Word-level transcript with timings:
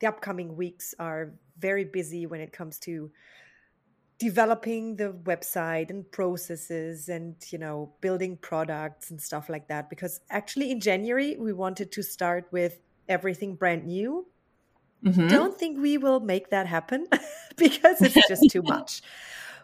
the 0.00 0.06
upcoming 0.06 0.56
weeks 0.56 0.94
are 0.98 1.32
very 1.58 1.84
busy 1.84 2.26
when 2.26 2.40
it 2.40 2.52
comes 2.52 2.78
to 2.78 3.10
developing 4.18 4.96
the 4.96 5.12
website 5.24 5.90
and 5.90 6.10
processes 6.10 7.08
and 7.08 7.36
you 7.50 7.58
know 7.58 7.92
building 8.00 8.36
products 8.36 9.10
and 9.10 9.20
stuff 9.20 9.48
like 9.48 9.68
that. 9.68 9.88
Because 9.88 10.20
actually 10.30 10.70
in 10.70 10.80
january 10.80 11.36
we 11.38 11.52
wanted 11.52 11.92
to 11.92 12.02
start 12.02 12.48
with 12.50 12.78
everything 13.08 13.54
brand 13.54 13.86
new. 13.86 14.26
Mm-hmm. 15.04 15.28
don't 15.28 15.56
think 15.56 15.78
we 15.80 15.96
will 15.96 16.18
make 16.18 16.50
that 16.50 16.66
happen 16.66 17.06
because 17.56 18.02
it's 18.02 18.28
just 18.28 18.50
too 18.50 18.62
much. 18.64 19.00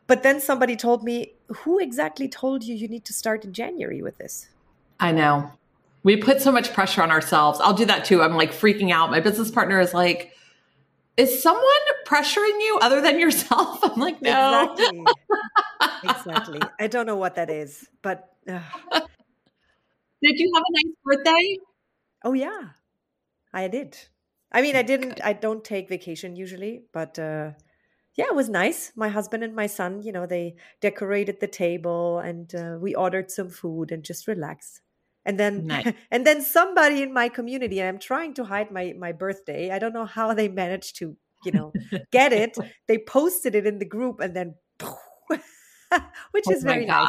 But 0.07 0.23
then 0.23 0.41
somebody 0.41 0.77
told 0.77 1.03
me 1.03 1.35
who 1.49 1.81
exactly 1.81 2.29
told 2.29 2.63
you 2.63 2.75
you 2.75 2.87
need 2.87 3.05
to 3.07 3.13
start 3.13 3.45
in 3.45 3.53
january 3.53 4.01
with 4.01 4.17
this? 4.19 4.49
I 5.01 5.11
know 5.11 5.51
we 6.05 6.17
put 6.17 6.41
so 6.41 6.53
much 6.53 6.73
pressure 6.73 7.03
on 7.03 7.11
ourselves 7.11 7.59
i'll 7.61 7.75
do 7.75 7.85
that 7.85 8.05
too 8.05 8.23
i'm 8.23 8.37
like 8.37 8.53
freaking 8.53 8.93
out 8.93 9.11
my 9.11 9.19
business 9.19 9.51
partner 9.51 9.81
is 9.81 9.93
like 9.93 10.31
is 11.17 11.43
someone 11.43 11.65
pressuring 12.07 12.61
you 12.61 12.79
other 12.83 13.01
than 13.01 13.19
yourself? 13.19 13.79
I'm 13.83 14.01
like, 14.01 14.21
no. 14.21 14.73
Exactly. 14.73 15.05
exactly. 16.11 16.61
I 16.81 16.87
don't 16.87 17.07
know 17.07 17.17
what 17.17 17.37
that 17.37 17.51
is, 17.51 17.89
but. 18.03 18.31
Uh. 18.49 18.61
Did 20.23 20.39
you 20.39 20.51
have 20.55 20.63
a 20.63 20.73
nice 20.73 20.95
birthday? 21.05 21.59
Oh, 22.25 22.33
yeah, 22.33 22.71
I 23.53 23.69
did. 23.69 23.99
I 24.51 24.63
mean, 24.63 24.77
I 24.77 24.83
didn't, 24.83 25.21
I 25.23 25.35
don't 25.35 25.63
take 25.63 25.89
vacation 25.89 26.37
usually, 26.37 26.85
but 26.93 27.19
uh, 27.19 27.51
yeah, 28.15 28.27
it 28.27 28.35
was 28.35 28.49
nice. 28.49 28.93
My 28.97 29.09
husband 29.09 29.45
and 29.45 29.55
my 29.55 29.67
son, 29.67 30.03
you 30.03 30.13
know, 30.13 30.25
they 30.25 30.55
decorated 30.81 31.41
the 31.41 31.47
table 31.47 32.21
and 32.21 32.55
uh, 32.55 32.79
we 32.81 32.95
ordered 32.95 33.31
some 33.31 33.51
food 33.51 33.93
and 33.93 34.03
just 34.03 34.27
relaxed 34.27 34.81
and 35.25 35.39
then 35.39 35.67
nice. 35.67 35.93
and 36.11 36.27
then 36.27 36.43
somebody 36.43 37.03
in 37.03 37.13
my 37.13 37.29
community 37.29 37.81
and 37.81 37.89
i'm 37.89 37.99
trying 37.99 38.35
to 38.35 38.45
hide 38.45 38.71
my 38.71 38.95
my 38.99 39.13
birthday 39.13 39.71
i 39.71 39.79
don't 39.79 39.93
know 39.93 40.07
how 40.07 40.35
they 40.35 40.49
managed 40.49 40.97
to 40.97 41.17
you 41.45 41.53
know 41.53 41.73
get 42.11 42.33
it. 42.33 42.57
They 42.89 42.99
posted 42.99 43.55
it 43.55 43.67
in 43.67 43.79
the 43.79 43.85
group 43.85 44.21
and 44.21 44.35
then 44.35 44.55
which 46.33 46.51
is 46.51 46.65
oh 46.65 46.69
very 46.69 46.87
gosh. 46.87 47.09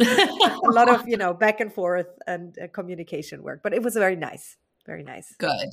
nice 0.00 0.28
a 0.64 0.70
lot 0.70 0.88
of 0.88 1.06
you 1.06 1.16
know 1.16 1.34
back 1.34 1.60
and 1.60 1.72
forth 1.72 2.06
and 2.26 2.56
uh, 2.58 2.68
communication 2.68 3.42
work 3.42 3.60
but 3.62 3.74
it 3.74 3.82
was 3.82 3.94
very 3.94 4.16
nice 4.16 4.56
very 4.86 5.02
nice. 5.02 5.34
Good. 5.38 5.72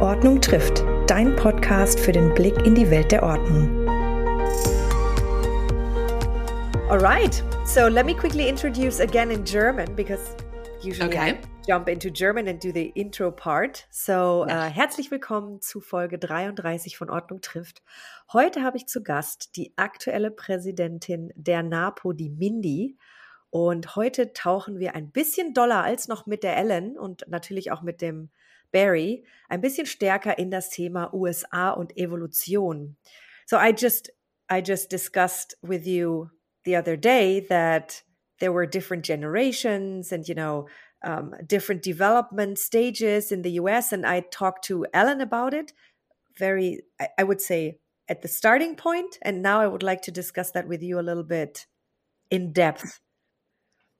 Ordnung 0.00 0.40
trifft 0.40 0.84
dein 1.08 1.34
Podcast 1.34 1.98
für 1.98 2.12
den 2.12 2.32
Blick 2.34 2.64
in 2.64 2.76
die 2.76 2.88
Welt 2.88 3.10
der 3.10 3.24
Ordnung 3.24 3.77
All 6.90 7.00
right. 7.00 7.42
So 7.66 7.86
let 7.86 8.06
me 8.06 8.14
quickly 8.14 8.48
introduce 8.48 9.00
again 9.00 9.30
in 9.30 9.44
German 9.44 9.94
because 9.94 10.34
usually 10.82 11.10
okay. 11.10 11.32
I 11.32 11.38
jump 11.66 11.86
into 11.86 12.10
German 12.10 12.48
and 12.48 12.58
do 12.58 12.72
the 12.72 12.92
intro 12.94 13.30
part. 13.30 13.86
So 13.90 14.46
ja. 14.48 14.68
äh, 14.68 14.70
herzlich 14.70 15.10
willkommen 15.10 15.60
zu 15.60 15.82
Folge 15.82 16.18
33 16.18 16.96
von 16.96 17.10
Ordnung 17.10 17.42
trifft. 17.42 17.82
Heute 18.32 18.62
habe 18.62 18.78
ich 18.78 18.86
zu 18.86 19.02
Gast 19.02 19.54
die 19.56 19.74
aktuelle 19.76 20.30
Präsidentin 20.30 21.30
der 21.36 21.62
NAPO, 21.62 22.14
die 22.14 22.30
Mindy. 22.30 22.96
Und 23.50 23.94
heute 23.94 24.32
tauchen 24.32 24.78
wir 24.78 24.94
ein 24.94 25.10
bisschen 25.10 25.52
doller 25.52 25.84
als 25.84 26.08
noch 26.08 26.24
mit 26.24 26.42
der 26.42 26.56
Ellen 26.56 26.96
und 26.96 27.26
natürlich 27.28 27.70
auch 27.70 27.82
mit 27.82 28.00
dem 28.00 28.30
Barry 28.72 29.26
ein 29.50 29.60
bisschen 29.60 29.84
stärker 29.84 30.38
in 30.38 30.50
das 30.50 30.70
Thema 30.70 31.12
USA 31.12 31.68
und 31.68 31.98
Evolution. 31.98 32.96
So 33.44 33.58
I 33.58 33.74
just 33.76 34.10
I 34.50 34.62
just 34.66 34.90
discussed 34.90 35.58
with 35.60 35.84
you 35.84 36.30
the 36.64 36.76
other 36.76 36.96
day 36.96 37.40
that 37.48 38.02
there 38.40 38.52
were 38.52 38.66
different 38.66 39.04
generations 39.04 40.12
and 40.12 40.28
you 40.28 40.34
know 40.34 40.66
um, 41.04 41.34
different 41.46 41.82
development 41.82 42.58
stages 42.58 43.30
in 43.30 43.42
the 43.42 43.52
US. 43.52 43.92
And 43.92 44.06
I 44.06 44.20
talked 44.20 44.64
to 44.64 44.86
Ellen 44.92 45.20
about 45.20 45.54
it 45.54 45.72
very, 46.36 46.82
I, 47.00 47.08
I 47.18 47.24
would 47.24 47.40
say, 47.40 47.78
at 48.08 48.22
the 48.22 48.28
starting 48.28 48.74
point, 48.74 49.18
And 49.22 49.42
now 49.42 49.60
I 49.60 49.66
would 49.66 49.82
like 49.82 50.02
to 50.02 50.10
discuss 50.10 50.52
that 50.52 50.66
with 50.66 50.82
you 50.82 50.98
a 50.98 51.02
little 51.02 51.24
bit 51.24 51.66
in 52.30 52.52
depth. 52.52 53.00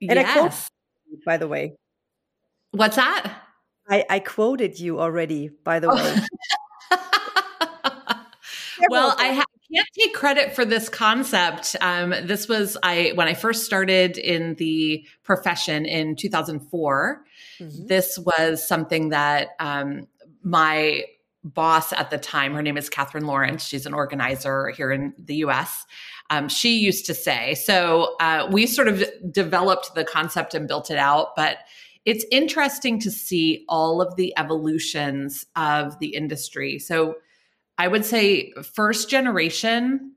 And 0.01 0.15
yes. 0.15 0.29
I 0.29 0.33
quote, 0.41 0.55
by 1.27 1.37
the 1.37 1.49
way. 1.49 1.77
What's 2.71 2.97
that? 2.97 3.43
I, 3.89 4.05
I 4.09 4.19
quoted 4.21 4.79
you 4.79 5.01
already, 5.01 5.51
by 5.65 5.81
the 5.81 5.89
way. 5.89 6.17
well, 8.89 9.15
I 9.19 9.29
have 9.29 9.47
can't 9.75 9.89
take 9.99 10.15
credit 10.15 10.55
for 10.55 10.65
this 10.65 10.89
concept. 10.89 11.77
Um, 11.81 12.15
this 12.23 12.49
was 12.49 12.77
I 12.83 13.13
when 13.15 13.29
I 13.29 13.35
first 13.35 13.65
started 13.65 14.17
in 14.17 14.55
the 14.55 15.07
profession 15.25 15.85
in 15.87 16.17
2004. 16.17 17.25
Mm-hmm. 17.61 17.87
This 17.87 18.19
was 18.19 18.67
something 18.67 19.11
that 19.11 19.49
um, 19.61 20.07
my 20.43 21.05
boss 21.45 21.93
at 21.93 22.11
the 22.11 22.19
time, 22.19 22.55
her 22.55 22.63
name 22.63 22.77
is 22.77 22.89
Catherine 22.89 23.27
Lawrence. 23.27 23.65
She's 23.65 23.87
an 23.87 23.95
organizer 23.95 24.69
here 24.69 24.91
in 24.91 25.15
the 25.19 25.37
U.S. 25.37 25.87
Um, 26.31 26.49
she 26.49 26.79
used 26.79 27.07
to 27.07 27.15
say. 27.15 27.55
So 27.55 28.17
uh, 28.21 28.49
we 28.51 28.67
sort 28.67 28.89
of 28.89 29.05
developed 29.31 29.95
the 29.95 30.05
concept 30.05 30.55
and 30.55 30.69
built 30.69 30.91
it 30.91 30.99
out, 30.99 31.37
but 31.37 31.59
it's 32.05 32.25
interesting 32.31 32.99
to 33.01 33.11
see 33.11 33.65
all 33.69 34.01
of 34.01 34.17
the 34.17 34.37
evolutions 34.39 35.47
of 35.57 35.99
the 35.99 36.15
industry. 36.15 36.79
So 36.79 37.17
I 37.79 37.87
would 37.89 38.05
say 38.05 38.53
first 38.75 39.09
generation 39.09 40.13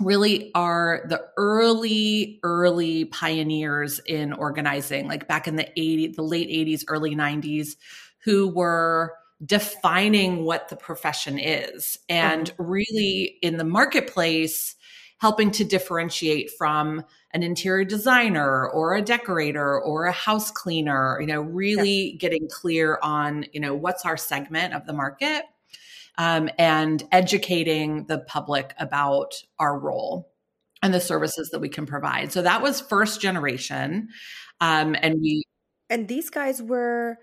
really 0.00 0.50
are 0.54 1.04
the 1.08 1.24
early 1.36 2.40
early 2.42 3.04
pioneers 3.06 4.00
in 4.00 4.32
organizing 4.32 5.06
like 5.06 5.28
back 5.28 5.46
in 5.46 5.54
the 5.54 5.68
80s 5.78 6.16
the 6.16 6.22
late 6.22 6.48
80s 6.48 6.84
early 6.88 7.14
90s 7.14 7.76
who 8.24 8.48
were 8.48 9.14
defining 9.44 10.44
what 10.44 10.68
the 10.68 10.76
profession 10.76 11.38
is 11.38 11.98
and 12.08 12.52
really 12.58 13.38
in 13.40 13.56
the 13.56 13.64
marketplace 13.64 14.74
helping 15.18 15.52
to 15.52 15.64
differentiate 15.64 16.50
from 16.58 17.04
an 17.32 17.42
interior 17.44 17.84
designer 17.84 18.68
or 18.68 18.94
a 18.94 19.02
decorator 19.02 19.80
or 19.80 20.06
a 20.06 20.12
house 20.12 20.50
cleaner 20.50 21.18
you 21.20 21.26
know 21.28 21.40
really 21.40 22.16
getting 22.18 22.48
clear 22.50 22.98
on 23.00 23.46
you 23.52 23.60
know 23.60 23.74
what's 23.74 24.04
our 24.04 24.16
segment 24.16 24.74
of 24.74 24.86
the 24.86 24.92
market 24.92 25.44
um, 26.18 26.48
and 26.58 27.02
educating 27.12 28.06
the 28.06 28.18
public 28.18 28.74
about 28.78 29.34
our 29.58 29.78
role 29.78 30.30
and 30.82 30.92
the 30.92 31.00
services 31.00 31.50
that 31.50 31.60
we 31.60 31.68
can 31.68 31.86
provide. 31.86 32.30
So 32.30 32.42
that 32.42 32.62
was 32.62 32.80
first 32.80 33.20
generation. 33.20 34.08
Um, 34.60 34.94
and 35.00 35.20
we. 35.20 35.44
And 35.90 36.08
these 36.08 36.30
guys 36.30 36.62
were 36.62 37.18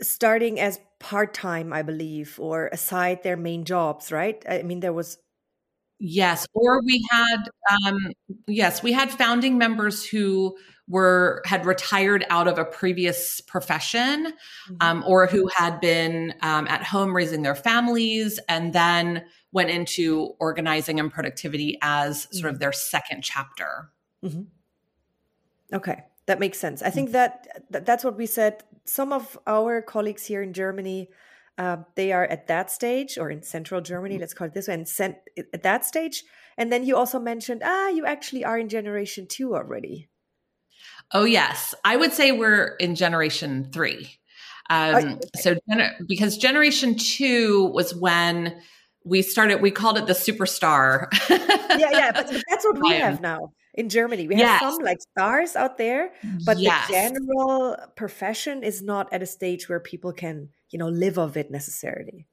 starting 0.00 0.60
as 0.60 0.78
part 1.00 1.34
time, 1.34 1.72
I 1.72 1.82
believe, 1.82 2.38
or 2.40 2.68
aside 2.68 3.22
their 3.22 3.36
main 3.36 3.64
jobs, 3.64 4.12
right? 4.12 4.42
I 4.48 4.62
mean, 4.62 4.80
there 4.80 4.92
was. 4.92 5.18
Yes. 6.04 6.48
Or 6.52 6.82
we 6.82 7.00
had, 7.12 7.44
um, 7.70 8.12
yes, 8.48 8.82
we 8.82 8.90
had 8.90 9.08
founding 9.12 9.56
members 9.56 10.04
who 10.04 10.56
were 10.88 11.42
had 11.46 11.64
retired 11.64 12.26
out 12.28 12.48
of 12.48 12.58
a 12.58 12.64
previous 12.64 13.40
profession 13.40 14.26
mm-hmm. 14.26 14.76
um, 14.80 15.04
or 15.06 15.28
who 15.28 15.48
had 15.54 15.80
been 15.80 16.34
um, 16.42 16.66
at 16.66 16.82
home 16.82 17.14
raising 17.14 17.42
their 17.42 17.54
families 17.54 18.40
and 18.48 18.72
then 18.72 19.24
went 19.52 19.70
into 19.70 20.34
organizing 20.40 20.98
and 20.98 21.12
productivity 21.12 21.78
as 21.82 22.22
sort 22.32 22.50
of 22.50 22.54
mm-hmm. 22.54 22.62
their 22.62 22.72
second 22.72 23.22
chapter 23.22 23.92
mm-hmm. 24.24 24.42
okay 25.72 26.02
that 26.26 26.40
makes 26.40 26.58
sense 26.58 26.82
i 26.82 26.90
think 26.90 27.10
mm. 27.10 27.12
that, 27.12 27.64
that 27.70 27.86
that's 27.86 28.02
what 28.02 28.16
we 28.16 28.26
said 28.26 28.64
some 28.84 29.12
of 29.12 29.38
our 29.46 29.80
colleagues 29.80 30.26
here 30.26 30.42
in 30.42 30.52
germany 30.52 31.08
uh, 31.58 31.76
they 31.96 32.12
are 32.12 32.24
at 32.24 32.46
that 32.46 32.70
stage 32.70 33.18
or 33.18 33.30
in 33.30 33.42
central 33.42 33.80
germany 33.80 34.14
mm-hmm. 34.14 34.20
let's 34.20 34.34
call 34.34 34.46
it 34.46 34.54
this 34.54 34.68
way 34.68 34.74
and 34.74 34.88
sent 34.88 35.16
at 35.52 35.62
that 35.62 35.84
stage 35.84 36.24
and 36.56 36.72
then 36.72 36.84
you 36.84 36.96
also 36.96 37.18
mentioned 37.18 37.62
ah 37.64 37.88
you 37.88 38.04
actually 38.06 38.44
are 38.44 38.58
in 38.58 38.68
generation 38.68 39.26
two 39.28 39.54
already 39.54 40.08
Oh, 41.12 41.24
yes. 41.24 41.74
I 41.84 41.96
would 41.96 42.12
say 42.12 42.32
we're 42.32 42.76
in 42.76 42.94
generation 42.94 43.68
three. 43.72 44.18
Um, 44.70 44.94
okay. 44.94 45.18
So, 45.36 45.56
because 46.06 46.38
generation 46.38 46.94
two 46.94 47.66
was 47.74 47.94
when 47.94 48.60
we 49.04 49.20
started, 49.22 49.60
we 49.60 49.70
called 49.70 49.98
it 49.98 50.06
the 50.06 50.14
superstar. 50.14 51.08
yeah, 51.28 51.90
yeah, 51.90 52.12
but 52.12 52.28
that's 52.48 52.64
what 52.64 52.80
we 52.80 52.92
have 52.94 53.20
now 53.20 53.52
in 53.74 53.88
Germany. 53.88 54.28
We 54.28 54.34
have 54.36 54.60
yes. 54.60 54.60
some 54.60 54.82
like 54.82 54.98
stars 55.00 55.56
out 55.56 55.78
there, 55.78 56.12
but 56.44 56.58
yes. 56.58 56.86
the 56.86 56.92
general 56.92 57.76
profession 57.96 58.62
is 58.62 58.82
not 58.82 59.12
at 59.12 59.22
a 59.22 59.26
stage 59.26 59.68
where 59.68 59.80
people 59.80 60.12
can, 60.12 60.50
you 60.70 60.78
know, 60.78 60.88
live 60.88 61.18
of 61.18 61.36
it 61.36 61.50
necessarily. 61.50 62.26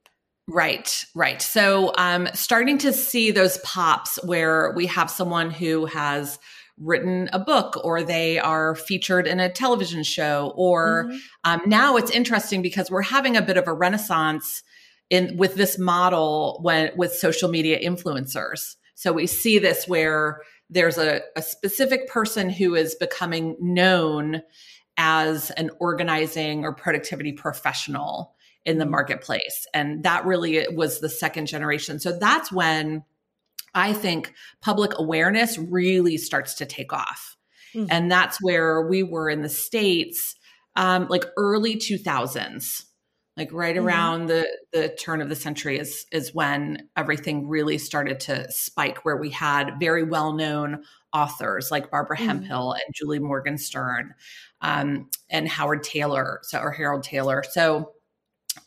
Right, 0.48 1.06
right. 1.14 1.42
So, 1.42 1.94
um, 1.98 2.28
starting 2.34 2.80
to 2.80 2.92
see 2.92 3.30
those 3.30 3.60
pops 3.60 4.18
where 4.24 4.74
we 4.76 4.88
have 4.88 5.12
someone 5.12 5.52
who 5.52 5.86
has 5.86 6.40
written 6.80 7.30
a 7.34 7.40
book 7.40 7.80
or 7.84 8.02
they 8.04 8.40
are 8.40 8.74
featured 8.74 9.28
in 9.28 9.40
a 9.40 9.52
television 9.52 10.02
show 10.02 10.54
or 10.56 11.06
mm-hmm. 11.06 11.18
um, 11.44 11.62
now 11.66 11.98
it's 11.98 12.10
interesting 12.10 12.62
because 12.62 12.90
we're 12.90 13.02
having 13.02 13.36
a 13.36 13.42
bit 13.42 13.58
of 13.58 13.68
a 13.68 13.74
renaissance 13.74 14.64
in 15.10 15.36
with 15.36 15.56
this 15.56 15.78
model 15.78 16.60
when 16.62 16.90
with 16.96 17.14
social 17.14 17.50
media 17.50 17.78
influencers 17.78 18.76
so 18.96 19.12
we 19.12 19.28
see 19.28 19.60
this 19.60 19.90
where 19.90 20.42
there's 20.70 20.98
a, 20.98 21.22
a 21.36 21.42
specific 21.42 22.08
person 22.08 22.50
who 22.50 22.76
is 22.76 22.96
becoming 22.96 23.56
known 23.60 24.42
as 24.98 25.50
an 25.52 25.72
organizing 25.80 26.64
or 26.64 26.74
productivity 26.74 27.32
professional 27.32 28.36
in 28.66 28.78
the 28.78 28.84
mm-hmm. 28.84 28.92
marketplace. 28.92 29.66
And 29.74 30.04
that 30.04 30.26
really 30.26 30.68
was 30.74 31.00
the 31.00 31.10
second 31.10 31.48
generation. 31.48 32.00
So 32.00 32.18
that's 32.18 32.52
when 32.52 33.04
I 33.74 33.94
think 33.94 34.34
public 34.62 34.92
awareness 34.98 35.58
really 35.58 36.18
starts 36.18 36.56
to 36.56 36.66
take 36.66 36.92
off. 36.92 37.38
Mm-hmm. 37.74 37.88
And 37.90 38.12
that's 38.12 38.42
where 38.42 38.82
we 38.82 39.04
were 39.04 39.30
in 39.30 39.42
the 39.42 39.50
States, 39.50 40.36
um, 40.76 41.08
like 41.08 41.26
early 41.38 41.76
2000s 41.76 42.84
like 43.40 43.54
right 43.54 43.78
mm-hmm. 43.78 43.88
around 43.88 44.28
the 44.28 44.46
the 44.74 44.90
turn 44.90 45.22
of 45.22 45.30
the 45.30 45.36
century 45.36 45.80
is 45.80 46.06
is 46.12 46.34
when 46.34 46.90
everything 46.98 47.48
really 47.48 47.78
started 47.78 48.20
to 48.20 48.52
spike 48.52 49.06
where 49.06 49.16
we 49.16 49.30
had 49.30 49.80
very 49.80 50.04
well 50.04 50.34
known 50.34 50.84
authors 51.14 51.72
like 51.72 51.90
Barbara 51.90 52.18
mm-hmm. 52.18 52.28
Hemphill 52.28 52.74
and 52.74 52.94
Julie 52.94 53.20
Morgenstern 53.20 54.14
um, 54.62 55.10
and 55.30 55.48
Howard 55.48 55.84
Taylor 55.84 56.42
so 56.44 56.60
or 56.60 56.72
Harold 56.72 57.04
Taylor 57.04 57.44
so 57.50 57.94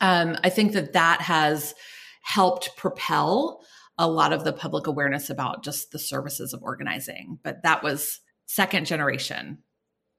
um, 0.01 0.35
I 0.43 0.49
think 0.49 0.73
that 0.73 0.93
that 0.93 1.21
has 1.21 1.75
helped 2.23 2.75
propel 2.75 3.61
a 3.99 4.07
lot 4.07 4.33
of 4.33 4.43
the 4.43 4.53
public 4.53 4.87
awareness 4.87 5.29
about 5.29 5.63
just 5.63 5.91
the 5.91 5.99
services 5.99 6.51
of 6.51 6.63
organizing 6.63 7.37
but 7.43 7.61
that 7.61 7.83
was 7.83 8.21
second 8.47 8.87
generation 8.87 9.59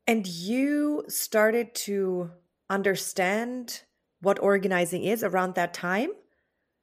and 0.07 0.27
you 0.27 1.03
started 1.09 1.75
to 1.75 2.31
understand 2.71 3.83
what 4.25 4.39
organizing 4.41 5.05
is 5.05 5.23
around 5.23 5.55
that 5.55 5.75
time 5.75 6.11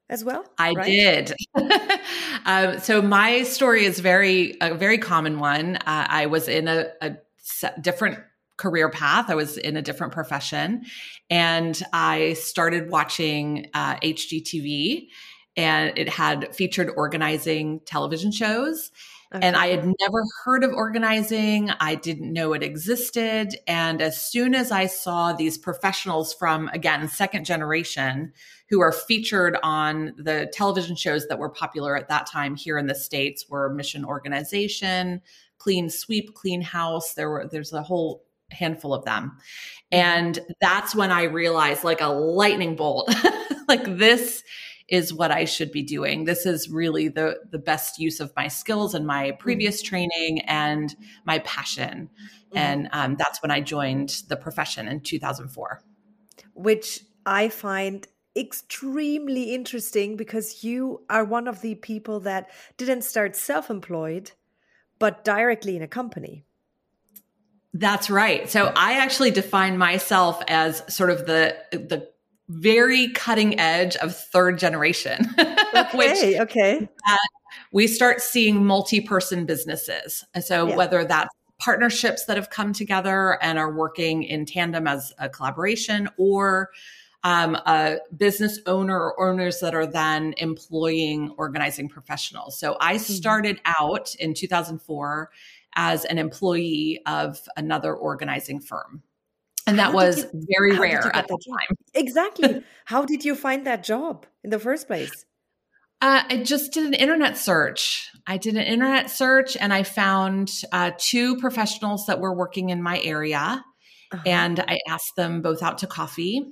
as 0.08 0.24
well? 0.24 0.44
I 0.58 0.72
right? 0.72 0.86
did. 0.86 1.32
um, 2.46 2.78
so 2.78 3.02
my 3.02 3.42
story 3.42 3.84
is 3.84 4.00
very 4.00 4.56
a 4.60 4.74
very 4.74 4.98
common 4.98 5.38
one. 5.38 5.76
Uh, 5.76 6.06
I 6.08 6.26
was 6.26 6.48
in 6.48 6.68
a, 6.68 6.86
a 7.00 7.16
different 7.80 8.18
career 8.56 8.88
path. 8.88 9.28
I 9.28 9.34
was 9.34 9.58
in 9.58 9.76
a 9.76 9.82
different 9.82 10.12
profession, 10.12 10.84
and 11.30 11.82
I 11.92 12.34
started 12.34 12.90
watching 12.90 13.70
uh, 13.74 13.96
HGTV, 13.96 15.08
and 15.56 15.96
it 15.98 16.08
had 16.08 16.54
featured 16.54 16.90
organizing 16.96 17.80
television 17.80 18.30
shows. 18.30 18.92
Okay. 19.34 19.46
And 19.46 19.56
I 19.56 19.68
had 19.68 19.86
never 20.00 20.24
heard 20.44 20.62
of 20.62 20.72
organizing. 20.72 21.70
I 21.80 21.94
didn't 21.94 22.32
know 22.32 22.52
it 22.52 22.62
existed. 22.62 23.56
And 23.66 24.02
as 24.02 24.20
soon 24.20 24.54
as 24.54 24.70
I 24.70 24.86
saw 24.86 25.32
these 25.32 25.56
professionals 25.56 26.34
from, 26.34 26.68
again, 26.68 27.08
second 27.08 27.46
generation 27.46 28.32
who 28.68 28.80
are 28.80 28.92
featured 28.92 29.56
on 29.62 30.12
the 30.18 30.50
television 30.52 30.96
shows 30.96 31.28
that 31.28 31.38
were 31.38 31.48
popular 31.48 31.96
at 31.96 32.08
that 32.08 32.26
time 32.26 32.56
here 32.56 32.76
in 32.76 32.86
the 32.86 32.94
States 32.94 33.48
were 33.48 33.72
Mission 33.72 34.04
Organization, 34.04 35.22
Clean 35.56 35.88
Sweep, 35.88 36.34
Clean 36.34 36.60
House. 36.60 37.14
There 37.14 37.30
were, 37.30 37.48
there's 37.50 37.72
a 37.72 37.82
whole 37.82 38.24
handful 38.50 38.92
of 38.92 39.04
them. 39.04 39.30
Mm-hmm. 39.30 39.98
And 39.98 40.38
that's 40.60 40.94
when 40.94 41.10
I 41.10 41.24
realized 41.24 41.84
like 41.84 42.00
a 42.02 42.08
lightning 42.08 42.76
bolt, 42.76 43.14
like 43.68 43.84
this 43.96 44.42
is 44.92 45.12
what 45.12 45.30
I 45.30 45.46
should 45.46 45.72
be 45.72 45.82
doing. 45.82 46.26
This 46.26 46.44
is 46.44 46.68
really 46.68 47.08
the 47.08 47.40
the 47.50 47.58
best 47.58 47.98
use 47.98 48.20
of 48.20 48.30
my 48.36 48.46
skills 48.46 48.94
and 48.94 49.06
my 49.06 49.32
previous 49.32 49.82
mm-hmm. 49.82 49.88
training 49.88 50.40
and 50.42 50.94
my 51.24 51.38
passion. 51.40 52.10
Mm-hmm. 52.18 52.58
And 52.58 52.88
um, 52.92 53.16
that's 53.16 53.40
when 53.40 53.50
I 53.50 53.62
joined 53.62 54.22
the 54.28 54.36
profession 54.36 54.86
in 54.86 55.00
2004. 55.00 55.82
Which 56.52 57.00
I 57.24 57.48
find 57.48 58.06
extremely 58.36 59.54
interesting 59.54 60.16
because 60.16 60.62
you 60.62 61.02
are 61.08 61.24
one 61.24 61.48
of 61.48 61.62
the 61.62 61.74
people 61.76 62.20
that 62.20 62.50
didn't 62.76 63.02
start 63.02 63.34
self 63.34 63.70
employed, 63.70 64.32
but 64.98 65.24
directly 65.24 65.74
in 65.74 65.82
a 65.82 65.88
company. 65.88 66.44
That's 67.72 68.10
right. 68.10 68.50
So 68.50 68.70
I 68.76 68.98
actually 68.98 69.30
define 69.30 69.78
myself 69.78 70.42
as 70.48 70.82
sort 70.94 71.08
of 71.08 71.24
the 71.24 71.56
the 71.72 72.11
very 72.60 73.08
cutting 73.08 73.58
edge 73.58 73.96
of 73.96 74.16
third 74.16 74.58
generation. 74.58 75.34
Okay, 75.74 75.96
which, 75.96 76.40
okay. 76.40 76.88
Uh, 77.08 77.16
we 77.72 77.86
start 77.86 78.20
seeing 78.20 78.62
multi-person 78.66 79.46
businesses. 79.46 80.22
So 80.42 80.68
yeah. 80.68 80.76
whether 80.76 81.02
that's 81.02 81.34
partnerships 81.58 82.26
that 82.26 82.36
have 82.36 82.50
come 82.50 82.74
together 82.74 83.38
and 83.42 83.58
are 83.58 83.72
working 83.72 84.22
in 84.22 84.44
tandem 84.44 84.86
as 84.86 85.14
a 85.18 85.30
collaboration 85.30 86.10
or 86.18 86.70
um, 87.24 87.54
a 87.54 87.98
business 88.16 88.58
owner 88.66 88.98
or 88.98 89.30
owners 89.30 89.60
that 89.60 89.74
are 89.74 89.86
then 89.86 90.34
employing 90.38 91.32
organizing 91.38 91.88
professionals. 91.88 92.58
So 92.58 92.76
I 92.80 92.96
mm-hmm. 92.96 93.12
started 93.12 93.60
out 93.64 94.14
in 94.16 94.34
2004 94.34 95.30
as 95.74 96.04
an 96.04 96.18
employee 96.18 97.00
of 97.06 97.40
another 97.56 97.94
organizing 97.94 98.60
firm. 98.60 99.02
And 99.72 99.78
that 99.78 99.94
was 99.94 100.24
you, 100.32 100.46
very 100.54 100.78
rare 100.78 101.14
at 101.14 101.28
the 101.28 101.38
time. 101.38 101.76
Exactly. 101.94 102.62
how 102.84 103.04
did 103.04 103.24
you 103.24 103.34
find 103.34 103.66
that 103.66 103.82
job 103.82 104.26
in 104.44 104.50
the 104.50 104.58
first 104.58 104.86
place? 104.86 105.24
Uh, 106.02 106.22
I 106.28 106.42
just 106.42 106.72
did 106.72 106.84
an 106.84 106.94
internet 106.94 107.38
search. 107.38 108.10
I 108.26 108.36
did 108.36 108.54
an 108.56 108.62
internet 108.62 109.10
search 109.10 109.56
and 109.56 109.72
I 109.72 109.84
found 109.84 110.50
uh, 110.72 110.90
two 110.98 111.36
professionals 111.38 112.06
that 112.06 112.20
were 112.20 112.34
working 112.34 112.70
in 112.70 112.82
my 112.82 113.00
area. 113.00 113.64
Uh-huh. 114.10 114.22
And 114.26 114.60
I 114.60 114.78
asked 114.88 115.16
them 115.16 115.42
both 115.42 115.62
out 115.62 115.78
to 115.78 115.86
coffee 115.86 116.44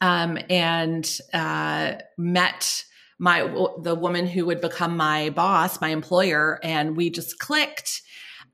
um, 0.00 0.38
and 0.48 1.18
uh, 1.32 1.94
met 2.16 2.84
my 3.18 3.42
the 3.82 3.96
woman 3.96 4.28
who 4.28 4.46
would 4.46 4.60
become 4.60 4.96
my 4.96 5.30
boss, 5.30 5.80
my 5.80 5.88
employer, 5.88 6.60
and 6.62 6.96
we 6.96 7.10
just 7.10 7.40
clicked 7.40 8.02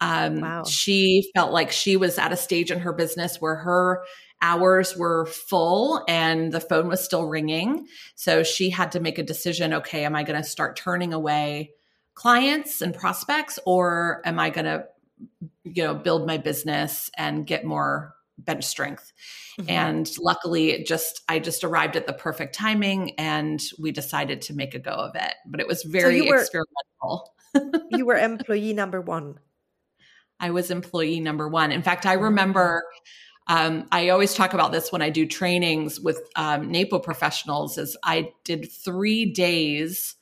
um, 0.01 0.41
wow. 0.41 0.65
She 0.65 1.31
felt 1.35 1.53
like 1.53 1.73
she 1.73 1.97
was 1.97 2.19
at 2.19 2.33
a 2.33 2.37
stage 2.37 2.71
in 2.71 2.81
her 2.81 2.93
business 2.93 3.41
where 3.41 3.57
her 3.57 4.05
hours 4.43 4.97
were 4.97 5.27
full 5.27 6.05
and 6.09 6.53
the 6.53 6.61
phone 6.61 6.89
was 6.89 7.03
still 7.03 7.27
ringing. 7.27 7.87
So 8.15 8.43
she 8.43 8.71
had 8.71 8.93
to 8.93 9.01
make 9.01 9.19
a 9.19 9.23
decision 9.23 9.73
okay, 9.75 10.05
am 10.05 10.15
I 10.15 10.23
going 10.23 10.41
to 10.41 10.49
start 10.49 10.77
turning 10.77 11.13
away 11.13 11.73
clients 12.15 12.81
and 12.81 12.95
prospects 12.95 13.59
or 13.67 14.23
am 14.25 14.39
I 14.39 14.51
going 14.51 14.67
to 14.67 14.85
you 15.65 15.83
know 15.83 15.95
build 15.95 16.27
my 16.27 16.39
business 16.39 17.11
and 17.17 17.47
get 17.47 17.65
more 17.65 18.15
bench 18.39 18.65
strength 18.65 19.13
mm-hmm. 19.59 19.71
and 19.71 20.11
luckily 20.19 20.71
it 20.71 20.87
just 20.87 21.23
i 21.29 21.39
just 21.39 21.63
arrived 21.63 21.97
at 21.97 22.07
the 22.07 22.13
perfect 22.13 22.55
timing 22.55 23.13
and 23.19 23.61
we 23.79 23.93
decided 23.93 24.43
to 24.43 24.55
make 24.55 24.75
a 24.75 24.79
go 24.79 24.91
of 24.91 25.15
it 25.15 25.35
but 25.47 25.61
it 25.61 25.69
was 25.69 25.83
very 25.85 26.21
so 26.21 26.29
were, 26.29 26.41
experimental 26.41 27.35
you 27.91 28.05
were 28.05 28.17
employee 28.17 28.73
number 28.73 29.01
one 29.01 29.39
I 30.41 30.51
was 30.51 30.71
employee 30.71 31.21
number 31.21 31.49
one. 31.49 31.73
In 31.73 31.83
fact, 31.83 32.07
I 32.07 32.15
remember 32.15 32.85
um, 33.47 33.87
I 33.93 34.09
always 34.09 34.35
talk 34.35 34.55
about 34.55 34.73
this 34.73 34.91
when 34.91 35.03
I 35.03 35.11
do 35.11 35.27
trainings 35.27 36.01
with 36.01 36.21
um, 36.37 36.71
NAPO 36.71 37.03
professionals. 37.03 37.77
Is 37.77 37.97
I 38.03 38.33
did 38.45 38.71
three 38.71 39.33
days 39.33 40.17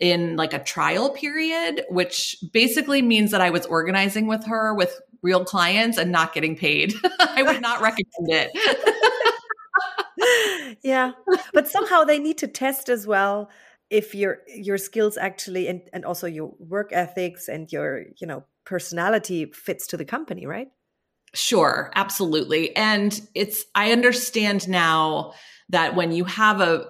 in 0.00 0.36
like 0.36 0.54
a 0.54 0.58
trial 0.58 1.10
period, 1.10 1.84
which 1.90 2.36
basically 2.52 3.02
means 3.02 3.30
that 3.30 3.40
I 3.40 3.50
was 3.50 3.66
organizing 3.66 4.26
with 4.26 4.44
her 4.46 4.74
with 4.74 4.98
real 5.22 5.44
clients 5.44 5.98
and 5.98 6.10
not 6.10 6.34
getting 6.34 6.56
paid. 6.56 6.94
I 7.20 7.42
would 7.42 7.60
not 7.60 7.80
recommend 7.80 8.28
it. 8.28 8.50
yeah, 10.82 11.12
but 11.52 11.68
somehow 11.68 12.04
they 12.04 12.18
need 12.18 12.38
to 12.38 12.48
test 12.48 12.88
as 12.88 13.06
well 13.06 13.50
if 13.90 14.14
your 14.14 14.38
your 14.48 14.78
skills 14.78 15.18
actually 15.18 15.68
and, 15.68 15.82
and 15.92 16.04
also 16.06 16.26
your 16.26 16.54
work 16.58 16.88
ethics 16.92 17.48
and 17.48 17.70
your 17.70 18.04
you 18.18 18.26
know 18.26 18.44
personality 18.64 19.46
fits 19.46 19.86
to 19.88 19.96
the 19.96 20.04
company, 20.04 20.46
right? 20.46 20.68
Sure, 21.34 21.90
absolutely. 21.94 22.74
And 22.76 23.18
it's 23.34 23.64
I 23.74 23.92
understand 23.92 24.68
now 24.68 25.32
that 25.70 25.94
when 25.94 26.12
you 26.12 26.24
have 26.24 26.60
a 26.60 26.86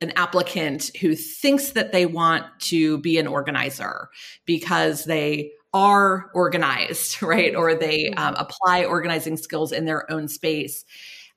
an 0.00 0.12
applicant 0.16 0.90
who 1.00 1.14
thinks 1.14 1.70
that 1.70 1.92
they 1.92 2.06
want 2.06 2.44
to 2.58 2.98
be 2.98 3.18
an 3.18 3.28
organizer 3.28 4.08
because 4.46 5.04
they 5.04 5.52
are 5.72 6.30
organized, 6.34 7.22
right? 7.22 7.54
Or 7.54 7.74
they 7.74 8.10
mm-hmm. 8.10 8.18
um, 8.18 8.34
apply 8.36 8.84
organizing 8.84 9.36
skills 9.36 9.72
in 9.72 9.84
their 9.84 10.10
own 10.10 10.28
space 10.28 10.84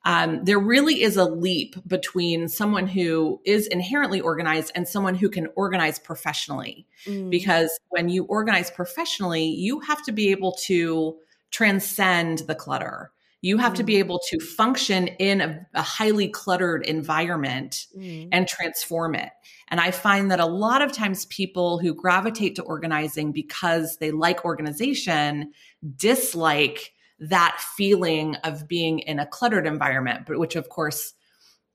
um, 0.04 0.44
there 0.44 0.58
really 0.58 1.02
is 1.02 1.16
a 1.16 1.24
leap 1.24 1.74
between 1.86 2.48
someone 2.48 2.86
who 2.86 3.40
is 3.44 3.66
inherently 3.66 4.20
organized 4.20 4.70
and 4.74 4.86
someone 4.86 5.16
who 5.16 5.28
can 5.28 5.48
organize 5.56 5.98
professionally. 5.98 6.86
Mm. 7.06 7.30
Because 7.30 7.78
when 7.88 8.08
you 8.08 8.24
organize 8.24 8.70
professionally, 8.70 9.46
you 9.46 9.80
have 9.80 10.04
to 10.04 10.12
be 10.12 10.30
able 10.30 10.52
to 10.66 11.16
transcend 11.50 12.40
the 12.40 12.54
clutter. 12.54 13.10
You 13.42 13.58
have 13.58 13.72
mm. 13.72 13.76
to 13.76 13.82
be 13.84 13.94
mm. 13.94 13.98
able 13.98 14.20
to 14.30 14.38
function 14.38 15.08
in 15.08 15.40
a, 15.40 15.66
a 15.74 15.82
highly 15.82 16.28
cluttered 16.28 16.84
environment 16.86 17.86
mm. 17.96 18.28
and 18.32 18.46
transform 18.46 19.14
it. 19.14 19.30
And 19.68 19.80
I 19.80 19.90
find 19.90 20.30
that 20.30 20.40
a 20.40 20.46
lot 20.46 20.82
of 20.82 20.92
times 20.92 21.26
people 21.26 21.78
who 21.78 21.94
gravitate 21.94 22.54
to 22.56 22.62
organizing 22.62 23.32
because 23.32 23.96
they 23.96 24.10
like 24.10 24.44
organization 24.44 25.52
dislike 25.96 26.92
that 27.18 27.60
feeling 27.76 28.34
of 28.36 28.68
being 28.68 28.98
in 29.00 29.18
a 29.18 29.26
cluttered 29.26 29.66
environment 29.66 30.26
but 30.26 30.38
which 30.38 30.56
of 30.56 30.68
course 30.68 31.14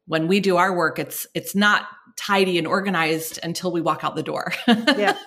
when 0.07 0.27
we 0.27 0.39
do 0.39 0.57
our 0.57 0.75
work 0.75 0.99
it's 0.99 1.25
it's 1.33 1.55
not 1.55 1.87
tidy 2.15 2.57
and 2.57 2.67
organized 2.67 3.39
until 3.43 3.71
we 3.71 3.81
walk 3.81 4.03
out 4.03 4.15
the 4.15 4.23
door 4.23 4.53
yeah 4.67 5.17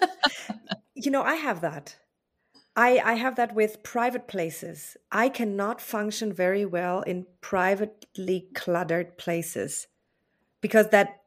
you 0.94 1.10
know 1.10 1.22
i 1.22 1.34
have 1.34 1.60
that 1.60 1.96
I, 2.76 2.98
I 2.98 3.14
have 3.14 3.36
that 3.36 3.54
with 3.54 3.82
private 3.82 4.26
places. 4.26 4.96
I 5.12 5.28
cannot 5.28 5.80
function 5.80 6.32
very 6.32 6.64
well 6.64 7.02
in 7.02 7.26
privately 7.40 8.48
cluttered 8.54 9.16
places 9.16 9.86
because 10.60 10.88
that, 10.90 11.20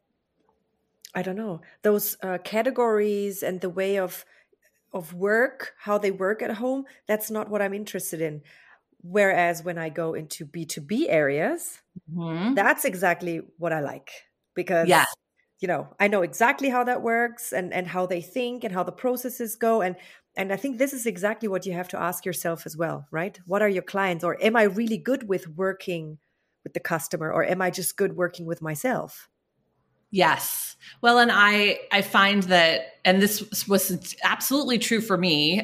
I 1.16 1.22
don't 1.22 1.38
know, 1.38 1.62
those 1.84 2.18
uh, 2.22 2.40
categories 2.44 3.44
and 3.44 3.62
the 3.62 3.70
way 3.70 3.98
of 3.98 4.26
of 4.94 5.14
work, 5.14 5.74
how 5.80 5.98
they 5.98 6.12
work 6.12 6.42
at 6.42 6.56
home, 6.56 6.86
that's 7.08 7.30
not 7.30 7.50
what 7.50 7.62
I'm 7.62 7.74
interested 7.74 8.22
in. 8.22 8.42
Whereas 9.10 9.64
when 9.64 9.78
I 9.78 9.88
go 9.88 10.14
into 10.16 10.46
B2B 10.46 11.06
areas, 11.08 11.80
mm-hmm. 12.14 12.56
that's 12.56 12.84
exactly 12.84 13.42
what 13.58 13.72
I 13.72 13.80
like 13.80 14.12
because 14.54 14.90
yeah. 14.90 15.06
you 15.62 15.68
know, 15.70 15.88
I 15.98 16.10
know 16.10 16.24
exactly 16.24 16.70
how 16.70 16.84
that 16.84 17.02
works 17.02 17.54
and 17.54 17.74
and 17.74 17.88
how 17.88 18.06
they 18.06 18.22
think 18.22 18.66
and 18.66 18.74
how 18.74 18.84
the 18.84 18.92
processes 18.92 19.56
go 19.56 19.82
and 19.82 19.96
and 20.36 20.52
I 20.52 20.58
think 20.58 20.78
this 20.78 20.92
is 20.92 21.06
exactly 21.06 21.48
what 21.48 21.66
you 21.66 21.72
have 21.72 21.88
to 21.90 22.00
ask 22.00 22.26
yourself 22.26 22.66
as 22.66 22.76
well, 22.76 23.08
right? 23.10 23.40
What 23.46 23.62
are 23.62 23.70
your 23.70 23.82
clients 23.82 24.26
or 24.26 24.38
am 24.44 24.58
I 24.58 24.64
really 24.64 24.98
good 24.98 25.28
with 25.30 25.48
working 25.48 26.18
with 26.64 26.74
the 26.74 26.82
customer 26.82 27.32
or 27.32 27.46
am 27.46 27.62
I 27.62 27.70
just 27.70 27.96
good 27.96 28.18
working 28.18 28.46
with 28.46 28.62
myself? 28.62 29.30
Yes. 30.12 30.76
Well, 31.02 31.18
and 31.18 31.32
I 31.34 31.80
I 31.94 32.02
find 32.02 32.44
that 32.44 32.98
and 33.06 33.22
this 33.22 33.68
was 33.70 34.16
absolutely 34.24 34.80
true 34.80 35.00
for 35.00 35.18
me 35.18 35.64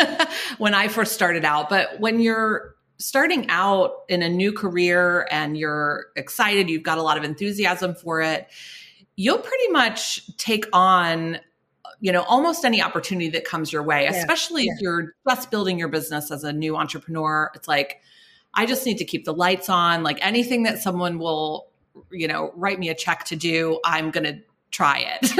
when 0.58 0.74
I 0.74 0.88
first 0.88 1.12
started 1.12 1.46
out, 1.46 1.70
but 1.70 1.98
when 2.00 2.20
you're 2.20 2.76
starting 3.02 3.48
out 3.48 4.02
in 4.08 4.22
a 4.22 4.28
new 4.28 4.52
career 4.52 5.26
and 5.30 5.56
you're 5.56 6.06
excited, 6.16 6.70
you've 6.70 6.82
got 6.82 6.98
a 6.98 7.02
lot 7.02 7.18
of 7.18 7.24
enthusiasm 7.24 7.94
for 7.94 8.20
it, 8.20 8.48
you'll 9.16 9.38
pretty 9.38 9.68
much 9.68 10.36
take 10.36 10.66
on 10.72 11.38
you 12.00 12.10
know 12.10 12.22
almost 12.22 12.64
any 12.64 12.82
opportunity 12.82 13.28
that 13.28 13.44
comes 13.44 13.72
your 13.72 13.82
way, 13.82 14.04
yeah. 14.04 14.10
especially 14.10 14.64
yeah. 14.64 14.72
if 14.74 14.80
you're 14.80 15.14
just 15.28 15.50
building 15.50 15.78
your 15.78 15.88
business 15.88 16.30
as 16.30 16.44
a 16.44 16.52
new 16.52 16.76
entrepreneur. 16.76 17.50
It's 17.54 17.68
like 17.68 18.00
I 18.54 18.66
just 18.66 18.84
need 18.86 18.98
to 18.98 19.04
keep 19.04 19.24
the 19.24 19.34
lights 19.34 19.68
on, 19.68 20.02
like 20.02 20.18
anything 20.24 20.64
that 20.64 20.80
someone 20.80 21.18
will 21.18 21.72
you 22.10 22.28
know, 22.28 22.52
write 22.56 22.78
me 22.78 22.88
a 22.88 22.94
check 22.94 23.24
to 23.24 23.36
do, 23.36 23.80
I'm 23.84 24.10
going 24.10 24.24
to 24.24 24.40
try 24.70 24.98
it. 25.20 25.30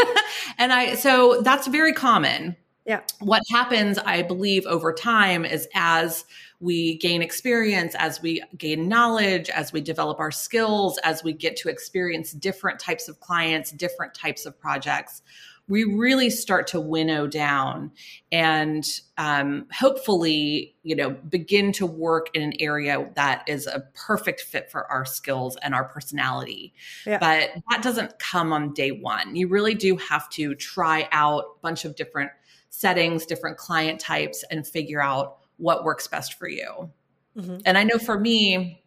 and 0.59 0.73
I, 0.73 0.95
so 0.95 1.41
that's 1.43 1.67
very 1.67 1.93
common. 1.93 2.57
Yeah. 2.85 3.01
What 3.21 3.43
happens, 3.51 3.99
I 3.99 4.23
believe, 4.23 4.67
over 4.67 4.93
time 4.93 5.45
is 5.45 5.69
as 5.75 6.25
we 6.59 6.99
gain 6.99 7.23
experience, 7.23 7.95
as 7.97 8.21
we 8.21 8.43
gain 8.59 8.89
knowledge, 8.89 9.49
as 9.51 9.73
we 9.73 9.81
develop 9.81 10.19
our 10.19 10.33
skills, 10.33 10.99
as 11.05 11.23
we 11.23 11.33
get 11.33 11.57
to 11.59 11.69
experience 11.69 12.33
different 12.33 12.81
types 12.81 13.09
of 13.09 13.21
clients, 13.21 13.71
different 13.71 14.15
types 14.15 14.47
of 14.47 14.59
projects, 14.59 15.23
we 15.69 15.85
really 15.85 16.29
start 16.29 16.67
to 16.67 16.81
winnow 16.81 17.27
down 17.27 17.91
and 18.31 18.85
um, 19.17 19.67
hopefully 19.73 20.75
you 20.83 20.97
know 20.97 21.11
begin 21.11 21.73
to 21.73 21.87
work 21.87 22.29
in 22.35 22.43
an 22.43 22.53
area 22.59 23.09
that 23.15 23.45
is 23.47 23.67
a 23.67 23.81
perfect 23.95 24.41
fit 24.41 24.71
for 24.71 24.91
our 24.91 25.05
skills 25.05 25.57
and 25.63 25.75
our 25.75 25.85
personality 25.85 26.75
yeah. 27.07 27.19
but 27.19 27.51
that 27.71 27.83
doesn't 27.83 28.19
come 28.19 28.53
on 28.53 28.75
day 28.75 28.91
one 28.91 29.37
you 29.37 29.47
really 29.49 29.75
do 29.75 29.97
have 29.97 30.29
to 30.29 30.55
try 30.57 31.09
out 31.13 31.45
a 31.57 31.61
bunch 31.63 31.85
of 31.85 31.95
different 31.95 32.31
settings 32.73 33.27
different 33.27 33.57
client 33.57 34.01
types 34.01 34.45
and 34.51 34.67
figure 34.67 35.01
out 35.01 35.39
what 35.59 35.85
works 35.85 36.09
best 36.09 36.35
for 36.35 36.49
you 36.49 36.91
mm-hmm. 37.37 37.59
and 37.67 37.77
i 37.77 37.85
know 37.85 37.99
for 37.99 38.19
me 38.19 38.83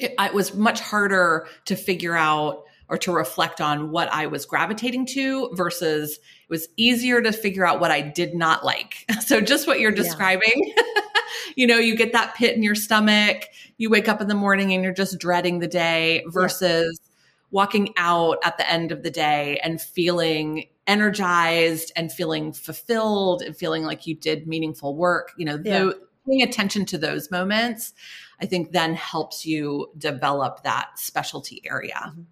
it, 0.00 0.14
it 0.18 0.34
was 0.34 0.54
much 0.54 0.80
harder 0.80 1.46
to 1.64 1.76
figure 1.76 2.16
out 2.16 2.64
or 2.88 2.98
to 2.98 3.12
reflect 3.12 3.60
on 3.60 3.90
what 3.90 4.12
I 4.12 4.26
was 4.26 4.44
gravitating 4.44 5.06
to 5.06 5.50
versus 5.54 6.18
it 6.18 6.50
was 6.50 6.68
easier 6.76 7.22
to 7.22 7.32
figure 7.32 7.66
out 7.66 7.80
what 7.80 7.90
I 7.90 8.00
did 8.02 8.34
not 8.34 8.64
like. 8.64 9.10
So 9.24 9.40
just 9.40 9.66
what 9.66 9.80
you're 9.80 9.90
describing. 9.90 10.74
Yeah. 10.76 10.82
you 11.56 11.66
know, 11.66 11.78
you 11.78 11.96
get 11.96 12.12
that 12.12 12.34
pit 12.34 12.54
in 12.54 12.62
your 12.62 12.74
stomach, 12.74 13.46
you 13.78 13.88
wake 13.88 14.06
up 14.06 14.20
in 14.20 14.28
the 14.28 14.34
morning 14.34 14.74
and 14.74 14.84
you're 14.84 14.92
just 14.92 15.18
dreading 15.18 15.60
the 15.60 15.66
day 15.66 16.24
versus. 16.26 17.00
Walking 17.54 17.94
out 17.96 18.36
at 18.42 18.58
the 18.58 18.68
end 18.68 18.90
of 18.90 19.04
the 19.04 19.10
day 19.12 19.60
and 19.62 19.80
feeling 19.80 20.64
energized 20.88 21.92
and 21.94 22.10
feeling 22.10 22.52
fulfilled 22.52 23.42
and 23.42 23.56
feeling 23.56 23.84
like 23.84 24.08
you 24.08 24.14
did 24.16 24.48
meaningful 24.48 24.96
work. 24.96 25.32
You 25.36 25.44
know, 25.44 25.60
yeah. 25.64 25.92
paying 26.26 26.42
attention 26.42 26.84
to 26.86 26.98
those 26.98 27.30
moments, 27.30 27.94
I 28.40 28.46
think 28.46 28.72
then 28.72 28.94
helps 28.94 29.46
you 29.46 29.92
develop 29.96 30.64
that 30.64 30.98
specialty 30.98 31.62
area. 31.64 31.94
Mm-hmm. 32.08 32.22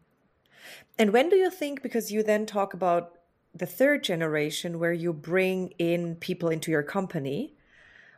And 0.99 1.13
when 1.13 1.29
do 1.29 1.37
you 1.37 1.51
think, 1.51 1.83
because 1.83 2.11
you 2.11 2.25
then 2.25 2.45
talk 2.45 2.75
about 2.75 3.13
the 3.55 3.65
third 3.65 4.03
generation 4.03 4.81
where 4.81 4.93
you 4.93 5.13
bring 5.13 5.73
in 5.79 6.17
people 6.17 6.49
into 6.49 6.73
your 6.73 6.83
company, 6.83 7.55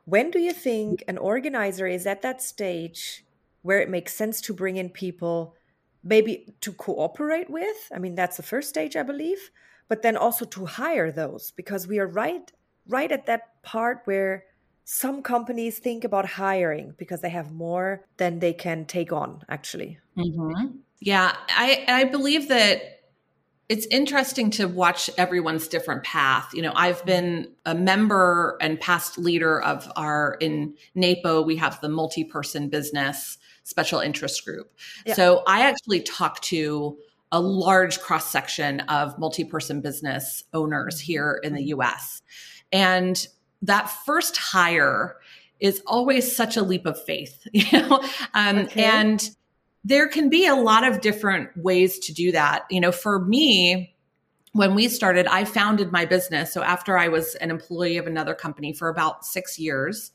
when 0.06 0.30
do 0.30 0.38
you 0.38 0.54
think 0.54 1.04
an 1.06 1.18
organizer 1.18 1.87
is 1.87 2.06
at 2.06 2.23
that 2.23 2.40
stage 2.40 3.26
where 3.61 3.80
it 3.80 3.90
makes 3.90 4.14
sense 4.14 4.40
to 4.40 4.54
bring 4.54 4.76
in 4.76 4.88
people 4.88 5.54
maybe 6.04 6.54
to 6.61 6.73
cooperate 6.73 7.50
with? 7.50 7.90
I 7.92 7.99
mean, 7.99 8.14
that's 8.14 8.37
the 8.37 8.42
first 8.42 8.68
stage, 8.68 8.94
I 8.94 9.02
believe, 9.02 9.50
but 9.88 10.02
then 10.02 10.16
also 10.16 10.44
to 10.44 10.66
hire 10.66 11.11
those 11.11 11.50
because 11.52 11.88
we 11.88 11.99
are 11.99 12.06
right 12.06 12.52
right 12.87 13.11
at 13.11 13.26
that 13.26 13.62
part 13.62 14.02
where 14.04 14.44
some 14.84 15.23
companies 15.23 15.78
think 15.78 16.04
about 16.04 16.26
hiring 16.26 16.94
because 16.99 17.23
they 17.23 17.30
have 17.30 17.50
more 17.50 18.04
than 18.18 18.38
they 18.38 18.52
can 18.52 18.84
take 18.84 19.12
on 19.12 19.42
actually. 19.49 19.99
Mm-hmm. 20.16 20.76
Yeah, 21.00 21.34
I 21.49 21.84
I 21.88 22.04
believe 22.04 22.49
that 22.49 22.94
it's 23.68 23.87
interesting 23.87 24.50
to 24.50 24.66
watch 24.66 25.08
everyone's 25.16 25.68
different 25.68 26.04
path. 26.04 26.50
You 26.52 26.62
know, 26.62 26.73
I've 26.75 27.04
been 27.06 27.52
a 27.64 27.75
member 27.75 28.58
and 28.61 28.78
past 28.78 29.16
leader 29.16 29.61
of 29.62 29.90
our 29.96 30.37
in 30.40 30.75
NAPO, 30.94 31.46
we 31.46 31.56
have 31.56 31.80
the 31.80 31.88
multi-person 31.88 32.68
business 32.68 33.38
special 33.64 33.99
interest 34.00 34.44
group. 34.44 34.73
Yeah. 35.04 35.14
So 35.14 35.42
I 35.47 35.62
actually 35.62 36.00
talk 36.02 36.40
to 36.42 36.97
a 37.33 37.40
large 37.40 37.99
cross 38.00 38.30
section 38.30 38.80
of 38.80 39.18
multi-person 39.18 39.80
business 39.80 40.44
owners 40.52 41.00
here 41.00 41.40
in 41.42 41.54
the 41.54 41.64
US. 41.64 42.23
And 42.73 43.26
that 43.62 43.90
first 44.06 44.37
hire 44.37 45.16
is 45.59 45.83
always 45.87 46.35
such 46.35 46.56
a 46.56 46.62
leap 46.62 46.87
of 46.87 47.02
faith, 47.02 47.47
you 47.52 47.66
know? 47.73 48.04
Um, 48.35 48.59
okay. 48.59 48.85
and 48.85 49.30
there 49.85 50.09
can 50.09 50.28
be 50.28 50.47
a 50.47 50.54
lot 50.54 50.85
of 50.85 51.00
different 51.00 51.50
ways 51.56 51.99
to 52.00 52.12
do 52.12 52.33
that. 52.33 52.64
You 52.71 52.80
know, 52.80 52.92
for 52.92 53.21
me, 53.21 53.94
when 54.52 54.75
we 54.75 54.88
started, 54.88 55.26
I 55.26 55.44
founded 55.44 55.90
my 55.90 56.04
business. 56.04 56.52
So 56.52 56.62
after 56.62 56.97
I 56.97 57.09
was 57.09 57.35
an 57.37 57.50
employee 57.50 57.97
of 57.97 58.06
another 58.06 58.35
company 58.35 58.73
for 58.73 58.88
about 58.88 59.26
six 59.26 59.59
years, 59.59 60.12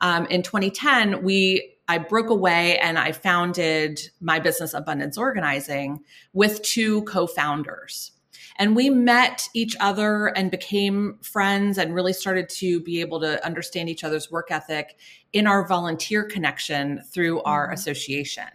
um, 0.00 0.26
in 0.26 0.42
2010, 0.42 1.22
we 1.22 1.71
I 1.88 1.98
broke 1.98 2.30
away 2.30 2.78
and 2.78 2.98
I 2.98 3.12
founded 3.12 4.00
my 4.20 4.38
business, 4.38 4.74
Abundance 4.74 5.18
Organizing, 5.18 6.00
with 6.32 6.62
two 6.62 7.02
co-founders. 7.02 8.12
And 8.56 8.76
we 8.76 8.90
met 8.90 9.48
each 9.54 9.76
other 9.80 10.26
and 10.26 10.50
became 10.50 11.18
friends 11.22 11.78
and 11.78 11.94
really 11.94 12.12
started 12.12 12.48
to 12.50 12.80
be 12.80 13.00
able 13.00 13.20
to 13.20 13.44
understand 13.44 13.88
each 13.88 14.04
other's 14.04 14.30
work 14.30 14.50
ethic 14.50 14.98
in 15.32 15.46
our 15.46 15.66
volunteer 15.66 16.24
connection 16.24 17.02
through 17.12 17.42
our 17.42 17.66
mm-hmm. 17.66 17.74
association. 17.74 18.48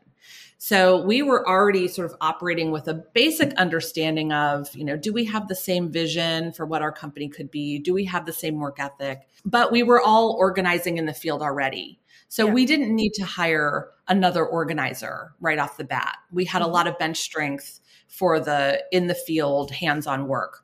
So 0.60 1.04
we 1.04 1.22
were 1.22 1.48
already 1.48 1.88
sort 1.88 2.10
of 2.10 2.18
operating 2.20 2.72
with 2.72 2.88
a 2.88 2.96
basic 2.96 3.54
understanding 3.56 4.32
of, 4.32 4.76
you 4.76 4.84
know, 4.84 4.98
do 4.98 5.14
we 5.14 5.24
have 5.26 5.48
the 5.48 5.56
same 5.56 5.92
vision 5.92 6.52
for 6.52 6.66
what 6.66 6.82
our 6.82 6.92
company 6.92 7.30
could 7.30 7.52
be? 7.52 7.78
Do 7.78 7.94
we 7.94 8.06
have 8.06 8.26
the 8.26 8.34
same 8.34 8.60
work 8.60 8.80
ethic? 8.80 9.28
But 9.46 9.72
we 9.72 9.84
were 9.84 10.02
all 10.02 10.36
organizing 10.40 10.98
in 10.98 11.06
the 11.06 11.14
field 11.14 11.44
already. 11.44 12.00
So 12.30 12.48
yeah. 12.48 12.54
we 12.54 12.66
didn't 12.66 12.96
need 12.96 13.14
to 13.16 13.26
hire 13.26 13.90
another 14.08 14.46
organizer 14.46 15.34
right 15.40 15.60
off 15.60 15.78
the 15.78 15.84
bat. 15.84 16.18
We 16.32 16.46
had 16.46 16.62
mm-hmm. 16.62 16.72
a 16.72 16.74
lot 16.74 16.88
of 16.88 16.98
bench 16.98 17.18
strength 17.18 17.80
for 18.08 18.40
the 18.40 18.84
in 18.92 19.08
the 19.08 19.16
field 19.16 19.72
hands-on 19.72 20.28
work 20.28 20.64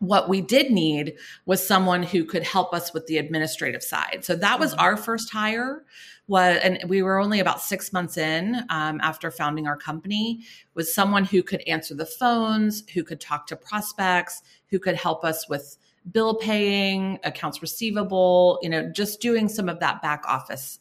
what 0.00 0.28
we 0.28 0.40
did 0.40 0.70
need 0.70 1.14
was 1.46 1.66
someone 1.66 2.02
who 2.02 2.24
could 2.24 2.42
help 2.42 2.74
us 2.74 2.92
with 2.92 3.06
the 3.06 3.18
administrative 3.18 3.82
side 3.82 4.18
so 4.22 4.34
that 4.36 4.58
was 4.58 4.72
mm-hmm. 4.72 4.80
our 4.80 4.96
first 4.96 5.32
hire 5.32 5.84
was 6.26 6.58
and 6.62 6.78
we 6.88 7.02
were 7.02 7.18
only 7.18 7.40
about 7.40 7.60
six 7.60 7.92
months 7.92 8.16
in 8.16 8.56
um, 8.70 9.00
after 9.02 9.30
founding 9.30 9.66
our 9.66 9.76
company 9.76 10.40
was 10.74 10.92
someone 10.92 11.24
who 11.24 11.42
could 11.42 11.62
answer 11.66 11.94
the 11.94 12.06
phones 12.06 12.88
who 12.90 13.02
could 13.02 13.20
talk 13.20 13.46
to 13.46 13.56
prospects 13.56 14.42
who 14.70 14.78
could 14.78 14.96
help 14.96 15.24
us 15.24 15.48
with 15.48 15.76
bill 16.10 16.34
paying 16.34 17.18
accounts 17.24 17.62
receivable 17.62 18.58
you 18.62 18.68
know 18.68 18.90
just 18.90 19.20
doing 19.20 19.48
some 19.48 19.68
of 19.68 19.80
that 19.80 20.02
back 20.02 20.22
office 20.26 20.80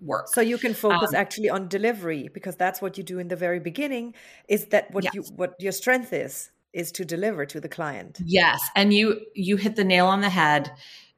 work 0.00 0.28
so 0.28 0.40
you 0.40 0.58
can 0.58 0.74
focus 0.74 1.10
um, 1.10 1.14
actually 1.16 1.50
on 1.50 1.68
delivery 1.68 2.28
because 2.32 2.56
that's 2.56 2.80
what 2.80 2.96
you 2.96 3.04
do 3.04 3.18
in 3.18 3.28
the 3.28 3.36
very 3.36 3.58
beginning 3.58 4.14
is 4.48 4.66
that 4.66 4.90
what 4.92 5.04
yes. 5.04 5.14
you 5.14 5.22
what 5.34 5.54
your 5.58 5.72
strength 5.72 6.12
is 6.12 6.50
is 6.72 6.92
to 6.92 7.04
deliver 7.04 7.44
to 7.44 7.60
the 7.60 7.68
client 7.68 8.18
yes 8.24 8.60
and 8.76 8.94
you 8.94 9.20
you 9.34 9.56
hit 9.56 9.76
the 9.76 9.84
nail 9.84 10.06
on 10.06 10.20
the 10.20 10.30
head 10.30 10.70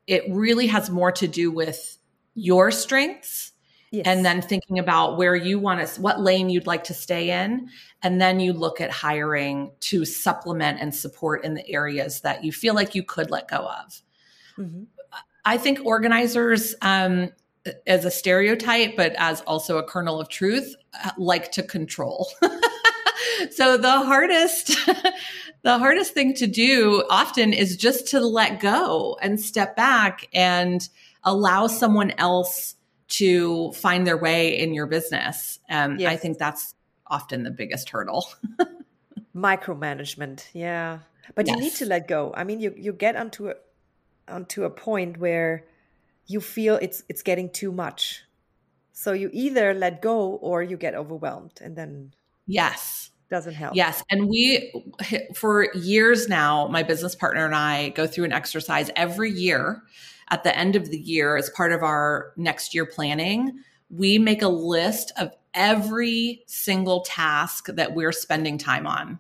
it 0.06 0.24
really 0.30 0.66
has 0.66 0.90
more 0.90 1.12
to 1.12 1.28
do 1.28 1.50
with 1.50 1.98
your 2.34 2.70
strengths 2.70 3.52
Yes. 3.92 4.06
And 4.06 4.24
then 4.24 4.40
thinking 4.40 4.78
about 4.78 5.16
where 5.16 5.34
you 5.34 5.58
want 5.58 5.84
to, 5.84 6.00
what 6.00 6.20
lane 6.20 6.48
you'd 6.48 6.66
like 6.66 6.84
to 6.84 6.94
stay 6.94 7.30
in. 7.42 7.68
And 8.04 8.20
then 8.20 8.38
you 8.38 8.52
look 8.52 8.80
at 8.80 8.90
hiring 8.92 9.72
to 9.80 10.04
supplement 10.04 10.80
and 10.80 10.94
support 10.94 11.44
in 11.44 11.54
the 11.54 11.68
areas 11.68 12.20
that 12.20 12.44
you 12.44 12.52
feel 12.52 12.74
like 12.74 12.94
you 12.94 13.02
could 13.02 13.32
let 13.32 13.48
go 13.48 13.56
of. 13.56 14.02
Mm-hmm. 14.56 14.84
I 15.44 15.58
think 15.58 15.84
organizers, 15.84 16.76
um, 16.82 17.30
as 17.86 18.04
a 18.04 18.10
stereotype, 18.10 18.96
but 18.96 19.14
as 19.18 19.40
also 19.42 19.78
a 19.78 19.82
kernel 19.82 20.20
of 20.20 20.28
truth, 20.28 20.74
uh, 21.04 21.10
like 21.18 21.52
to 21.52 21.62
control. 21.62 22.28
so 23.50 23.76
the 23.76 23.90
hardest, 23.90 24.68
the 25.62 25.78
hardest 25.78 26.14
thing 26.14 26.34
to 26.34 26.46
do 26.46 27.04
often 27.10 27.52
is 27.52 27.76
just 27.76 28.08
to 28.08 28.20
let 28.20 28.60
go 28.60 29.18
and 29.20 29.40
step 29.40 29.76
back 29.76 30.26
and 30.32 30.88
allow 31.22 31.66
someone 31.66 32.12
else 32.12 32.76
to 33.08 33.72
find 33.72 34.06
their 34.06 34.16
way 34.16 34.58
in 34.58 34.72
your 34.72 34.86
business. 34.86 35.58
Um, 35.68 35.98
yes. 35.98 36.10
I 36.10 36.16
think 36.16 36.38
that's 36.38 36.74
often 37.06 37.42
the 37.42 37.50
biggest 37.50 37.90
hurdle. 37.90 38.26
Micromanagement, 39.34 40.46
yeah, 40.52 41.00
but 41.34 41.46
yes. 41.46 41.56
you 41.56 41.62
need 41.62 41.74
to 41.74 41.86
let 41.86 42.08
go. 42.08 42.32
I 42.34 42.44
mean, 42.44 42.60
you 42.60 42.74
you 42.76 42.92
get 42.92 43.16
onto 43.16 43.48
a 43.48 43.54
onto 44.28 44.64
a 44.64 44.70
point 44.70 45.18
where 45.18 45.64
you 46.30 46.40
feel 46.40 46.78
it's 46.80 47.02
it's 47.08 47.22
getting 47.22 47.50
too 47.50 47.72
much. 47.72 48.22
So 48.92 49.12
you 49.12 49.30
either 49.32 49.74
let 49.74 50.00
go 50.00 50.34
or 50.36 50.62
you 50.62 50.76
get 50.76 50.94
overwhelmed, 50.94 51.58
and 51.60 51.74
then 51.74 52.14
yes, 52.46 53.10
doesn't 53.30 53.54
help. 53.54 53.74
Yes. 53.74 54.02
And 54.10 54.28
we, 54.28 54.72
for 55.34 55.72
years 55.74 56.28
now, 56.28 56.68
my 56.68 56.82
business 56.82 57.14
partner 57.14 57.44
and 57.44 57.54
I 57.54 57.88
go 57.90 58.06
through 58.06 58.24
an 58.24 58.32
exercise 58.32 58.90
every 58.94 59.30
year 59.30 59.82
at 60.30 60.44
the 60.44 60.56
end 60.56 60.76
of 60.76 60.90
the 60.90 60.98
year 60.98 61.36
as 61.36 61.50
part 61.50 61.72
of 61.72 61.82
our 61.82 62.32
next 62.36 62.74
year 62.74 62.86
planning. 62.86 63.58
We 63.88 64.18
make 64.18 64.42
a 64.42 64.48
list 64.48 65.12
of 65.16 65.32
every 65.52 66.44
single 66.46 67.00
task 67.00 67.66
that 67.66 67.94
we're 67.94 68.12
spending 68.12 68.56
time 68.56 68.86
on 68.86 69.18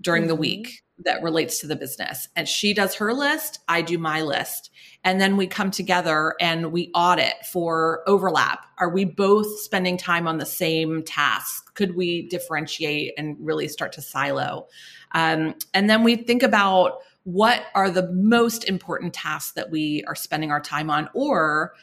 during 0.00 0.22
mm-hmm. 0.22 0.28
the 0.28 0.36
week 0.36 0.84
that 1.04 1.22
relates 1.22 1.60
to 1.60 1.66
the 1.66 1.76
business. 1.76 2.28
And 2.36 2.48
she 2.48 2.72
does 2.72 2.94
her 2.94 3.12
list, 3.12 3.60
I 3.68 3.82
do 3.82 3.98
my 3.98 4.22
list. 4.22 4.70
And 5.04 5.20
then 5.20 5.36
we 5.36 5.46
come 5.46 5.70
together 5.70 6.34
and 6.40 6.72
we 6.72 6.90
audit 6.94 7.34
for 7.52 8.02
overlap. 8.06 8.66
Are 8.78 8.88
we 8.88 9.04
both 9.04 9.60
spending 9.60 9.98
time 9.98 10.26
on 10.26 10.38
the 10.38 10.46
same 10.46 11.02
task? 11.02 11.74
Could 11.74 11.96
we 11.96 12.28
differentiate 12.28 13.12
and 13.18 13.36
really 13.38 13.68
start 13.68 13.92
to 13.92 14.02
silo? 14.02 14.68
Um, 15.12 15.54
and 15.74 15.88
then 15.88 16.02
we 16.02 16.16
think 16.16 16.42
about 16.42 16.98
what 17.24 17.64
are 17.74 17.90
the 17.90 18.10
most 18.12 18.64
important 18.64 19.12
tasks 19.12 19.52
that 19.52 19.70
we 19.70 20.02
are 20.06 20.14
spending 20.14 20.50
our 20.50 20.60
time 20.60 20.90
on, 20.90 21.08
or 21.12 21.74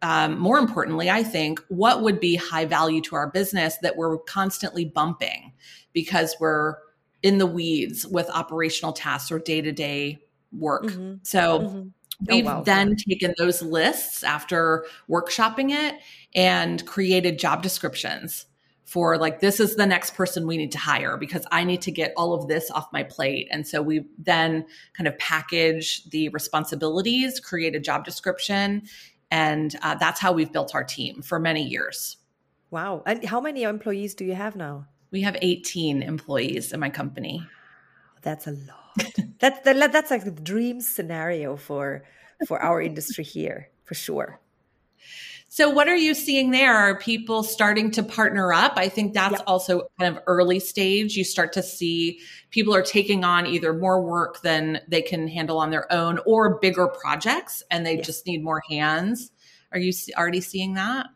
um, 0.00 0.38
more 0.38 0.58
importantly, 0.58 1.10
I 1.10 1.22
think, 1.22 1.60
what 1.68 2.02
would 2.02 2.20
be 2.20 2.36
high 2.36 2.64
value 2.64 3.00
to 3.02 3.16
our 3.16 3.30
business 3.30 3.76
that 3.82 3.96
we're 3.96 4.18
constantly 4.18 4.84
bumping 4.84 5.52
because 5.92 6.34
we're 6.40 6.76
in 7.22 7.38
the 7.38 7.46
weeds 7.46 8.06
with 8.06 8.28
operational 8.30 8.92
tasks 8.92 9.30
or 9.30 9.38
day 9.38 9.60
to 9.60 9.72
day 9.72 10.20
work. 10.52 10.84
Mm-hmm. 10.84 11.14
So 11.22 11.60
mm-hmm. 11.60 11.88
we've 12.28 12.46
oh, 12.46 12.56
wow. 12.56 12.62
then 12.62 12.96
taken 12.96 13.34
those 13.38 13.62
lists 13.62 14.22
after 14.22 14.84
workshopping 15.08 15.70
it 15.70 15.96
and 16.34 16.84
created 16.86 17.38
job 17.38 17.62
descriptions 17.62 18.46
for 18.84 19.16
like 19.16 19.40
this 19.40 19.58
is 19.58 19.76
the 19.76 19.86
next 19.86 20.14
person 20.14 20.46
we 20.46 20.58
need 20.58 20.72
to 20.72 20.78
hire 20.78 21.16
because 21.16 21.46
I 21.50 21.64
need 21.64 21.80
to 21.82 21.90
get 21.90 22.12
all 22.14 22.34
of 22.34 22.46
this 22.46 22.70
off 22.70 22.92
my 22.92 23.02
plate. 23.02 23.48
And 23.50 23.66
so 23.66 23.80
we 23.80 24.04
then 24.18 24.66
kind 24.92 25.08
of 25.08 25.18
package 25.18 26.04
the 26.10 26.28
responsibilities, 26.28 27.40
create 27.40 27.74
a 27.74 27.80
job 27.80 28.04
description, 28.04 28.82
and 29.30 29.74
uh, 29.80 29.94
that's 29.94 30.20
how 30.20 30.32
we've 30.32 30.52
built 30.52 30.74
our 30.74 30.84
team 30.84 31.22
for 31.22 31.38
many 31.38 31.62
years. 31.62 32.18
Wow! 32.70 33.02
And 33.06 33.24
how 33.24 33.40
many 33.40 33.62
employees 33.62 34.14
do 34.14 34.26
you 34.26 34.34
have 34.34 34.56
now? 34.56 34.86
We 35.12 35.20
have 35.22 35.36
18 35.40 36.02
employees 36.02 36.72
in 36.72 36.80
my 36.80 36.90
company. 36.90 37.46
That's 38.22 38.46
a 38.46 38.52
lot. 38.52 39.12
that's 39.38 39.60
the, 39.60 39.88
that's 39.92 40.10
like 40.10 40.24
the 40.24 40.30
dream 40.30 40.80
scenario 40.80 41.56
for 41.56 42.04
for 42.46 42.60
our 42.60 42.82
industry 42.82 43.22
here, 43.22 43.68
for 43.84 43.94
sure. 43.94 44.40
So, 45.54 45.68
what 45.68 45.86
are 45.86 45.96
you 45.96 46.14
seeing 46.14 46.50
there? 46.50 46.74
Are 46.74 46.98
people 46.98 47.42
starting 47.42 47.90
to 47.90 48.02
partner 48.02 48.54
up? 48.54 48.72
I 48.76 48.88
think 48.88 49.12
that's 49.12 49.32
yep. 49.32 49.42
also 49.46 49.82
kind 50.00 50.16
of 50.16 50.22
early 50.26 50.58
stage. 50.58 51.14
You 51.14 51.24
start 51.24 51.52
to 51.52 51.62
see 51.62 52.20
people 52.50 52.74
are 52.74 52.82
taking 52.82 53.22
on 53.22 53.46
either 53.46 53.74
more 53.74 54.00
work 54.00 54.40
than 54.40 54.80
they 54.88 55.02
can 55.02 55.28
handle 55.28 55.58
on 55.58 55.70
their 55.70 55.92
own 55.92 56.20
or 56.24 56.58
bigger 56.58 56.88
projects 56.88 57.62
and 57.70 57.84
they 57.84 57.98
yes. 57.98 58.06
just 58.06 58.26
need 58.26 58.42
more 58.42 58.62
hands. 58.66 59.30
Are 59.72 59.78
you 59.78 59.92
already 60.16 60.40
seeing 60.40 60.72
that? 60.74 61.08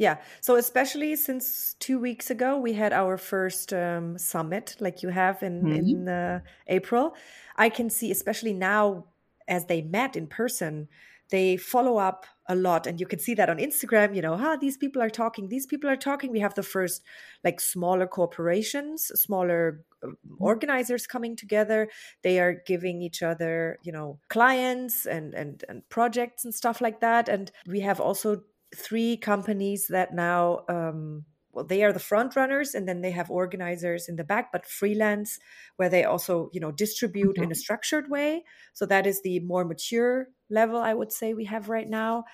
Yeah. 0.00 0.16
So 0.40 0.56
especially 0.56 1.14
since 1.14 1.76
two 1.78 1.98
weeks 1.98 2.30
ago, 2.30 2.56
we 2.56 2.72
had 2.72 2.94
our 2.94 3.18
first 3.18 3.70
um, 3.74 4.16
summit, 4.16 4.74
like 4.80 5.02
you 5.02 5.10
have 5.10 5.42
in 5.42 5.62
mm-hmm. 5.62 5.88
in 5.88 6.08
uh, 6.08 6.40
April. 6.68 7.14
I 7.56 7.68
can 7.68 7.90
see, 7.90 8.10
especially 8.10 8.54
now, 8.54 9.04
as 9.46 9.66
they 9.66 9.82
met 9.82 10.16
in 10.16 10.26
person, 10.26 10.88
they 11.30 11.58
follow 11.58 11.98
up 11.98 12.24
a 12.48 12.54
lot, 12.54 12.86
and 12.86 12.98
you 12.98 13.06
can 13.06 13.18
see 13.18 13.34
that 13.34 13.50
on 13.50 13.58
Instagram. 13.58 14.16
You 14.16 14.22
know, 14.22 14.38
ah, 14.40 14.56
these 14.56 14.78
people 14.78 15.02
are 15.02 15.10
talking. 15.10 15.50
These 15.50 15.66
people 15.66 15.90
are 15.90 15.96
talking. 15.96 16.32
We 16.32 16.40
have 16.40 16.54
the 16.54 16.62
first 16.62 17.02
like 17.44 17.60
smaller 17.60 18.06
corporations, 18.06 19.12
smaller 19.20 19.84
uh, 20.02 20.06
mm-hmm. 20.06 20.42
organizers 20.42 21.06
coming 21.06 21.36
together. 21.36 21.90
They 22.22 22.40
are 22.40 22.54
giving 22.66 23.02
each 23.02 23.22
other, 23.22 23.78
you 23.82 23.92
know, 23.92 24.18
clients 24.28 25.04
and 25.04 25.34
and 25.34 25.62
and 25.68 25.86
projects 25.90 26.46
and 26.46 26.54
stuff 26.54 26.80
like 26.80 27.00
that. 27.00 27.28
And 27.28 27.52
we 27.66 27.80
have 27.80 28.00
also 28.00 28.44
three 28.74 29.16
companies 29.16 29.88
that 29.88 30.14
now 30.14 30.64
um, 30.68 31.24
well 31.52 31.64
they 31.64 31.82
are 31.82 31.92
the 31.92 31.98
front 31.98 32.36
runners 32.36 32.74
and 32.74 32.88
then 32.88 33.00
they 33.00 33.10
have 33.10 33.30
organizers 33.30 34.08
in 34.08 34.16
the 34.16 34.24
back 34.24 34.52
but 34.52 34.66
freelance 34.66 35.38
where 35.76 35.88
they 35.88 36.04
also 36.04 36.50
you 36.52 36.60
know 36.60 36.70
distribute 36.70 37.34
mm-hmm. 37.34 37.44
in 37.44 37.52
a 37.52 37.56
structured 37.56 38.10
way 38.10 38.44
so 38.72 38.86
that 38.86 39.06
is 39.06 39.22
the 39.22 39.40
more 39.40 39.64
mature 39.64 40.28
level 40.48 40.78
i 40.78 40.94
would 40.94 41.12
say 41.12 41.34
we 41.34 41.44
have 41.44 41.68
right 41.68 41.88
now 41.88 42.24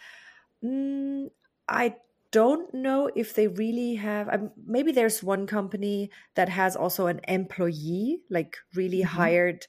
mm, 0.64 1.26
i 1.68 1.94
don't 2.32 2.74
know 2.74 3.10
if 3.14 3.34
they 3.34 3.46
really 3.46 3.94
have 3.94 4.28
um, 4.28 4.50
maybe 4.66 4.92
there's 4.92 5.22
one 5.22 5.46
company 5.46 6.10
that 6.34 6.48
has 6.48 6.76
also 6.76 7.06
an 7.06 7.20
employee 7.28 8.20
like 8.30 8.56
really 8.74 8.98
mm-hmm. 8.98 9.16
hired 9.16 9.66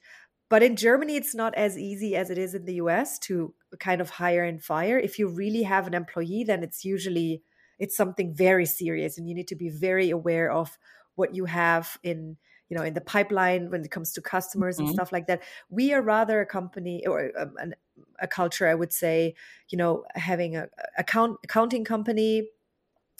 but 0.48 0.62
in 0.62 0.76
Germany, 0.76 1.16
it's 1.16 1.34
not 1.34 1.54
as 1.54 1.76
easy 1.76 2.16
as 2.16 2.30
it 2.30 2.38
is 2.38 2.54
in 2.54 2.64
the 2.64 2.74
US 2.74 3.18
to 3.20 3.54
kind 3.78 4.00
of 4.00 4.10
hire 4.10 4.44
and 4.44 4.62
fire. 4.62 4.98
If 4.98 5.18
you 5.18 5.28
really 5.28 5.62
have 5.62 5.86
an 5.86 5.94
employee, 5.94 6.44
then 6.44 6.62
it's 6.62 6.84
usually 6.84 7.42
it's 7.78 7.96
something 7.96 8.34
very 8.34 8.66
serious, 8.66 9.18
and 9.18 9.28
you 9.28 9.34
need 9.34 9.48
to 9.48 9.56
be 9.56 9.68
very 9.68 10.10
aware 10.10 10.50
of 10.50 10.78
what 11.14 11.34
you 11.34 11.44
have 11.44 11.98
in 12.02 12.36
you 12.68 12.76
know 12.76 12.82
in 12.82 12.94
the 12.94 13.00
pipeline 13.00 13.70
when 13.70 13.84
it 13.84 13.90
comes 13.90 14.12
to 14.12 14.20
customers 14.20 14.76
mm-hmm. 14.76 14.86
and 14.86 14.94
stuff 14.94 15.12
like 15.12 15.26
that. 15.26 15.42
We 15.68 15.92
are 15.92 16.02
rather 16.02 16.40
a 16.40 16.46
company 16.46 17.06
or 17.06 17.30
a, 17.36 17.46
a, 17.46 17.66
a 18.20 18.26
culture, 18.26 18.66
I 18.66 18.74
would 18.74 18.92
say, 18.92 19.34
you 19.68 19.76
know, 19.76 20.04
having 20.14 20.56
a 20.56 20.68
account 20.96 21.38
accounting 21.44 21.84
company 21.84 22.48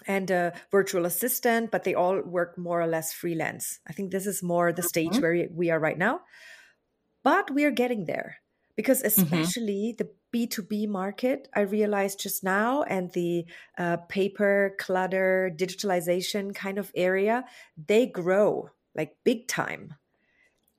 and 0.06 0.30
a 0.30 0.52
virtual 0.70 1.04
assistant, 1.04 1.70
but 1.70 1.84
they 1.84 1.94
all 1.94 2.20
work 2.22 2.56
more 2.56 2.80
or 2.80 2.86
less 2.86 3.12
freelance. 3.12 3.80
I 3.86 3.92
think 3.92 4.12
this 4.12 4.26
is 4.26 4.42
more 4.42 4.72
the 4.72 4.82
stage 4.82 5.12
mm-hmm. 5.12 5.22
where 5.22 5.48
we 5.52 5.70
are 5.70 5.78
right 5.78 5.98
now. 5.98 6.20
But 7.28 7.50
we 7.50 7.66
are 7.66 7.70
getting 7.70 8.06
there 8.06 8.38
because, 8.74 9.02
mm-hmm. 9.02 9.20
especially 9.22 9.94
mm-hmm. 9.98 10.02
the 10.02 10.08
B2B 10.32 10.88
market, 10.88 11.46
I 11.54 11.60
realized 11.60 12.20
just 12.20 12.42
now, 12.42 12.84
and 12.84 13.12
the 13.12 13.44
uh, 13.76 13.98
paper, 14.08 14.74
clutter, 14.78 15.52
digitalization 15.54 16.54
kind 16.54 16.78
of 16.78 16.90
area, 16.94 17.44
they 17.76 18.06
grow 18.06 18.70
like 18.94 19.14
big 19.24 19.46
time. 19.46 19.94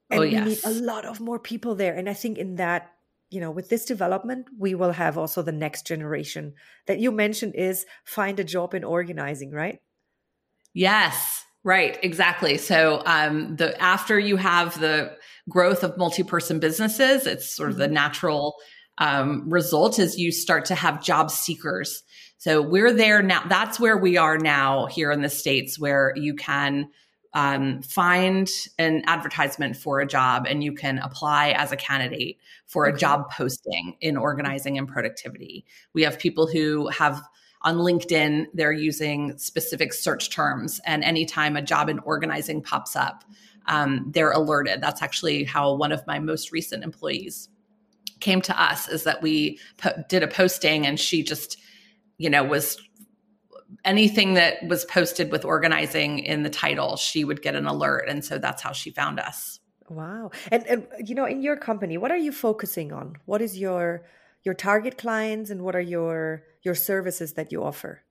And 0.09 0.21
oh, 0.21 0.23
yes. 0.23 0.43
we 0.43 0.49
need 0.49 0.59
a 0.65 0.81
lot 0.83 1.05
of 1.05 1.19
more 1.19 1.37
people 1.37 1.75
there. 1.75 1.93
And 1.93 2.09
I 2.09 2.15
think 2.15 2.39
in 2.39 2.55
that, 2.55 2.93
you 3.29 3.39
know, 3.39 3.51
with 3.51 3.69
this 3.69 3.85
development, 3.85 4.47
we 4.57 4.73
will 4.73 4.93
have 4.93 5.19
also 5.19 5.43
the 5.43 5.51
next 5.51 5.85
generation 5.85 6.55
that 6.87 6.97
you 6.97 7.11
mentioned 7.11 7.53
is 7.53 7.85
find 8.05 8.39
a 8.39 8.43
job 8.43 8.73
in 8.73 8.83
organizing, 8.83 9.51
right? 9.51 9.81
Yes, 10.73 11.45
right, 11.63 11.97
exactly. 12.03 12.57
So 12.57 13.01
um 13.05 13.55
the 13.55 13.79
after 13.81 14.19
you 14.19 14.37
have 14.37 14.79
the 14.79 15.17
growth 15.49 15.83
of 15.83 15.97
multi-person 15.97 16.59
businesses 16.59 17.25
it's 17.25 17.53
sort 17.53 17.71
of 17.71 17.77
the 17.77 17.85
mm-hmm. 17.85 17.95
natural 17.95 18.55
um, 18.99 19.49
result 19.49 19.97
is 19.97 20.19
you 20.19 20.31
start 20.31 20.65
to 20.65 20.75
have 20.75 21.03
job 21.03 21.31
seekers 21.31 22.03
so 22.37 22.61
we're 22.61 22.93
there 22.93 23.21
now 23.21 23.43
that's 23.47 23.79
where 23.79 23.97
we 23.97 24.17
are 24.17 24.37
now 24.37 24.85
here 24.85 25.11
in 25.11 25.21
the 25.21 25.29
states 25.29 25.79
where 25.79 26.13
you 26.15 26.35
can 26.35 26.89
um, 27.33 27.81
find 27.83 28.49
an 28.77 29.03
advertisement 29.05 29.77
for 29.77 29.99
a 29.99 30.07
job 30.07 30.47
and 30.49 30.63
you 30.63 30.73
can 30.73 30.97
apply 30.97 31.51
as 31.51 31.71
a 31.71 31.77
candidate 31.77 32.37
for 32.65 32.85
a 32.85 32.97
job 32.97 33.29
posting 33.31 33.95
in 34.01 34.17
organizing 34.17 34.77
and 34.77 34.87
productivity 34.87 35.65
we 35.93 36.03
have 36.03 36.19
people 36.19 36.47
who 36.47 36.87
have 36.89 37.21
on 37.61 37.77
LinkedIn, 37.77 38.47
they're 38.53 38.71
using 38.71 39.37
specific 39.37 39.93
search 39.93 40.29
terms. 40.29 40.79
And 40.85 41.03
anytime 41.03 41.55
a 41.55 41.61
job 41.61 41.89
in 41.89 41.99
organizing 41.99 42.61
pops 42.61 42.95
up, 42.95 43.23
um, 43.67 44.05
they're 44.13 44.31
alerted. 44.31 44.81
That's 44.81 45.01
actually 45.01 45.43
how 45.43 45.73
one 45.73 45.91
of 45.91 46.05
my 46.07 46.19
most 46.19 46.51
recent 46.51 46.83
employees 46.83 47.49
came 48.19 48.41
to 48.41 48.61
us 48.61 48.87
is 48.87 49.03
that 49.03 49.21
we 49.21 49.59
po- 49.77 50.03
did 50.09 50.23
a 50.23 50.27
posting 50.27 50.85
and 50.85 50.99
she 50.99 51.23
just, 51.23 51.57
you 52.17 52.29
know, 52.29 52.43
was 52.43 52.77
anything 53.85 54.33
that 54.33 54.67
was 54.67 54.85
posted 54.85 55.31
with 55.31 55.45
organizing 55.45 56.19
in 56.19 56.43
the 56.43 56.49
title, 56.49 56.95
she 56.95 57.23
would 57.23 57.41
get 57.41 57.55
an 57.55 57.65
alert. 57.65 58.05
And 58.07 58.25
so 58.25 58.37
that's 58.37 58.61
how 58.61 58.71
she 58.71 58.89
found 58.89 59.19
us. 59.19 59.59
Wow. 59.89 60.31
And, 60.51 60.65
and 60.67 60.87
you 61.05 61.15
know, 61.15 61.25
in 61.25 61.41
your 61.41 61.55
company, 61.55 61.97
what 61.97 62.11
are 62.11 62.17
you 62.17 62.31
focusing 62.31 62.91
on? 62.91 63.17
What 63.25 63.41
is 63.41 63.57
your 63.57 64.05
your 64.43 64.53
target 64.53 64.97
clients 64.97 65.49
and 65.49 65.61
what 65.61 65.75
are 65.75 65.81
your 65.81 66.43
your 66.63 66.75
services 66.75 67.33
that 67.33 67.51
you 67.51 67.63
offer? 67.63 68.03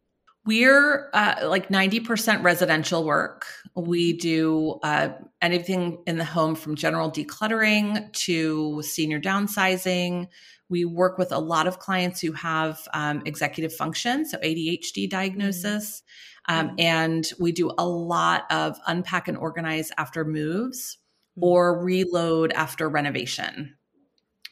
We're 0.46 1.10
uh, 1.12 1.46
like 1.46 1.68
90% 1.68 2.42
residential 2.42 3.04
work. 3.04 3.44
We 3.76 4.14
do 4.14 4.78
uh, 4.82 5.10
anything 5.42 6.02
in 6.06 6.16
the 6.16 6.24
home 6.24 6.54
from 6.54 6.74
general 6.74 7.10
decluttering 7.10 8.10
to 8.24 8.80
senior 8.82 9.20
downsizing. 9.20 10.28
We 10.70 10.86
work 10.86 11.18
with 11.18 11.32
a 11.32 11.38
lot 11.38 11.66
of 11.66 11.80
clients 11.80 12.20
who 12.20 12.32
have 12.32 12.80
um, 12.94 13.22
executive 13.26 13.74
function, 13.74 14.24
so 14.24 14.38
ADHD 14.38 15.10
diagnosis. 15.10 16.02
Um, 16.48 16.68
mm-hmm. 16.68 16.76
and 16.78 17.30
we 17.38 17.52
do 17.52 17.70
a 17.76 17.86
lot 17.86 18.50
of 18.50 18.78
unpack 18.86 19.28
and 19.28 19.36
organize 19.36 19.90
after 19.98 20.24
moves 20.24 20.96
mm-hmm. 21.36 21.44
or 21.44 21.84
reload 21.84 22.52
after 22.52 22.88
renovation. 22.88 23.74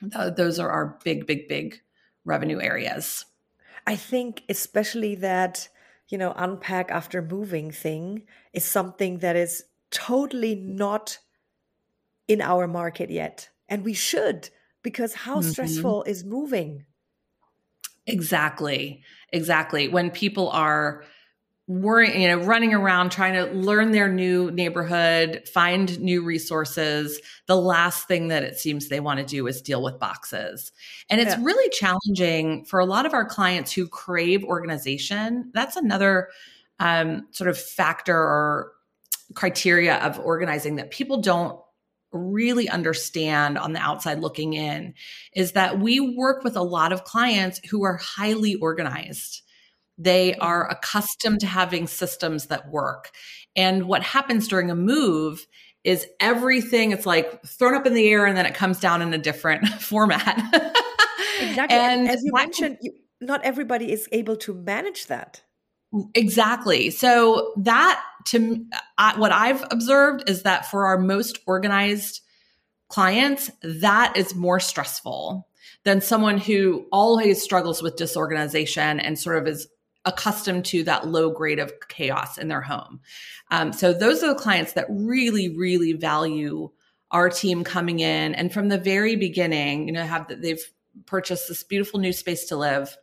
Those 0.03 0.59
are 0.59 0.71
our 0.71 0.99
big, 1.05 1.27
big, 1.27 1.49
big 1.49 1.81
revenue 2.25 2.61
areas. 2.61 3.25
I 3.87 3.97
think, 3.97 4.43
especially 4.49 5.15
that 5.17 5.69
you 6.09 6.19
know, 6.19 6.33
unpack 6.37 6.91
after 6.91 7.21
moving 7.21 7.71
thing 7.71 8.23
is 8.53 8.65
something 8.65 9.19
that 9.19 9.37
is 9.37 9.65
totally 9.91 10.55
not 10.55 11.19
in 12.29 12.41
our 12.41 12.67
market 12.67 13.11
yet. 13.11 13.51
And 13.69 13.85
we 13.85 13.93
should, 13.93 14.49
because 14.83 15.15
how 15.15 15.39
mm-hmm. 15.39 15.51
stressful 15.51 16.05
is 16.05 16.25
moving? 16.25 16.85
Exactly. 18.07 19.03
Exactly. 19.33 19.89
When 19.89 20.11
people 20.11 20.49
are 20.51 21.05
worrying, 21.69 22.23
you 22.23 22.29
know, 22.29 22.39
running 22.45 22.73
around 22.73 23.11
trying 23.11 23.35
to 23.35 23.53
learn 23.53 23.91
their 23.91 24.09
new 24.09 24.51
neighborhood, 24.53 25.49
find 25.53 25.99
new 26.01 26.23
resources. 26.23 27.21
The 27.47 27.57
last 27.57 28.07
thing 28.07 28.29
that 28.29 28.45
it 28.45 28.59
seems 28.59 28.89
they 28.89 29.01
want 29.01 29.19
to 29.19 29.27
do 29.27 29.47
is 29.49 29.63
deal 29.63 29.83
with 29.83 29.99
boxes. 29.99 30.71
And 31.11 31.21
it's 31.21 31.37
yeah. 31.37 31.43
really 31.43 31.69
challenging 31.71 32.65
for 32.67 32.79
a 32.79 32.87
lot 32.87 33.05
of 33.05 33.15
our 33.15 33.25
clients 33.25 33.73
who 33.73 33.89
crave 33.89 34.45
organization. 34.45 35.51
That's 35.55 35.77
another 35.77 36.29
um, 36.79 37.27
sort 37.33 37.51
of 37.51 37.59
factor 37.59 38.17
or 38.17 38.73
criteria 39.35 39.97
of 39.97 40.21
organizing 40.21 40.77
that 40.77 40.93
people 40.93 41.21
don't 41.21 41.59
really 42.13 42.69
understand 42.69 43.59
on 43.59 43.73
the 43.73 43.81
outside 43.81 44.21
looking 44.21 44.55
in 44.55 44.95
is 45.35 45.53
that 45.53 45.81
we 45.81 45.99
work 46.01 46.45
with 46.45 46.57
a 46.57 46.63
lot 46.63 46.93
of 46.93 47.05
clients 47.05 47.61
who 47.69 47.85
are 47.85 47.97
highly 47.97 48.55
organized 48.55 49.43
they 49.99 50.35
are 50.37 50.69
accustomed 50.71 51.41
to 51.41 51.47
having 51.47 51.87
systems 51.87 52.47
that 52.47 52.71
work. 52.71 53.11
And 53.55 53.87
what 53.87 54.03
happens 54.03 54.49
during 54.49 54.71
a 54.71 54.75
move 54.75 55.47
is 55.85 56.07
everything, 56.21 56.91
it's 56.91 57.07
like 57.07 57.43
thrown 57.47 57.75
up 57.75 57.87
in 57.87 57.95
the 57.95 58.09
air 58.09 58.27
and 58.27 58.37
then 58.37 58.45
it 58.45 58.55
comes 58.55 58.81
down 58.81 59.03
in 59.03 59.15
a 59.15 59.19
different 59.19 59.67
format. 59.81 60.37
exactly. 61.41 61.79
And 61.79 62.09
as 62.09 62.23
you 62.23 62.33
mentioned, 62.33 62.79
you, 62.83 62.93
not 63.21 63.45
everybody 63.45 63.93
is 63.93 64.09
able 64.13 64.37
to 64.37 64.53
manage 64.53 65.07
that. 65.07 65.43
Exactly. 66.15 66.91
So 66.91 67.55
that 67.59 68.03
to 68.27 68.67
uh, 68.99 69.15
what 69.17 69.33
I've 69.33 69.65
observed 69.71 70.29
is 70.29 70.43
that 70.43 70.67
for 70.67 70.87
our 70.87 70.99
most 70.99 71.39
organized 71.47 72.21
clients, 72.89 73.51
that 73.63 74.17
is 74.17 74.35
more 74.35 74.61
stressful 74.61 75.49
than 75.85 76.01
someone 76.01 76.39
who 76.39 76.87
always 76.91 77.41
struggles 77.41 77.83
with 77.83 77.97
disorganization 77.97 78.99
and 78.99 79.19
sort 79.19 79.39
of 79.39 79.47
is 79.47 79.69
accustomed 80.07 80.65
to 80.65 80.85
that 80.85 81.07
low 81.07 81.31
grade 81.31 81.59
of 81.59 81.73
chaos 81.89 82.39
in 82.39 82.49
their 82.49 82.63
home. 82.63 83.01
Um, 83.51 83.73
so 83.73 83.93
those 83.93 84.23
are 84.23 84.29
the 84.29 84.41
clients 84.41 84.73
that 84.73 84.87
really, 84.89 85.55
really 85.55 85.93
value 85.93 86.71
our 87.11 87.29
team 87.29 87.65
coming 87.65 88.01
in 88.01 88.35
and 88.35 88.53
from 88.53 88.69
the 88.69 88.79
very 88.79 89.17
beginning, 89.17 89.87
you 89.87 89.93
know, 89.93 90.05
have 90.05 90.29
that 90.29 90.43
they've 90.43 90.65
purchased 91.07 91.49
this 91.49 91.63
beautiful 91.63 92.01
new 92.01 92.13
space 92.13 92.47
to 92.47 92.57
live. 92.57 92.97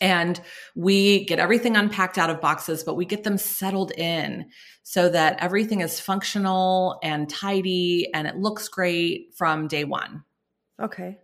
And 0.00 0.40
we 0.74 1.26
get 1.26 1.38
everything 1.38 1.76
unpacked 1.76 2.16
out 2.16 2.30
of 2.30 2.40
boxes, 2.40 2.82
but 2.82 2.94
we 2.94 3.04
get 3.04 3.22
them 3.22 3.36
settled 3.36 3.92
in 3.92 4.46
so 4.82 5.10
that 5.10 5.42
everything 5.42 5.82
is 5.82 6.00
functional 6.00 6.98
and 7.02 7.28
tidy 7.28 8.08
and 8.14 8.26
it 8.26 8.36
looks 8.36 8.68
great 8.68 9.34
from 9.36 9.68
day 9.68 9.84
one. 9.84 10.24
Okay. 10.80 11.18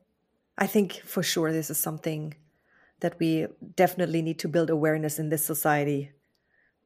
I 0.59 0.67
think 0.67 1.01
for 1.05 1.23
sure 1.23 1.53
this 1.53 1.71
is 1.71 1.79
something 1.79 2.35
that 3.01 3.19
we 3.19 3.47
definitely 3.75 4.23
need 4.23 4.39
to 4.39 4.49
build 4.49 4.71
awareness 4.71 5.19
in 5.19 5.29
this 5.29 5.45
society 5.45 6.13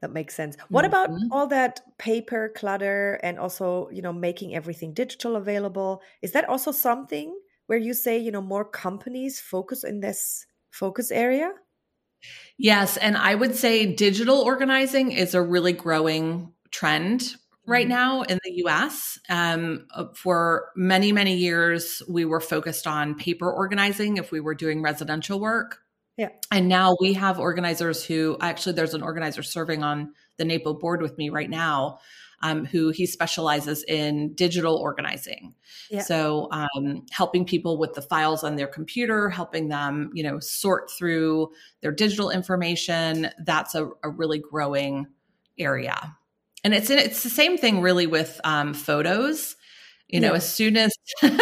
that 0.00 0.12
makes 0.12 0.34
sense 0.34 0.56
what 0.68 0.84
mm-hmm. 0.84 0.94
about 0.94 1.10
all 1.30 1.46
that 1.46 1.80
paper 1.98 2.52
clutter 2.54 3.20
and 3.22 3.38
also 3.38 3.88
you 3.90 4.02
know 4.02 4.12
making 4.12 4.54
everything 4.54 4.92
digital 4.92 5.36
available 5.36 6.00
is 6.22 6.32
that 6.32 6.48
also 6.48 6.72
something 6.72 7.38
where 7.66 7.78
you 7.78 7.94
say 7.94 8.18
you 8.18 8.30
know 8.30 8.42
more 8.42 8.64
companies 8.64 9.40
focus 9.40 9.84
in 9.84 10.00
this 10.00 10.46
focus 10.70 11.10
area 11.10 11.52
yes 12.58 12.96
and 12.96 13.16
i 13.16 13.34
would 13.34 13.54
say 13.54 13.86
digital 13.94 14.40
organizing 14.40 15.12
is 15.12 15.34
a 15.34 15.42
really 15.42 15.72
growing 15.72 16.52
trend 16.70 17.36
right 17.66 17.86
mm-hmm. 17.86 17.94
now 17.94 18.22
in 18.22 18.38
the 18.44 18.62
US. 18.64 19.18
Um, 19.28 19.86
uh, 19.94 20.06
for 20.14 20.70
many, 20.76 21.12
many 21.12 21.36
years, 21.36 22.02
we 22.08 22.24
were 22.24 22.40
focused 22.40 22.86
on 22.86 23.14
paper 23.14 23.50
organizing 23.50 24.16
if 24.16 24.32
we 24.32 24.40
were 24.40 24.54
doing 24.54 24.82
residential 24.82 25.40
work. 25.40 25.78
Yeah. 26.20 26.28
And 26.50 26.68
now 26.68 26.98
we 27.00 27.14
have 27.14 27.40
organizers 27.40 28.04
who 28.04 28.36
actually 28.42 28.74
there's 28.74 28.92
an 28.92 29.02
organizer 29.02 29.42
serving 29.42 29.82
on 29.82 30.12
the 30.36 30.44
NAPO 30.44 30.78
board 30.78 31.00
with 31.00 31.16
me 31.16 31.30
right 31.30 31.48
now. 31.48 31.98
Um, 32.42 32.64
who 32.64 32.88
he 32.88 33.04
specializes 33.04 33.84
in 33.84 34.32
digital 34.32 34.76
organizing. 34.76 35.54
Yeah. 35.90 36.00
So 36.00 36.48
um, 36.52 37.04
helping 37.10 37.44
people 37.44 37.78
with 37.78 37.92
the 37.92 38.00
files 38.00 38.42
on 38.42 38.56
their 38.56 38.66
computer, 38.66 39.28
helping 39.28 39.68
them, 39.68 40.10
you 40.14 40.22
know, 40.22 40.40
sort 40.40 40.90
through 40.90 41.50
their 41.82 41.92
digital 41.92 42.30
information. 42.30 43.28
That's 43.44 43.74
a, 43.74 43.90
a 44.02 44.08
really 44.08 44.38
growing 44.38 45.06
area. 45.58 46.16
And 46.64 46.72
it's 46.72 46.88
it's 46.88 47.22
the 47.22 47.28
same 47.28 47.58
thing 47.58 47.82
really 47.82 48.06
with 48.06 48.40
um, 48.42 48.72
photos. 48.72 49.56
You 50.12 50.20
know, 50.20 50.30
yeah. 50.30 50.36
as 50.36 50.54
soon 50.54 50.76
as 50.76 50.92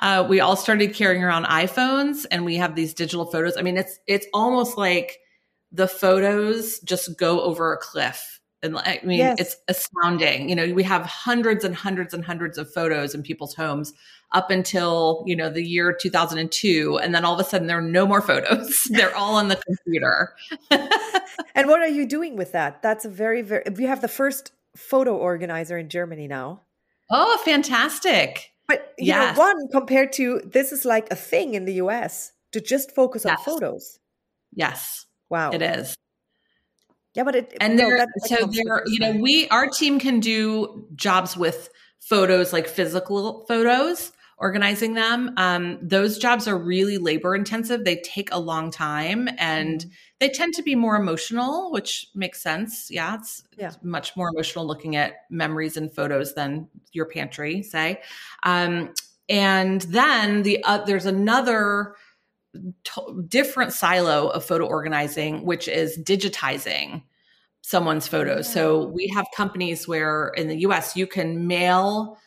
uh, 0.00 0.26
we 0.28 0.40
all 0.40 0.56
started 0.56 0.94
carrying 0.94 1.22
around 1.22 1.44
iPhones 1.44 2.26
and 2.30 2.44
we 2.44 2.56
have 2.56 2.74
these 2.74 2.94
digital 2.94 3.26
photos, 3.26 3.56
I 3.56 3.62
mean, 3.62 3.76
it's 3.76 3.98
it's 4.06 4.26
almost 4.32 4.76
like 4.76 5.18
the 5.72 5.88
photos 5.88 6.80
just 6.80 7.18
go 7.18 7.40
over 7.40 7.72
a 7.72 7.78
cliff. 7.78 8.40
And 8.62 8.76
I 8.76 9.00
mean, 9.02 9.18
yes. 9.18 9.40
it's 9.40 9.56
astounding. 9.68 10.50
You 10.50 10.54
know, 10.54 10.74
we 10.74 10.82
have 10.82 11.06
hundreds 11.06 11.64
and 11.64 11.74
hundreds 11.74 12.12
and 12.12 12.22
hundreds 12.22 12.58
of 12.58 12.70
photos 12.72 13.14
in 13.14 13.22
people's 13.22 13.54
homes 13.54 13.94
up 14.32 14.50
until, 14.50 15.24
you 15.26 15.34
know, 15.34 15.48
the 15.48 15.62
year 15.62 15.92
2002. 15.92 16.98
And 16.98 17.14
then 17.14 17.24
all 17.24 17.34
of 17.34 17.40
a 17.40 17.48
sudden 17.48 17.66
there 17.66 17.78
are 17.78 17.82
no 17.82 18.06
more 18.06 18.20
photos. 18.20 18.84
They're 18.90 19.16
all 19.16 19.36
on 19.36 19.48
the 19.48 19.56
computer. 19.56 20.34
and 21.54 21.68
what 21.68 21.80
are 21.80 21.88
you 21.88 22.06
doing 22.06 22.36
with 22.36 22.52
that? 22.52 22.82
That's 22.82 23.04
a 23.06 23.08
very, 23.08 23.40
very, 23.42 23.64
we 23.74 23.84
have 23.84 24.02
the 24.02 24.08
first 24.08 24.52
photo 24.76 25.16
organizer 25.16 25.78
in 25.78 25.88
Germany 25.88 26.28
now. 26.28 26.60
Oh, 27.10 27.40
fantastic. 27.44 28.52
But 28.68 28.94
you 28.98 29.06
yes. 29.06 29.36
know, 29.36 29.42
one 29.42 29.68
compared 29.68 30.12
to 30.14 30.40
this 30.44 30.72
is 30.72 30.84
like 30.84 31.10
a 31.10 31.16
thing 31.16 31.54
in 31.54 31.64
the 31.64 31.74
US 31.74 32.32
to 32.52 32.60
just 32.60 32.92
focus 32.94 33.24
yes. 33.24 33.38
on 33.38 33.44
photos. 33.44 33.98
Yes. 34.54 35.06
Wow. 35.28 35.50
It 35.50 35.62
is. 35.62 35.96
Yeah, 37.14 37.24
but 37.24 37.34
it 37.34 37.56
and 37.60 37.76
no, 37.76 37.88
there 37.88 38.06
so 38.26 38.46
there 38.46 38.84
you 38.86 39.00
know 39.00 39.12
we 39.12 39.48
our 39.48 39.66
team 39.66 39.98
can 39.98 40.20
do 40.20 40.86
jobs 40.94 41.36
with 41.36 41.68
photos 41.98 42.52
like 42.52 42.68
physical 42.68 43.44
photos 43.48 44.12
organizing 44.40 44.94
them. 44.94 45.32
Um, 45.36 45.78
those 45.82 46.16
jobs 46.18 46.48
are 46.48 46.56
really 46.56 46.96
labor 46.96 47.34
intensive. 47.34 47.84
They 47.84 47.96
take 47.96 48.32
a 48.32 48.40
long 48.40 48.70
time 48.70 49.28
and 49.38 49.80
mm-hmm. 49.80 49.90
they 50.18 50.30
tend 50.30 50.54
to 50.54 50.62
be 50.62 50.74
more 50.74 50.96
emotional, 50.96 51.70
which 51.70 52.08
makes 52.14 52.42
sense. 52.42 52.90
Yeah 52.90 53.16
it's, 53.16 53.44
yeah. 53.58 53.68
it's, 53.68 53.78
much 53.82 54.16
more 54.16 54.30
emotional 54.30 54.66
looking 54.66 54.96
at 54.96 55.26
memories 55.28 55.76
and 55.76 55.92
photos 55.92 56.34
than 56.34 56.68
your 56.92 57.04
pantry, 57.04 57.62
say. 57.62 58.00
Um, 58.42 58.94
and 59.28 59.82
then 59.82 60.42
the 60.42 60.64
uh, 60.64 60.84
there's 60.84 61.06
another 61.06 61.94
different 63.28 63.72
silo 63.72 64.28
of 64.28 64.44
photo 64.44 64.66
organizing, 64.66 65.44
which 65.44 65.68
is 65.68 65.98
digitizing 65.98 67.02
someone's 67.60 68.08
photos. 68.08 68.48
Yeah. 68.48 68.54
So 68.54 68.86
we 68.86 69.12
have 69.14 69.26
companies 69.36 69.86
where 69.86 70.28
in 70.28 70.48
the 70.48 70.60
US 70.60 70.96
you 70.96 71.06
can 71.06 71.46
mail 71.46 72.18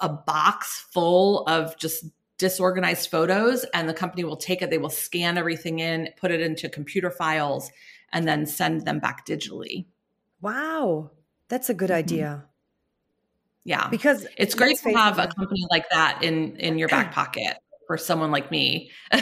a 0.00 0.08
box 0.08 0.86
full 0.92 1.46
of 1.46 1.76
just 1.76 2.04
disorganized 2.38 3.10
photos 3.10 3.64
and 3.74 3.88
the 3.88 3.92
company 3.92 4.24
will 4.24 4.36
take 4.36 4.62
it 4.62 4.70
they 4.70 4.78
will 4.78 4.88
scan 4.88 5.36
everything 5.36 5.78
in 5.78 6.08
put 6.16 6.30
it 6.30 6.40
into 6.40 6.70
computer 6.70 7.10
files 7.10 7.70
and 8.12 8.26
then 8.26 8.46
send 8.46 8.84
them 8.84 8.98
back 8.98 9.26
digitally. 9.26 9.86
Wow. 10.40 11.10
That's 11.48 11.70
a 11.70 11.74
good 11.74 11.90
mm-hmm. 11.90 11.98
idea. 11.98 12.44
Yeah. 13.64 13.88
Because 13.88 14.26
it's 14.36 14.54
great 14.54 14.78
to 14.78 14.92
have 14.92 15.18
a 15.18 15.28
company 15.28 15.66
like 15.70 15.88
that 15.90 16.22
in 16.22 16.56
in 16.56 16.78
your 16.78 16.88
back 16.88 17.12
pocket 17.14 17.56
for 17.86 17.96
someone 17.96 18.30
like 18.30 18.50
me. 18.50 18.90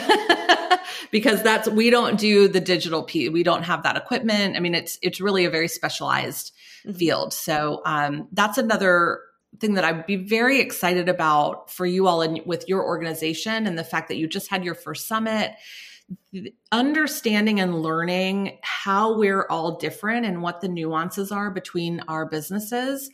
Because 1.11 1.41
that's 1.41 1.67
we 1.67 1.89
don't 1.89 2.19
do 2.19 2.47
the 2.47 2.59
digital 2.59 3.01
piece 3.01 3.31
we 3.31 3.41
don't 3.41 3.63
have 3.63 3.81
that 3.81 3.95
equipment. 3.95 4.55
I 4.55 4.59
mean 4.59 4.75
it's 4.75 4.99
it's 5.01 5.19
really 5.19 5.45
a 5.45 5.49
very 5.49 5.67
specialized 5.67 6.53
mm-hmm. 6.85 6.97
field. 6.97 7.33
So 7.33 7.81
um, 7.85 8.27
that's 8.31 8.59
another 8.59 9.21
thing 9.59 9.73
that 9.73 9.83
I'd 9.83 10.05
be 10.05 10.15
very 10.15 10.59
excited 10.59 11.09
about 11.09 11.71
for 11.71 11.85
you 11.85 12.07
all 12.07 12.21
and 12.21 12.41
with 12.45 12.69
your 12.69 12.83
organization 12.85 13.65
and 13.65 13.77
the 13.77 13.83
fact 13.83 14.07
that 14.09 14.17
you 14.17 14.27
just 14.27 14.49
had 14.49 14.63
your 14.63 14.75
first 14.75 15.07
summit 15.07 15.53
understanding 16.71 17.59
and 17.59 17.81
learning 17.81 18.57
how 18.61 19.17
we're 19.17 19.45
all 19.47 19.77
different 19.77 20.25
and 20.25 20.41
what 20.41 20.61
the 20.61 20.67
nuances 20.67 21.31
are 21.31 21.51
between 21.51 21.99
our 22.07 22.25
businesses 22.25 23.09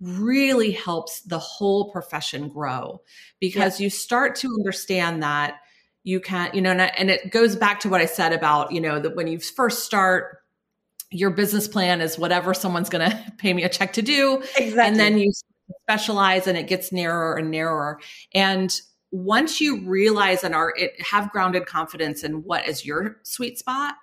really 0.00 0.70
helps 0.72 1.20
the 1.22 1.38
whole 1.38 1.90
profession 1.90 2.48
grow 2.48 3.00
because 3.38 3.78
yeah. 3.78 3.84
you 3.84 3.90
start 3.90 4.34
to 4.34 4.48
understand 4.58 5.22
that 5.22 5.56
you 6.02 6.18
can't 6.20 6.54
you 6.54 6.62
know 6.62 6.70
and 6.70 7.10
it 7.10 7.30
goes 7.30 7.54
back 7.54 7.80
to 7.80 7.88
what 7.88 8.00
i 8.00 8.06
said 8.06 8.32
about 8.32 8.72
you 8.72 8.80
know 8.80 8.98
that 8.98 9.14
when 9.14 9.26
you 9.26 9.38
first 9.38 9.84
start 9.84 10.38
your 11.10 11.30
business 11.30 11.68
plan 11.68 12.00
is 12.00 12.18
whatever 12.18 12.54
someone's 12.54 12.88
going 12.88 13.10
to 13.10 13.32
pay 13.36 13.52
me 13.52 13.62
a 13.62 13.68
check 13.68 13.92
to 13.92 14.02
do 14.02 14.42
exactly. 14.56 14.80
and 14.80 14.98
then 14.98 15.18
you 15.18 15.30
specialize 15.82 16.46
and 16.46 16.56
it 16.56 16.66
gets 16.66 16.92
narrower 16.92 17.36
and 17.36 17.50
narrower 17.50 18.00
and 18.32 18.80
once 19.12 19.60
you 19.60 19.84
realize 19.88 20.44
and 20.44 20.54
are 20.54 20.72
it 20.76 21.00
have 21.00 21.30
grounded 21.30 21.66
confidence 21.66 22.22
in 22.22 22.42
what 22.44 22.66
is 22.68 22.84
your 22.84 23.16
sweet 23.22 23.58
spot 23.58 23.94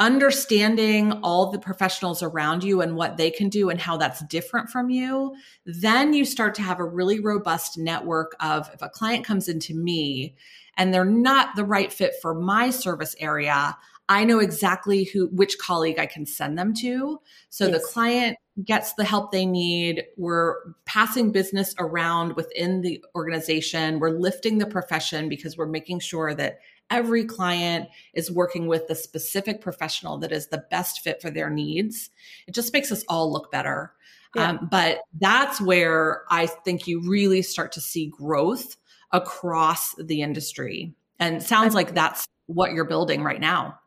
understanding 0.00 1.12
all 1.22 1.52
the 1.52 1.58
professionals 1.58 2.22
around 2.22 2.64
you 2.64 2.80
and 2.80 2.96
what 2.96 3.16
they 3.16 3.30
can 3.30 3.48
do 3.48 3.70
and 3.70 3.80
how 3.80 3.96
that's 3.96 4.24
different 4.24 4.68
from 4.68 4.90
you 4.90 5.34
then 5.66 6.12
you 6.12 6.24
start 6.24 6.54
to 6.54 6.62
have 6.62 6.80
a 6.80 6.84
really 6.84 7.20
robust 7.20 7.78
network 7.78 8.34
of 8.40 8.68
if 8.74 8.82
a 8.82 8.88
client 8.88 9.24
comes 9.24 9.48
into 9.48 9.74
me 9.74 10.34
and 10.76 10.92
they're 10.92 11.04
not 11.04 11.54
the 11.54 11.64
right 11.64 11.92
fit 11.92 12.14
for 12.20 12.34
my 12.34 12.70
service 12.70 13.14
area 13.20 13.76
I 14.08 14.24
know 14.24 14.38
exactly 14.38 15.04
who 15.04 15.28
which 15.28 15.58
colleague 15.58 15.98
I 15.98 16.06
can 16.06 16.26
send 16.26 16.58
them 16.58 16.74
to. 16.74 17.20
So 17.48 17.66
yes. 17.66 17.80
the 17.80 17.88
client 17.88 18.36
gets 18.62 18.92
the 18.94 19.04
help 19.04 19.32
they 19.32 19.46
need. 19.46 20.04
We're 20.16 20.56
passing 20.84 21.32
business 21.32 21.74
around 21.78 22.36
within 22.36 22.82
the 22.82 23.04
organization. 23.16 23.98
We're 23.98 24.10
lifting 24.10 24.58
the 24.58 24.66
profession 24.66 25.28
because 25.28 25.56
we're 25.56 25.66
making 25.66 26.00
sure 26.00 26.34
that 26.34 26.60
every 26.90 27.24
client 27.24 27.88
is 28.12 28.30
working 28.30 28.66
with 28.66 28.86
the 28.86 28.94
specific 28.94 29.60
professional 29.60 30.18
that 30.18 30.30
is 30.30 30.48
the 30.48 30.64
best 30.70 31.00
fit 31.00 31.20
for 31.20 31.30
their 31.30 31.50
needs. 31.50 32.10
It 32.46 32.54
just 32.54 32.72
makes 32.72 32.92
us 32.92 33.04
all 33.08 33.32
look 33.32 33.50
better. 33.50 33.92
Yeah. 34.36 34.50
Um, 34.50 34.68
but 34.70 35.00
that's 35.20 35.60
where 35.60 36.22
I 36.30 36.46
think 36.46 36.86
you 36.86 37.00
really 37.08 37.42
start 37.42 37.72
to 37.72 37.80
see 37.80 38.06
growth 38.06 38.76
across 39.12 39.94
the 39.96 40.22
industry. 40.22 40.92
And 41.18 41.42
sounds 41.42 41.74
like 41.74 41.94
that's 41.94 42.26
what 42.46 42.72
you're 42.72 42.84
building 42.84 43.22
right 43.22 43.40
now. 43.40 43.78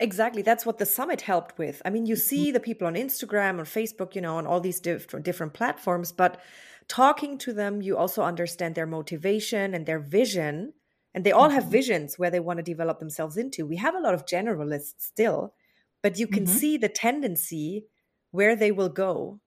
Exactly. 0.00 0.42
That's 0.42 0.66
what 0.66 0.78
the 0.78 0.86
summit 0.86 1.20
helped 1.20 1.56
with. 1.56 1.80
I 1.84 1.90
mean, 1.90 2.06
you 2.06 2.16
see 2.16 2.50
the 2.50 2.60
people 2.60 2.86
on 2.86 2.94
Instagram, 2.94 3.58
or 3.58 3.64
Facebook, 3.64 4.14
you 4.14 4.20
know, 4.20 4.36
on 4.36 4.46
all 4.46 4.60
these 4.60 4.80
different 4.80 5.24
different 5.24 5.54
platforms, 5.54 6.10
but 6.10 6.40
talking 6.88 7.38
to 7.38 7.52
them, 7.52 7.80
you 7.80 7.96
also 7.96 8.22
understand 8.22 8.74
their 8.74 8.86
motivation 8.86 9.74
and 9.74 9.86
their 9.86 10.00
vision. 10.00 10.72
And 11.14 11.22
they 11.22 11.30
all 11.30 11.50
have 11.50 11.64
mm-hmm. 11.64 11.72
visions 11.72 12.18
where 12.18 12.30
they 12.30 12.40
want 12.40 12.58
to 12.58 12.64
develop 12.64 12.98
themselves 12.98 13.36
into. 13.36 13.66
We 13.66 13.76
have 13.76 13.94
a 13.94 14.00
lot 14.00 14.14
of 14.14 14.26
generalists 14.26 14.94
still, 14.98 15.54
but 16.02 16.18
you 16.18 16.26
can 16.26 16.44
mm-hmm. 16.44 16.54
see 16.54 16.76
the 16.76 16.88
tendency 16.88 17.86
where 18.32 18.56
they 18.56 18.72
will 18.72 18.88
go. 18.88 19.38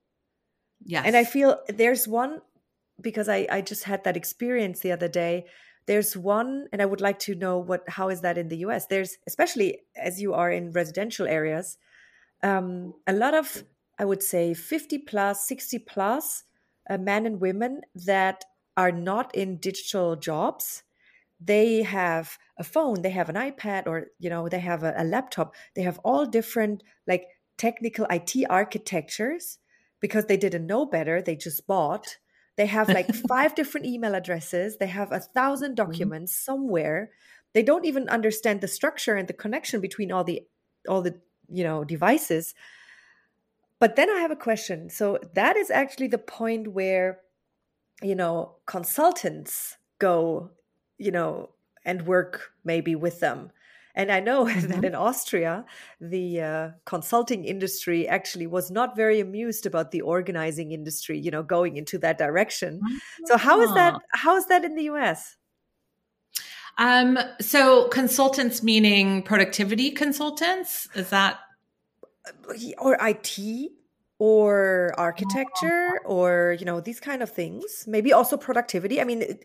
Yeah. 0.86 1.04
And 1.04 1.18
I 1.18 1.26
feel 1.26 1.60
there's 1.68 2.08
one 2.08 2.42
because 3.02 3.28
I, 3.28 3.48
I 3.52 3.62
just 3.62 3.84
had 3.84 4.06
that 4.06 4.16
experience 4.16 4.80
the 4.80 4.94
other 4.94 5.10
day 5.10 5.46
there's 5.88 6.16
one 6.16 6.68
and 6.72 6.82
i 6.82 6.86
would 6.86 7.02
like 7.02 7.20
to 7.20 7.36
know 7.36 7.58
what 7.58 7.84
how 7.88 8.10
is 8.10 8.22
that 8.22 8.38
in 8.38 8.48
the 8.50 8.58
us 8.58 8.86
there's 8.88 9.18
especially 9.28 9.80
as 9.96 10.22
you 10.22 10.34
are 10.34 10.52
in 10.52 10.72
residential 10.72 11.28
areas 11.28 11.78
um, 12.44 12.94
a 13.08 13.14
lot 13.14 13.34
of 13.34 13.64
i 13.98 14.06
would 14.06 14.22
say 14.22 14.54
50 14.54 15.00
plus 15.00 15.48
60 15.48 15.80
plus 15.80 16.44
uh, 16.90 16.98
men 16.98 17.26
and 17.26 17.42
women 17.42 17.82
that 17.96 18.46
are 18.78 18.92
not 18.92 19.34
in 19.36 19.58
digital 19.58 20.16
jobs. 20.16 20.84
They 21.40 21.84
have 21.84 22.38
a 22.58 22.64
phone 22.64 23.04
they 23.04 23.12
have 23.12 23.30
an 23.30 23.36
ipad 23.36 23.86
or 23.86 24.08
you 24.18 24.30
know 24.30 24.50
they 24.50 24.60
have 24.60 24.84
a, 24.84 24.94
a 24.98 25.04
laptop. 25.04 25.54
They 25.76 25.84
have 25.84 26.00
all 26.04 26.26
different 26.26 26.84
like 27.06 27.26
technical 27.58 28.08
it 28.10 28.46
architectures 28.50 29.60
because 30.00 30.26
they 30.26 30.38
didn't 30.38 30.68
know 30.68 30.86
better 30.86 31.22
they 31.22 31.36
just 31.36 31.66
bought 31.66 32.18
they 32.58 32.66
have 32.66 32.90
like 32.90 33.14
five 33.28 33.56
different 33.56 33.86
email 33.86 34.14
addresses. 34.16 34.78
They 34.78 34.88
have 34.88 35.12
a 35.12 35.20
thousand 35.20 35.78
mm-hmm. 35.78 35.92
documents 35.92 36.34
mm-hmm. 36.34 36.52
somewhere. 36.52 37.12
They 37.54 37.64
don't 37.64 37.86
even 37.86 38.10
understand 38.10 38.62
the 38.62 38.68
structure 38.68 39.16
and 39.16 39.28
the 39.28 39.34
connection 39.34 39.80
between 39.80 40.12
all 40.12 40.24
the 40.24 40.44
all 40.88 41.02
the 41.02 41.20
you 41.50 41.64
know 41.64 41.84
devices. 41.84 42.54
But 43.80 43.96
then 43.96 44.10
I 44.10 44.20
have 44.20 44.32
a 44.32 44.36
question. 44.36 44.90
So 44.90 45.20
that 45.36 45.56
is 45.56 45.70
actually 45.70 46.08
the 46.08 46.18
point 46.18 46.70
where 46.70 47.20
you 48.02 48.16
know 48.16 48.58
consultants 48.66 49.78
go, 50.00 50.52
you 50.98 51.12
know, 51.12 51.52
and 51.86 52.06
work 52.06 52.52
maybe 52.64 52.96
with 52.96 53.20
them 53.20 53.52
and 53.98 54.12
I 54.12 54.20
know 54.22 54.46
mm-hmm. 54.46 54.68
that 54.68 54.86
in 54.86 54.96
Austria, 54.96 55.66
the 56.00 56.42
uh, 56.42 56.70
consulting 56.86 57.44
industry 57.44 58.08
actually 58.08 58.48
was 58.48 58.72
not 58.72 58.96
very 58.96 59.20
amused 59.20 59.66
about 59.66 59.92
the 59.92 60.02
organizing 60.02 60.72
industry, 60.72 61.20
you 61.20 61.32
know, 61.32 61.44
going 61.44 61.76
into 61.76 61.98
that 61.98 62.18
direction. 62.18 62.80
So 63.26 63.36
how 63.38 63.60
is 63.62 63.74
that? 63.74 63.96
Ah. 63.96 64.00
How 64.14 64.38
is 64.38 64.46
that 64.46 64.64
in 64.64 64.76
the 64.76 64.84
US? 64.84 65.36
Um, 66.78 67.18
so 67.42 67.88
consultants 67.88 68.62
meaning 68.62 69.24
productivity 69.24 69.90
consultants? 69.90 70.88
Is 70.94 71.10
that 71.10 71.40
uh, 72.26 72.54
or 72.78 72.98
IT 73.02 73.72
or 74.20 74.94
architecture 74.98 76.00
or 76.06 76.56
you 76.60 76.66
know 76.66 76.82
these 76.82 77.00
kind 77.00 77.22
of 77.22 77.32
things 77.32 77.84
maybe 77.86 78.12
also 78.12 78.36
productivity 78.36 79.00
i 79.00 79.04
mean 79.04 79.38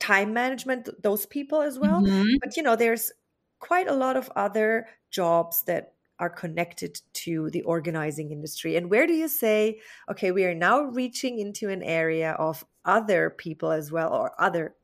time 0.00 0.32
management 0.32 0.88
those 1.00 1.26
people 1.26 1.62
as 1.62 1.78
well 1.78 2.02
mm-hmm. 2.02 2.24
but 2.40 2.56
you 2.56 2.62
know 2.62 2.74
there's 2.74 3.12
quite 3.58 3.88
a 3.88 3.94
lot 3.94 4.16
of 4.16 4.30
other 4.36 4.86
jobs 5.10 5.62
that 5.64 5.92
are 6.18 6.30
connected 6.30 7.00
to 7.12 7.50
the 7.50 7.62
organizing 7.62 8.30
industry. 8.30 8.76
And 8.76 8.90
where 8.90 9.06
do 9.06 9.12
you 9.12 9.28
say, 9.28 9.80
okay, 10.10 10.30
we 10.30 10.44
are 10.44 10.54
now 10.54 10.80
reaching 10.82 11.38
into 11.38 11.68
an 11.68 11.82
area 11.82 12.32
of 12.32 12.64
other 12.84 13.30
people 13.30 13.70
as 13.70 13.92
well, 13.92 14.12
or 14.14 14.32
other 14.40 14.74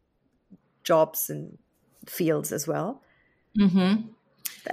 jobs 0.85 1.30
and 1.30 1.56
fields 2.06 2.52
as 2.52 2.68
well? 2.68 3.02
Mm-hmm. 3.58 4.08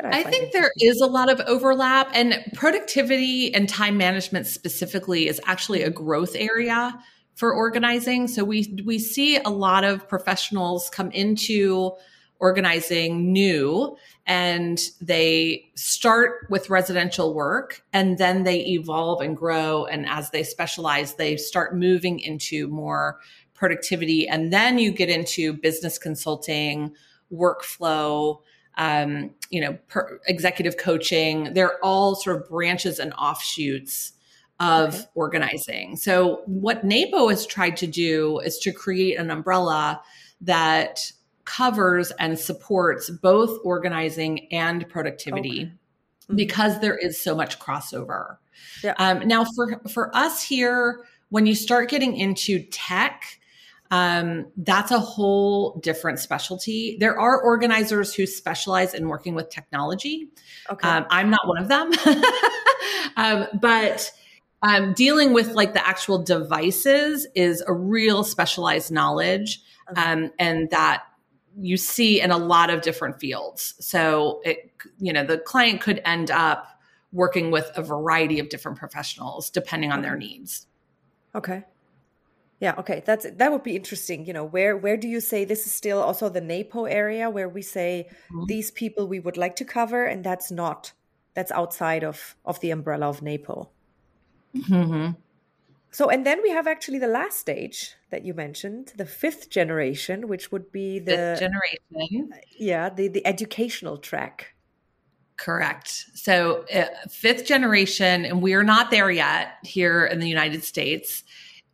I, 0.03 0.19
I 0.19 0.23
think 0.23 0.51
there 0.51 0.71
is 0.79 1.01
a 1.01 1.07
lot 1.07 1.31
of 1.31 1.39
overlap, 1.41 2.09
and 2.13 2.43
productivity 2.53 3.53
and 3.53 3.67
time 3.67 3.97
management 3.97 4.45
specifically 4.45 5.27
is 5.27 5.39
actually 5.45 5.81
a 5.83 5.89
growth 5.89 6.35
area 6.35 6.99
for 7.35 7.53
organizing. 7.53 8.27
So 8.27 8.43
we 8.43 8.81
we 8.85 8.99
see 8.99 9.37
a 9.37 9.49
lot 9.49 9.83
of 9.83 10.07
professionals 10.07 10.89
come 10.89 11.09
into 11.11 11.93
organizing 12.39 13.31
new 13.31 13.95
and 14.25 14.79
they 15.01 15.69
start 15.75 16.47
with 16.49 16.69
residential 16.69 17.33
work 17.33 17.83
and 17.93 18.17
then 18.17 18.43
they 18.43 18.59
evolve 18.67 19.21
and 19.21 19.35
grow 19.35 19.85
and 19.85 20.07
as 20.07 20.29
they 20.29 20.43
specialize 20.43 21.15
they 21.15 21.35
start 21.35 21.75
moving 21.75 22.19
into 22.19 22.67
more 22.67 23.19
productivity. 23.53 24.27
And 24.27 24.53
then 24.53 24.79
you 24.79 24.91
get 24.91 25.09
into 25.09 25.53
business 25.53 25.97
consulting 25.97 26.93
workflow 27.31 28.39
um, 28.79 29.31
you 29.49 29.61
know 29.61 29.77
per, 29.87 30.19
executive 30.25 30.77
coaching. 30.77 31.53
They're 31.53 31.83
all 31.83 32.15
sort 32.15 32.37
of 32.37 32.49
branches 32.49 32.97
and 32.97 33.13
offshoots 33.13 34.13
of 34.59 34.95
okay. 34.95 35.05
organizing. 35.15 35.95
So 35.95 36.41
what 36.45 36.83
napo 36.83 37.29
has 37.29 37.45
tried 37.45 37.77
to 37.77 37.87
do 37.87 38.39
is 38.39 38.57
to 38.59 38.71
create 38.71 39.17
an 39.17 39.31
umbrella 39.31 40.01
that 40.41 41.11
covers 41.49 42.11
and 42.19 42.37
supports 42.37 43.09
both 43.09 43.59
organizing 43.63 44.47
and 44.53 44.87
productivity 44.87 45.49
okay. 45.49 45.63
mm-hmm. 45.63 46.35
because 46.35 46.79
there 46.79 46.95
is 46.95 47.19
so 47.19 47.35
much 47.35 47.57
crossover. 47.59 48.37
Yeah. 48.83 48.93
Um, 48.97 49.27
now, 49.27 49.45
for 49.55 49.81
for 49.89 50.15
us 50.15 50.43
here, 50.43 51.03
when 51.29 51.47
you 51.47 51.55
start 51.55 51.89
getting 51.89 52.15
into 52.15 52.63
tech, 52.71 53.39
um, 53.89 54.45
that's 54.57 54.91
a 54.91 54.99
whole 54.99 55.79
different 55.79 56.19
specialty. 56.19 56.97
There 56.99 57.19
are 57.19 57.41
organizers 57.41 58.13
who 58.13 58.27
specialize 58.27 58.93
in 58.93 59.07
working 59.07 59.33
with 59.33 59.49
technology. 59.49 60.29
Okay. 60.69 60.87
Um, 60.87 61.07
I'm 61.09 61.31
not 61.31 61.47
one 61.47 61.57
of 61.63 61.67
them, 61.67 61.91
um, 63.17 63.47
but 63.59 64.11
um, 64.61 64.93
dealing 64.93 65.33
with 65.33 65.53
like 65.53 65.73
the 65.73 65.85
actual 65.87 66.21
devices 66.21 67.25
is 67.33 67.63
a 67.65 67.73
real 67.73 68.23
specialized 68.23 68.91
knowledge, 68.91 69.61
um, 69.95 70.31
and 70.37 70.69
that 70.69 71.03
you 71.61 71.77
see 71.77 72.21
in 72.21 72.31
a 72.31 72.37
lot 72.37 72.69
of 72.69 72.81
different 72.81 73.19
fields. 73.19 73.75
So 73.79 74.41
it, 74.45 74.71
you 74.99 75.13
know, 75.13 75.23
the 75.23 75.37
client 75.37 75.81
could 75.81 76.01
end 76.05 76.31
up 76.31 76.67
working 77.11 77.51
with 77.51 77.71
a 77.75 77.81
variety 77.81 78.39
of 78.39 78.49
different 78.49 78.77
professionals 78.77 79.49
depending 79.49 79.91
on 79.91 80.01
their 80.01 80.15
needs. 80.15 80.67
Okay. 81.35 81.63
Yeah, 82.59 82.75
okay. 82.79 83.01
That's 83.05 83.25
that 83.29 83.51
would 83.51 83.63
be 83.63 83.75
interesting. 83.75 84.25
You 84.25 84.33
know, 84.33 84.43
where 84.43 84.75
where 84.75 84.97
do 84.97 85.07
you 85.07 85.21
say 85.21 85.45
this 85.45 85.65
is 85.65 85.71
still 85.71 86.01
also 86.01 86.27
the 86.27 86.41
NAPO 86.41 86.85
area 86.85 87.29
where 87.29 87.47
we 87.47 87.61
say 87.61 88.07
mm-hmm. 88.09 88.45
these 88.47 88.69
people 88.69 89.07
we 89.07 89.19
would 89.19 89.37
like 89.37 89.55
to 89.57 89.65
cover 89.65 90.03
and 90.05 90.23
that's 90.23 90.51
not 90.51 90.91
that's 91.35 91.51
outside 91.51 92.03
of 92.03 92.35
of 92.43 92.59
the 92.59 92.71
umbrella 92.71 93.07
of 93.07 93.21
NAPO. 93.21 93.69
Mm-hmm. 94.55 95.11
So, 95.91 96.09
and 96.09 96.25
then 96.25 96.41
we 96.43 96.49
have 96.51 96.67
actually 96.67 96.99
the 96.99 97.07
last 97.07 97.37
stage 97.37 97.95
that 98.11 98.23
you 98.23 98.33
mentioned, 98.33 98.93
the 98.95 99.05
fifth 99.05 99.49
generation, 99.49 100.27
which 100.27 100.51
would 100.51 100.71
be 100.71 100.99
the 100.99 101.11
fifth 101.11 101.39
generation. 101.39 102.31
Yeah, 102.57 102.89
the, 102.89 103.07
the 103.07 103.25
educational 103.25 103.97
track. 103.97 104.53
Correct. 105.37 106.05
So, 106.13 106.65
uh, 106.73 106.85
fifth 107.09 107.45
generation, 107.45 108.25
and 108.25 108.41
we're 108.41 108.63
not 108.63 108.91
there 108.91 109.09
yet 109.09 109.53
here 109.63 110.05
in 110.05 110.19
the 110.19 110.27
United 110.27 110.63
States, 110.63 111.23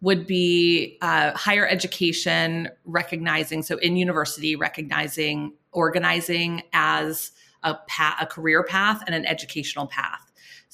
would 0.01 0.27
be 0.27 0.97
uh, 1.01 1.31
higher 1.35 1.67
education 1.67 2.69
recognizing, 2.85 3.63
so 3.63 3.77
in 3.77 3.97
university, 3.97 4.55
recognizing 4.55 5.53
organizing 5.71 6.63
as 6.73 7.31
a, 7.63 7.75
path, 7.87 8.15
a 8.21 8.25
career 8.25 8.63
path 8.63 9.03
and 9.05 9.13
an 9.13 9.25
educational 9.25 9.87
path. 9.87 10.24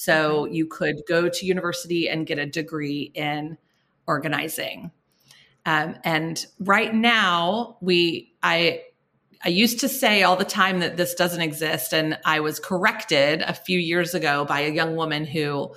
So 0.02 0.46
you 0.46 0.66
could 0.66 1.04
go 1.08 1.30
to 1.30 1.46
university 1.46 2.10
and 2.10 2.26
get 2.26 2.40
a 2.40 2.48
degree 2.48 3.12
in 3.14 3.60
organizing. 4.08 4.90
Um, 5.68 5.96
and 6.04 6.44
right 6.60 6.92
now, 6.92 7.78
we 7.82 8.34
I 8.42 8.82
I 9.46 9.50
used 9.50 9.80
to 9.82 9.88
say 9.88 10.24
all 10.24 10.36
the 10.36 10.44
time 10.44 10.80
that 10.80 10.98
this 10.98 11.14
doesn't 11.14 11.42
exist, 11.42 11.94
and 11.94 12.18
I 12.26 12.40
was 12.40 12.60
corrected 12.60 13.44
a 13.44 13.54
few 13.54 13.78
years 13.78 14.16
ago 14.16 14.44
by 14.44 14.62
a 14.62 14.72
young 14.72 14.96
woman 14.96 15.24
who 15.24 15.72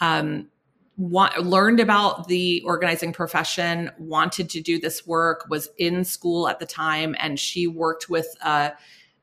um, 0.00 0.50
learned 0.98 1.80
about 1.80 2.28
the 2.28 2.62
organizing 2.66 3.14
profession, 3.14 3.90
wanted 3.96 4.50
to 4.50 4.60
do 4.60 4.78
this 4.78 5.06
work, 5.06 5.46
was 5.48 5.70
in 5.78 6.04
school 6.04 6.46
at 6.46 6.58
the 6.58 6.66
time, 6.66 7.16
and 7.18 7.40
she 7.40 7.66
worked 7.66 8.10
with 8.10 8.36
a 8.42 8.72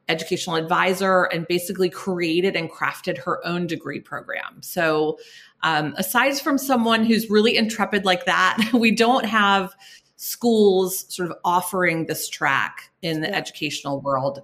educational 0.10 0.56
advisor 0.56 1.26
and 1.26 1.48
basically 1.48 1.90
created 1.90 2.56
and 2.56 2.70
crafted 2.70 3.18
her 3.18 3.46
own 3.46 3.68
degree 3.68 4.00
program. 4.00 4.62
So, 4.62 5.20
um, 5.62 5.94
aside 5.98 6.38
from 6.40 6.58
someone 6.58 7.06
who's 7.06 7.30
really 7.30 7.56
intrepid 7.56 8.06
like 8.06 8.26
that, 8.26 8.58
we 8.74 8.92
don't 8.92 9.26
have 9.26 9.74
schools 10.16 11.06
sort 11.14 11.32
of 11.32 11.38
offering 11.46 12.06
this 12.08 12.28
track 12.28 12.92
in 13.02 13.22
the 13.22 13.30
yeah. 13.30 13.36
educational 13.36 14.02
world. 14.02 14.44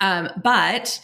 Um, 0.00 0.30
but 0.42 1.00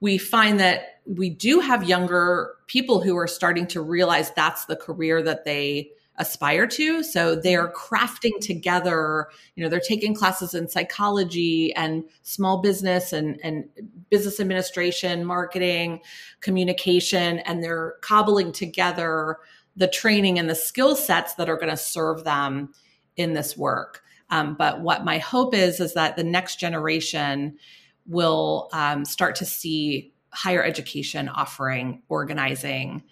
we 0.00 0.18
find 0.18 0.58
that 0.60 1.00
we 1.06 1.30
do 1.30 1.60
have 1.60 1.88
younger 1.88 2.54
people 2.66 3.00
who 3.00 3.16
are 3.16 3.26
starting 3.26 3.66
to 3.68 3.80
realize 3.80 4.30
that's 4.32 4.64
the 4.66 4.76
career 4.76 5.22
that 5.22 5.44
they 5.44 5.90
aspire 6.18 6.66
to. 6.66 7.02
So 7.02 7.34
they're 7.34 7.72
crafting 7.72 8.38
together, 8.40 9.28
you 9.54 9.62
know, 9.62 9.70
they're 9.70 9.80
taking 9.80 10.14
classes 10.14 10.52
in 10.52 10.68
psychology 10.68 11.72
and 11.74 12.04
small 12.22 12.60
business 12.60 13.12
and, 13.12 13.40
and 13.42 13.64
business 14.10 14.40
administration, 14.40 15.24
marketing, 15.24 16.00
communication, 16.40 17.38
and 17.40 17.62
they're 17.62 17.94
cobbling 18.02 18.52
together 18.52 19.38
the 19.76 19.88
training 19.88 20.38
and 20.38 20.50
the 20.50 20.54
skill 20.54 20.96
sets 20.96 21.34
that 21.34 21.48
are 21.48 21.56
going 21.56 21.70
to 21.70 21.76
serve 21.76 22.24
them 22.24 22.72
in 23.16 23.34
this 23.34 23.56
work. 23.56 24.02
Um, 24.30 24.56
but 24.56 24.80
what 24.80 25.04
my 25.04 25.18
hope 25.18 25.54
is, 25.54 25.80
is 25.80 25.94
that 25.94 26.16
the 26.16 26.24
next 26.24 26.58
generation 26.60 27.56
will 28.06 28.68
um, 28.72 29.04
start 29.04 29.36
to 29.36 29.44
see 29.44 30.12
higher 30.30 30.62
education 30.62 31.28
offering 31.28 32.02
organizing 32.08 33.02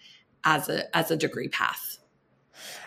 as 0.44 0.68
a 0.68 0.96
as 0.96 1.10
a 1.10 1.16
degree 1.16 1.48
path. 1.48 1.98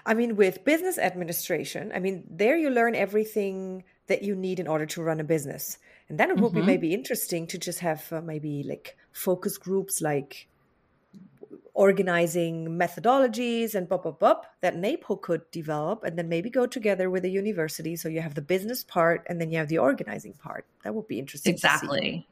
I 0.06 0.14
mean, 0.14 0.36
with 0.36 0.64
business 0.64 0.98
administration, 0.98 1.92
I 1.94 2.00
mean, 2.00 2.24
there 2.30 2.58
you 2.58 2.70
learn 2.70 2.96
everything 2.96 3.84
that 4.08 4.24
you 4.24 4.36
need 4.36 4.60
in 4.60 4.68
order 4.68 4.86
to 4.88 5.04
run 5.04 5.20
a 5.20 5.24
business. 5.24 5.78
And 6.10 6.20
then 6.20 6.32
it 6.32 6.38
would 6.38 6.52
mm-hmm. 6.52 6.62
be 6.62 6.66
maybe 6.66 6.94
interesting 6.94 7.48
to 7.48 7.58
just 7.58 7.80
have 7.80 8.12
uh, 8.12 8.22
maybe 8.22 8.64
like 8.64 8.98
focus 9.12 9.58
groups 9.58 10.02
like 10.02 10.48
organizing 11.74 12.68
methodologies 12.68 13.74
and 13.74 13.88
bop, 13.88 14.04
bop, 14.04 14.20
bop 14.20 14.46
that 14.60 14.76
NAPO 14.76 15.22
could 15.22 15.50
develop 15.52 16.04
and 16.04 16.18
then 16.18 16.28
maybe 16.28 16.50
go 16.50 16.66
together 16.66 17.10
with 17.10 17.24
the 17.24 17.32
university. 17.32 17.96
So 17.96 18.10
you 18.10 18.22
have 18.22 18.34
the 18.34 18.42
business 18.42 18.84
part 18.84 19.26
and 19.30 19.40
then 19.40 19.50
you 19.50 19.58
have 19.60 19.70
the 19.70 19.78
organizing 19.78 20.34
part. 20.34 20.66
That 20.84 20.94
would 20.94 21.08
be 21.08 21.20
interesting. 21.20 21.54
Exactly. 21.54 22.28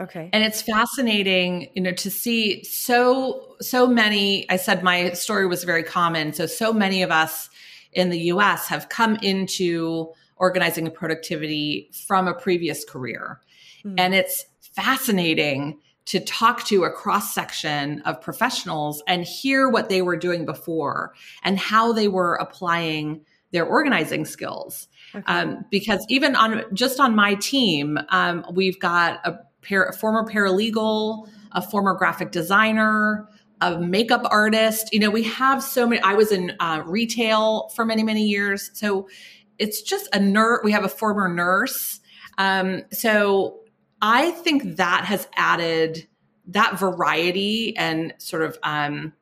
Okay. 0.00 0.30
And 0.32 0.42
it's 0.42 0.62
fascinating, 0.62 1.68
you 1.74 1.82
know, 1.82 1.92
to 1.92 2.10
see 2.10 2.64
so 2.64 3.56
so 3.60 3.86
many 3.86 4.48
I 4.50 4.56
said 4.56 4.82
my 4.82 5.12
story 5.12 5.46
was 5.46 5.64
very 5.64 5.82
common. 5.82 6.32
So 6.32 6.46
so 6.46 6.72
many 6.72 7.02
of 7.02 7.10
us 7.10 7.50
in 7.92 8.08
the 8.08 8.18
US 8.32 8.66
have 8.68 8.88
come 8.88 9.16
into 9.16 10.12
organizing 10.36 10.86
and 10.86 10.94
productivity 10.94 11.90
from 12.06 12.26
a 12.26 12.34
previous 12.34 12.84
career. 12.84 13.40
Mm. 13.84 13.94
And 13.98 14.14
it's 14.14 14.46
fascinating 14.74 15.78
to 16.06 16.18
talk 16.18 16.64
to 16.64 16.84
a 16.84 16.90
cross 16.90 17.34
section 17.34 18.00
of 18.02 18.20
professionals 18.20 19.02
and 19.06 19.24
hear 19.24 19.68
what 19.68 19.88
they 19.88 20.02
were 20.02 20.16
doing 20.16 20.46
before 20.46 21.12
and 21.44 21.58
how 21.58 21.92
they 21.92 22.08
were 22.08 22.34
applying 22.36 23.20
their 23.52 23.66
organizing 23.66 24.24
skills. 24.24 24.88
Okay. 25.14 25.24
Um, 25.26 25.64
because 25.70 26.04
even 26.08 26.36
on 26.36 26.64
just 26.72 27.00
on 27.00 27.14
my 27.14 27.34
team, 27.34 27.98
um, 28.08 28.46
we've 28.52 28.78
got 28.78 29.20
a 29.26 29.38
par- 29.66 29.86
a 29.86 29.92
former 29.92 30.24
paralegal, 30.24 31.28
a 31.52 31.62
former 31.62 31.94
graphic 31.94 32.30
designer, 32.30 33.28
a 33.60 33.78
makeup 33.78 34.22
artist. 34.30 34.92
You 34.92 35.00
know, 35.00 35.10
we 35.10 35.24
have 35.24 35.62
so 35.62 35.86
many. 35.86 36.00
I 36.02 36.14
was 36.14 36.32
in 36.32 36.52
uh, 36.60 36.82
retail 36.86 37.68
for 37.74 37.84
many, 37.84 38.02
many 38.02 38.24
years. 38.24 38.70
So 38.74 39.08
it's 39.58 39.82
just 39.82 40.08
a 40.14 40.20
nurse. 40.20 40.60
We 40.64 40.72
have 40.72 40.84
a 40.84 40.88
former 40.88 41.28
nurse. 41.28 42.00
Um, 42.38 42.82
so 42.90 43.60
I 44.00 44.30
think 44.30 44.76
that 44.76 45.04
has 45.04 45.28
added 45.36 46.06
that 46.46 46.78
variety 46.78 47.76
and 47.76 48.14
sort 48.18 48.42
of 48.42 48.58
um, 48.62 49.12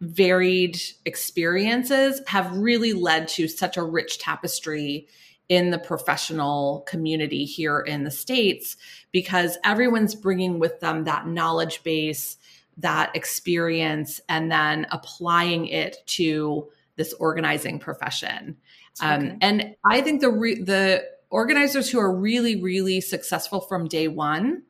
varied 0.00 0.80
experiences 1.04 2.22
have 2.26 2.56
really 2.56 2.92
led 2.92 3.28
to 3.28 3.48
such 3.48 3.76
a 3.76 3.82
rich 3.82 4.18
tapestry 4.18 5.08
in 5.48 5.70
the 5.70 5.78
professional 5.78 6.84
community 6.86 7.44
here 7.44 7.80
in 7.80 8.04
the 8.04 8.10
States 8.10 8.76
because 9.12 9.58
everyone's 9.64 10.14
bringing 10.14 10.58
with 10.58 10.80
them 10.80 11.04
that 11.04 11.26
knowledge 11.26 11.82
base, 11.82 12.36
that 12.78 13.14
experience, 13.14 14.20
and 14.28 14.50
then 14.50 14.86
applying 14.90 15.66
it 15.66 15.98
to 16.06 16.68
this 16.96 17.12
organizing 17.14 17.78
profession. 17.78 18.56
Um, 19.00 19.24
okay. 19.24 19.36
And 19.40 19.76
I 19.84 20.00
think 20.00 20.20
the 20.20 20.30
re- 20.30 20.62
the 20.62 21.04
organizers 21.30 21.90
who 21.90 21.98
are 21.98 22.14
really 22.14 22.62
really 22.62 23.00
successful 23.00 23.60
from 23.60 23.88
day 23.88 24.08
one 24.08 24.62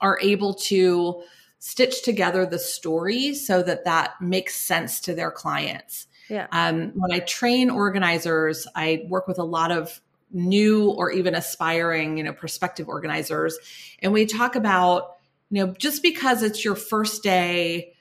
are 0.00 0.18
able 0.22 0.54
to 0.54 1.22
stitch 1.58 2.02
together 2.02 2.46
the 2.46 2.58
story 2.58 3.34
so 3.34 3.62
that 3.62 3.84
that 3.84 4.20
makes 4.20 4.54
sense 4.54 5.00
to 5.00 5.14
their 5.14 5.30
clients. 5.30 6.06
Yeah. 6.28 6.46
Um, 6.52 6.92
when 6.94 7.12
I 7.12 7.20
train 7.20 7.70
organizers, 7.70 8.66
I 8.74 9.04
work 9.08 9.28
with 9.28 9.38
a 9.38 9.44
lot 9.44 9.72
of 9.72 10.00
new 10.32 10.90
or 10.90 11.10
even 11.10 11.34
aspiring, 11.34 12.16
you 12.18 12.24
know, 12.24 12.32
prospective 12.32 12.88
organizers. 12.88 13.58
And 14.00 14.12
we 14.12 14.26
talk 14.26 14.56
about, 14.56 15.16
you 15.50 15.64
know, 15.64 15.72
just 15.74 16.02
because 16.02 16.42
it's 16.42 16.64
your 16.64 16.74
first 16.74 17.22
day 17.22 17.92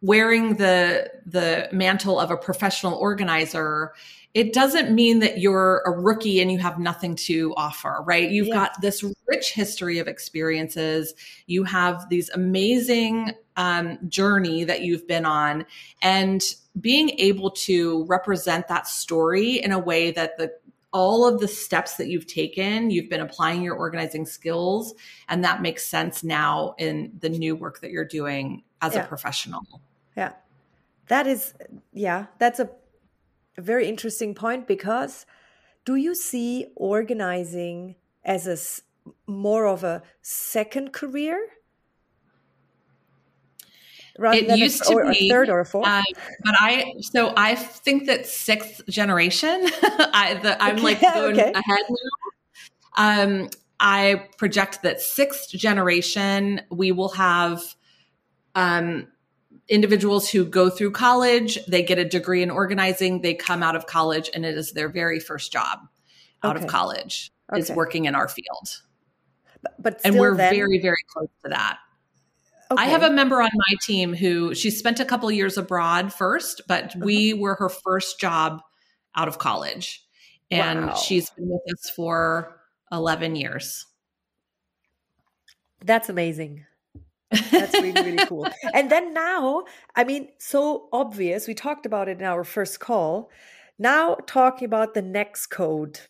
wearing 0.00 0.54
the 0.54 1.10
the 1.26 1.68
mantle 1.72 2.20
of 2.20 2.30
a 2.30 2.36
professional 2.36 2.94
organizer, 2.94 3.92
it 4.34 4.52
doesn't 4.52 4.94
mean 4.94 5.18
that 5.18 5.38
you're 5.38 5.82
a 5.84 5.90
rookie 5.90 6.40
and 6.40 6.52
you 6.52 6.58
have 6.58 6.78
nothing 6.78 7.16
to 7.16 7.52
offer, 7.56 8.02
right? 8.06 8.30
You've 8.30 8.52
got 8.52 8.80
this 8.80 9.04
rich 9.26 9.52
history 9.52 9.98
of 9.98 10.06
experiences. 10.06 11.14
You 11.46 11.64
have 11.64 12.08
these 12.08 12.30
amazing 12.30 13.32
um, 13.56 13.98
journey 14.08 14.64
that 14.64 14.82
you've 14.82 15.08
been 15.08 15.26
on, 15.26 15.66
and 16.02 16.42
being 16.80 17.10
able 17.18 17.50
to 17.50 18.04
represent 18.06 18.68
that 18.68 18.86
story 18.86 19.54
in 19.54 19.72
a 19.72 19.78
way 19.78 20.12
that 20.12 20.38
the 20.38 20.52
all 20.92 21.26
of 21.26 21.40
the 21.40 21.48
steps 21.48 21.96
that 21.96 22.08
you've 22.08 22.26
taken, 22.26 22.90
you've 22.90 23.10
been 23.10 23.20
applying 23.20 23.62
your 23.62 23.76
organizing 23.76 24.24
skills, 24.24 24.94
and 25.28 25.44
that 25.44 25.60
makes 25.60 25.86
sense 25.86 26.24
now 26.24 26.74
in 26.78 27.12
the 27.20 27.28
new 27.28 27.54
work 27.54 27.80
that 27.80 27.90
you're 27.90 28.06
doing 28.06 28.62
as 28.80 28.94
yeah. 28.94 29.04
a 29.04 29.06
professional. 29.06 29.62
Yeah. 30.16 30.32
That 31.08 31.26
is, 31.26 31.54
yeah, 31.92 32.26
that's 32.38 32.60
a, 32.60 32.70
a 33.56 33.62
very 33.62 33.88
interesting 33.88 34.34
point 34.34 34.66
because 34.66 35.26
do 35.84 35.96
you 35.96 36.14
see 36.14 36.66
organizing 36.76 37.96
as 38.24 38.46
a 38.46 38.56
more 39.26 39.66
of 39.66 39.84
a 39.84 40.02
second 40.20 40.92
career 40.92 41.38
rather 44.18 44.36
it 44.36 44.58
used 44.58 44.82
a, 44.82 44.84
to 44.86 44.94
or 44.94 45.10
be 45.10 45.26
a 45.26 45.30
third 45.30 45.48
or 45.48 45.60
a 45.60 45.64
fourth. 45.64 45.86
Uh, 45.86 46.02
but 46.44 46.54
I 46.58 46.94
so 47.00 47.32
I 47.36 47.54
think 47.54 48.06
that 48.06 48.26
sixth 48.26 48.86
generation. 48.88 49.60
I 49.82 50.38
the, 50.42 50.62
I'm 50.62 50.74
okay, 50.76 50.82
like 50.82 51.00
going 51.00 51.40
okay. 51.40 51.52
ahead 51.52 51.84
now. 51.88 53.22
Um, 53.22 53.50
I 53.80 54.26
project 54.36 54.82
that 54.82 55.00
sixth 55.00 55.50
generation 55.50 56.60
we 56.70 56.92
will 56.92 57.10
have 57.10 57.62
um, 58.54 59.06
individuals 59.68 60.28
who 60.28 60.44
go 60.44 60.68
through 60.68 60.90
college, 60.90 61.64
they 61.66 61.82
get 61.82 61.98
a 61.98 62.04
degree 62.04 62.42
in 62.42 62.50
organizing, 62.50 63.22
they 63.22 63.34
come 63.34 63.62
out 63.62 63.76
of 63.76 63.86
college, 63.86 64.30
and 64.34 64.44
it 64.44 64.56
is 64.56 64.72
their 64.72 64.88
very 64.88 65.20
first 65.20 65.52
job 65.52 65.78
out 66.42 66.56
okay. 66.56 66.64
of 66.64 66.70
college 66.70 67.30
is 67.54 67.70
working 67.70 68.06
in 68.06 68.16
our 68.16 68.28
field. 68.28 68.82
But, 69.62 69.82
but 69.82 70.00
and 70.04 70.18
we're 70.18 70.36
then, 70.36 70.52
very 70.52 70.80
very 70.80 71.04
close 71.12 71.28
to 71.44 71.50
that 71.50 71.78
Okay. 72.70 72.82
I 72.82 72.86
have 72.86 73.02
a 73.02 73.10
member 73.10 73.40
on 73.40 73.50
my 73.54 73.76
team 73.82 74.12
who 74.14 74.54
she 74.54 74.70
spent 74.70 75.00
a 75.00 75.04
couple 75.04 75.30
years 75.30 75.56
abroad 75.56 76.12
first, 76.12 76.62
but 76.68 76.84
uh-huh. 76.84 77.00
we 77.02 77.32
were 77.32 77.54
her 77.54 77.70
first 77.70 78.20
job 78.20 78.60
out 79.16 79.28
of 79.28 79.38
college. 79.38 80.04
And 80.50 80.88
wow. 80.88 80.94
she's 80.94 81.30
been 81.30 81.48
with 81.48 81.62
us 81.72 81.90
for 81.90 82.60
11 82.92 83.36
years. 83.36 83.86
That's 85.84 86.08
amazing. 86.08 86.64
That's 87.30 87.74
really, 87.74 87.92
really 87.92 88.26
cool. 88.26 88.46
And 88.74 88.90
then 88.90 89.12
now, 89.12 89.64
I 89.94 90.04
mean, 90.04 90.28
so 90.38 90.88
obvious. 90.92 91.46
We 91.46 91.54
talked 91.54 91.86
about 91.86 92.08
it 92.08 92.18
in 92.18 92.24
our 92.24 92.44
first 92.44 92.80
call. 92.80 93.30
Now, 93.78 94.16
talking 94.26 94.66
about 94.66 94.94
the 94.94 95.02
next 95.02 95.46
code. 95.46 96.00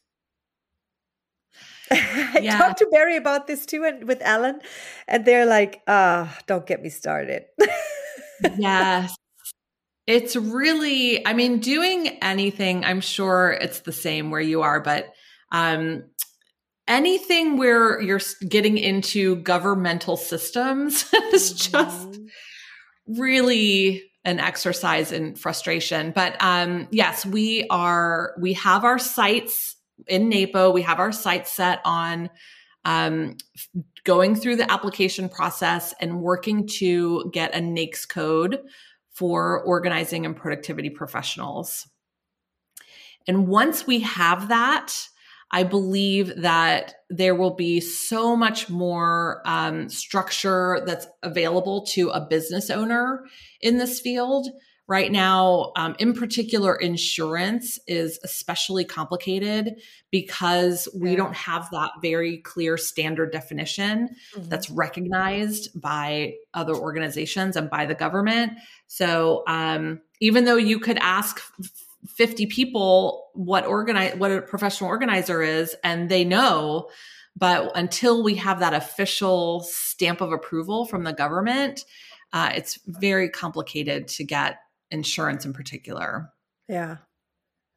I 1.91 2.39
yeah. 2.43 2.59
talked 2.59 2.79
to 2.79 2.87
Barry 2.87 3.17
about 3.17 3.47
this 3.47 3.67
too, 3.67 3.85
and 3.85 4.07
with 4.07 4.23
Alan, 4.23 4.61
and 5.07 5.25
they're 5.25 5.47
like, 5.47 5.83
"Ah, 5.87 6.33
oh, 6.33 6.43
don't 6.47 6.67
get 6.67 6.83
me 6.83 6.89
started." 6.89 7.45
yes, 8.59 9.15
it's 10.07 10.37
really. 10.37 11.27
I 11.27 11.33
mean, 11.33 11.61
doing 11.61 12.09
anything. 12.23 12.85
I'm 12.85 13.01
sure 13.01 13.53
it's 13.53 13.81
the 13.81 13.93
same 13.93 14.31
where 14.31 14.41
you 14.41 14.63
are, 14.63 14.81
but 14.81 15.13
um, 15.53 16.05
anything 16.89 17.57
where 17.57 18.01
you're 18.01 18.21
getting 18.49 18.79
into 18.79 19.37
governmental 19.37 20.17
systems 20.17 21.13
is 21.33 21.53
just 21.53 22.09
mm-hmm. 22.09 23.21
really 23.21 24.03
an 24.25 24.41
exercise 24.41 25.13
in 25.13 25.37
frustration. 25.37 26.11
But 26.11 26.37
um, 26.41 26.89
yes, 26.91 27.25
we 27.25 27.67
are, 27.71 28.35
we 28.41 28.55
have 28.55 28.85
our 28.85 28.99
sights 28.99 29.77
in 30.09 30.29
NAPO, 30.29 30.73
we 30.73 30.83
have 30.83 30.99
our 30.99 31.13
sights 31.13 31.53
set 31.53 31.81
on 31.85 32.31
um, 32.85 33.37
going 34.05 34.35
through 34.35 34.57
the 34.57 34.71
application 34.71 35.29
process 35.29 35.95
and 36.01 36.23
working 36.23 36.67
to 36.67 37.31
get 37.33 37.55
a 37.55 37.59
NAICS 37.59 38.09
code 38.09 38.61
for 39.13 39.63
organizing 39.65 40.25
and 40.25 40.37
productivity 40.37 40.91
professionals. 40.91 41.89
And 43.27 43.49
once 43.49 43.87
we 43.87 44.01
have 44.01 44.49
that, 44.49 44.95
I 45.51 45.63
believe 45.63 46.43
that 46.43 46.95
there 47.11 47.35
will 47.35 47.55
be 47.55 47.81
so 47.81 48.37
much 48.37 48.69
more 48.69 49.43
um, 49.45 49.89
structure 49.89 50.83
that's 50.87 51.07
available 51.23 51.87
to 51.87 52.11
a 52.11 52.21
business 52.21 52.71
owner 52.71 53.25
in 53.61 53.79
this 53.79 54.01
field. 54.01 54.47
Right 54.89 55.13
now, 55.13 55.73
um, 55.77 55.95
in 55.99 56.15
particular, 56.15 56.75
insurance 56.75 57.79
is 57.87 58.19
especially 58.25 58.87
complicated 58.87 59.83
because 60.11 60.89
we 60.95 61.15
don't 61.15 61.35
have 61.35 61.69
that 61.73 61.91
very 62.01 62.39
clear 62.39 62.79
standard 62.79 63.31
definition 63.31 64.09
mm-hmm. 64.35 64.49
that's 64.49 64.71
recognized 64.71 65.79
by 65.79 66.37
other 66.55 66.75
organizations 66.75 67.55
and 67.55 67.69
by 67.69 67.85
the 67.85 67.95
government. 67.95 68.55
So, 68.87 69.45
um, 69.47 70.01
even 70.21 70.47
though 70.47 70.57
you 70.57 70.81
could 70.81 70.97
ask 71.03 71.39
50 72.07 72.47
people 72.47 73.27
what 73.35 73.67
organize 73.67 74.17
what 74.17 74.33
a 74.33 74.41
professional 74.41 74.89
organizer 74.89 75.43
is 75.43 75.77
and 75.85 76.09
they 76.09 76.25
know 76.25 76.89
but 77.37 77.71
until 77.77 78.23
we 78.23 78.37
have 78.37 78.61
that 78.61 78.73
official 78.73 79.61
stamp 79.61 80.21
of 80.21 80.33
approval 80.33 80.87
from 80.87 81.03
the 81.03 81.13
government 81.13 81.85
uh, 82.33 82.51
it's 82.55 82.79
very 82.87 83.29
complicated 83.29 84.07
to 84.07 84.25
get 84.25 84.61
insurance 84.91 85.45
in 85.45 85.53
particular 85.53 86.31
yeah 86.69 86.97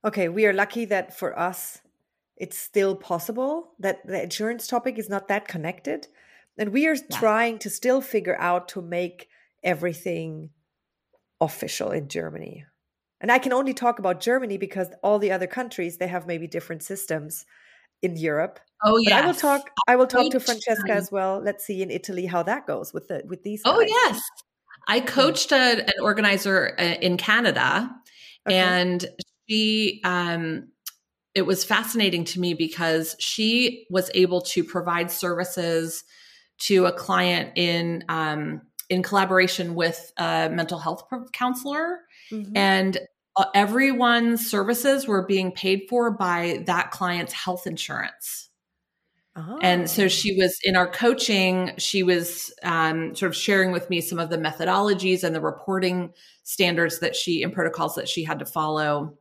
okay 0.05 0.29
we 0.29 0.45
are 0.45 0.53
lucky 0.53 0.85
that 0.85 1.17
for 1.17 1.37
us 1.37 1.79
it's 2.37 2.57
still 2.57 2.95
possible 2.95 3.71
that 3.79 4.05
the 4.05 4.21
insurance 4.21 4.67
topic 4.67 4.97
is 4.97 5.09
not 5.09 5.27
that 5.27 5.47
connected 5.47 6.07
and 6.57 6.69
we 6.69 6.87
are 6.87 6.95
yeah. 6.95 7.17
trying 7.17 7.57
to 7.59 7.69
still 7.69 8.01
figure 8.01 8.37
out 8.39 8.67
to 8.67 8.81
make 8.81 9.27
everything 9.63 10.49
official 11.39 11.91
in 11.91 12.07
germany 12.07 12.65
and 13.21 13.31
I 13.31 13.37
can 13.37 13.53
only 13.53 13.73
talk 13.73 13.99
about 13.99 14.19
Germany 14.19 14.57
because 14.57 14.89
all 15.03 15.19
the 15.19 15.31
other 15.31 15.47
countries 15.47 15.97
they 15.97 16.07
have 16.07 16.25
maybe 16.25 16.47
different 16.47 16.81
systems 16.81 17.45
in 18.01 18.17
Europe. 18.17 18.59
Oh 18.83 18.97
yeah. 18.97 19.21
I 19.21 19.25
will 19.25 19.35
talk 19.35 19.69
I 19.87 19.95
will 19.95 20.07
talk 20.07 20.31
to 20.31 20.39
Francesca 20.39 20.91
as 20.91 21.11
well. 21.11 21.39
Let's 21.39 21.63
see 21.63 21.83
in 21.83 21.91
Italy 21.91 22.25
how 22.25 22.41
that 22.43 22.65
goes 22.65 22.93
with 22.93 23.07
the 23.07 23.21
with 23.27 23.43
these 23.43 23.61
oh, 23.63 23.79
guys. 23.79 23.89
Oh 23.89 24.09
yes. 24.09 24.21
I 24.87 24.99
coached 24.99 25.51
a, 25.51 25.83
an 25.85 26.01
organizer 26.01 26.75
uh, 26.77 26.83
in 26.83 27.17
Canada 27.17 27.89
okay. 28.47 28.57
and 28.57 29.05
she 29.49 30.01
um 30.03 30.67
it 31.33 31.43
was 31.43 31.63
fascinating 31.63 32.25
to 32.25 32.39
me 32.39 32.53
because 32.53 33.15
she 33.19 33.85
was 33.89 34.11
able 34.13 34.41
to 34.41 34.63
provide 34.63 35.09
services 35.09 36.03
to 36.59 36.85
a 36.85 36.91
client 36.91 37.51
in 37.55 38.03
um, 38.09 38.61
in 38.89 39.01
collaboration 39.01 39.73
with 39.73 40.11
a 40.17 40.49
mental 40.49 40.77
health 40.77 41.03
counselor 41.31 41.99
mm-hmm. 42.31 42.55
and 42.55 42.97
uh, 43.37 43.45
everyone's 43.55 44.49
services 44.49 45.07
were 45.07 45.25
being 45.25 45.51
paid 45.51 45.83
for 45.89 46.11
by 46.11 46.63
that 46.65 46.91
client's 46.91 47.31
health 47.31 47.65
insurance. 47.65 48.49
Oh. 49.35 49.59
And 49.61 49.89
so 49.89 50.09
she 50.09 50.35
was 50.35 50.59
in 50.63 50.75
our 50.75 50.91
coaching, 50.91 51.71
she 51.77 52.03
was 52.03 52.53
um, 52.63 53.15
sort 53.15 53.29
of 53.29 53.35
sharing 53.35 53.71
with 53.71 53.89
me 53.89 54.01
some 54.01 54.19
of 54.19 54.29
the 54.29 54.37
methodologies 54.37 55.23
and 55.23 55.33
the 55.33 55.39
reporting 55.39 56.11
standards 56.43 56.99
that 56.99 57.15
she 57.15 57.41
and 57.41 57.53
protocols 57.53 57.95
that 57.95 58.09
she 58.09 58.25
had 58.25 58.39
to 58.39 58.45
follow 58.45 59.17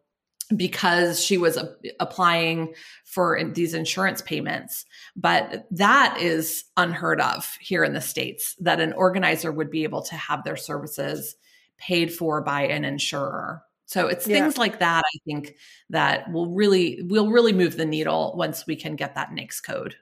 because 0.57 1.23
she 1.23 1.39
was 1.39 1.57
a- 1.57 1.77
applying 2.01 2.75
for 3.05 3.41
these 3.55 3.73
insurance 3.73 4.21
payments. 4.23 4.85
But 5.15 5.67
that 5.71 6.19
is 6.21 6.65
unheard 6.77 7.21
of 7.21 7.57
here 7.61 7.85
in 7.85 7.93
the 7.93 8.01
States 8.01 8.57
that 8.61 8.81
an 8.81 8.93
organizer 8.95 9.53
would 9.53 9.71
be 9.71 9.85
able 9.85 10.03
to 10.03 10.17
have 10.17 10.43
their 10.43 10.57
services 10.57 11.37
paid 11.79 12.13
for 12.13 12.43
by 12.43 12.63
an 12.63 12.85
insurer. 12.85 13.63
So 13.91 14.07
it's 14.07 14.25
yeah. 14.29 14.37
things 14.37 14.57
like 14.57 14.79
that 14.79 15.03
I 15.05 15.19
think 15.25 15.57
that 15.89 16.31
will 16.31 16.47
really 16.47 17.03
will 17.03 17.29
really 17.29 17.53
move 17.53 17.77
the 17.77 17.85
needle 17.85 18.35
once 18.37 18.65
we 18.65 18.77
can 18.77 18.95
get 18.95 19.17
that 19.17 19.31
NAICS 19.31 19.61
code. 19.61 19.97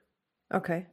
Okay. 0.53 0.85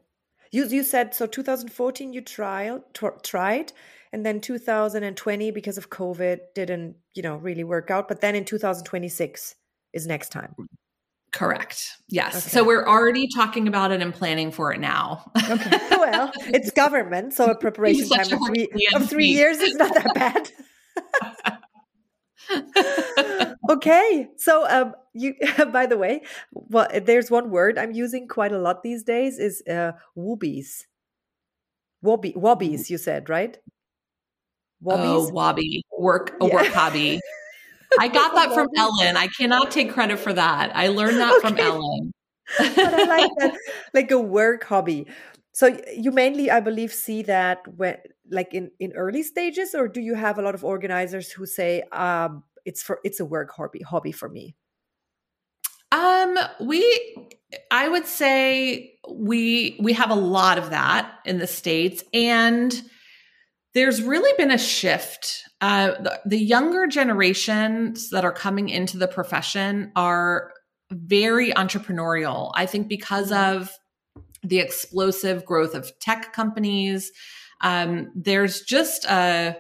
You 0.54 0.66
you 0.66 0.82
said 0.82 1.14
so 1.14 1.28
2014 1.28 2.14
you 2.14 2.22
tried 2.22 2.82
tried 3.22 3.74
and 4.14 4.26
then 4.26 4.40
2020 4.40 5.52
because 5.52 5.78
of 5.78 5.90
COVID 5.90 6.40
didn't, 6.54 6.96
you 7.16 7.22
know, 7.22 7.36
really 7.36 7.66
work 7.66 7.92
out, 7.92 8.08
but 8.08 8.22
then 8.22 8.34
in 8.34 8.46
2026 8.46 9.56
is 9.92 10.08
next 10.08 10.30
time. 10.30 10.56
Correct. 11.34 11.98
Yes. 12.08 12.36
Okay. 12.36 12.50
So 12.50 12.64
we're 12.64 12.88
already 12.88 13.28
talking 13.36 13.68
about 13.68 13.92
it 13.92 14.02
and 14.02 14.14
planning 14.14 14.52
for 14.52 14.72
it 14.72 14.80
now. 14.80 15.30
okay. 15.52 15.80
Well, 15.92 16.32
it's 16.46 16.72
government, 16.84 17.34
so 17.34 17.48
a 17.48 17.56
preparation 17.58 18.08
time 18.08 18.32
of 18.32 18.40
three, 18.48 18.70
of 18.96 19.10
three 19.10 19.28
years 19.28 19.58
is 19.60 19.76
not 19.76 19.94
that 19.94 20.14
bad. 20.16 20.52
okay 23.70 24.28
so 24.38 24.68
um 24.70 24.94
you 25.14 25.34
by 25.72 25.86
the 25.86 25.98
way 25.98 26.22
well 26.52 26.88
there's 27.04 27.32
one 27.32 27.50
word 27.50 27.78
i'm 27.78 27.92
using 27.92 28.28
quite 28.28 28.52
a 28.52 28.58
lot 28.58 28.84
these 28.84 29.04
days 29.04 29.40
is 29.40 29.64
uh 29.70 29.92
woobies 30.18 30.84
wobby 32.06 32.36
wobbies 32.36 32.90
you 32.90 32.98
said 32.98 33.30
right? 33.30 33.58
Wobbies 34.84 35.30
oh 35.30 35.32
wobby 35.32 35.82
work 35.98 36.36
a 36.42 36.48
yeah. 36.48 36.54
work 36.54 36.68
hobby. 36.68 37.20
I 38.00 38.08
got 38.08 38.36
that 38.36 38.54
from 38.54 38.68
ellen. 38.76 39.16
I 39.16 39.28
cannot 39.28 39.72
take 39.72 39.92
credit 39.94 40.20
for 40.20 40.34
that. 40.34 40.72
I 40.76 40.90
learned 40.90 41.18
that 41.18 41.38
okay. 41.38 41.48
from 41.48 41.60
ellen. 41.60 42.12
But 42.58 42.78
i 42.78 43.04
like 43.06 43.32
that 43.38 43.58
like 43.94 44.12
a 44.12 44.20
work 44.20 44.64
hobby. 44.64 45.08
So 45.54 45.78
you 45.96 46.12
mainly 46.12 46.52
i 46.52 46.60
believe 46.60 46.94
see 46.94 47.24
that 47.24 47.68
when 47.76 47.98
like 48.32 48.54
in 48.54 48.72
in 48.80 48.94
early 48.94 49.24
stages 49.24 49.76
or 49.76 49.88
do 49.88 50.02
you 50.02 50.16
have 50.16 50.38
a 50.38 50.42
lot 50.42 50.56
of 50.56 50.64
organizers 50.64 51.32
who 51.32 51.46
say 51.46 51.84
um 51.92 52.44
it's 52.66 52.82
for 52.82 53.00
it's 53.04 53.20
a 53.20 53.26
work 53.26 53.52
hobby 53.52 53.82
hobby 53.82 54.12
for 54.12 54.30
me 54.30 54.56
um 55.92 56.38
we 56.62 56.84
i 57.72 57.88
would 57.88 58.06
say 58.06 58.98
we 59.10 59.78
we 59.80 59.94
have 59.94 60.10
a 60.10 60.16
lot 60.16 60.58
of 60.58 60.72
that 60.72 61.12
in 61.26 61.38
the 61.38 61.48
states 61.48 62.04
and 62.14 62.82
there's 63.76 64.02
really 64.02 64.32
been 64.38 64.52
a 64.52 64.58
shift. 64.58 65.44
Uh, 65.62 65.92
the, 66.02 66.20
the 66.26 66.40
younger 66.40 66.88
generations 66.88 68.10
that 68.10 68.24
are 68.24 68.32
coming 68.32 68.70
into 68.70 68.98
the 68.98 69.08
profession 69.08 69.92
are 69.98 70.54
very 70.92 71.52
entrepreneurial. 71.52 72.52
I 72.56 72.66
think 72.66 72.88
because 72.88 73.32
mm-hmm. 73.32 73.58
of 73.58 73.72
the 74.44 74.60
explosive 74.60 75.46
growth 75.46 75.76
of 75.76 75.92
tech 76.00 76.32
companies 76.32 77.12
um, 77.62 78.12
there's 78.16 78.62
just 78.62 79.06
a 79.06 79.58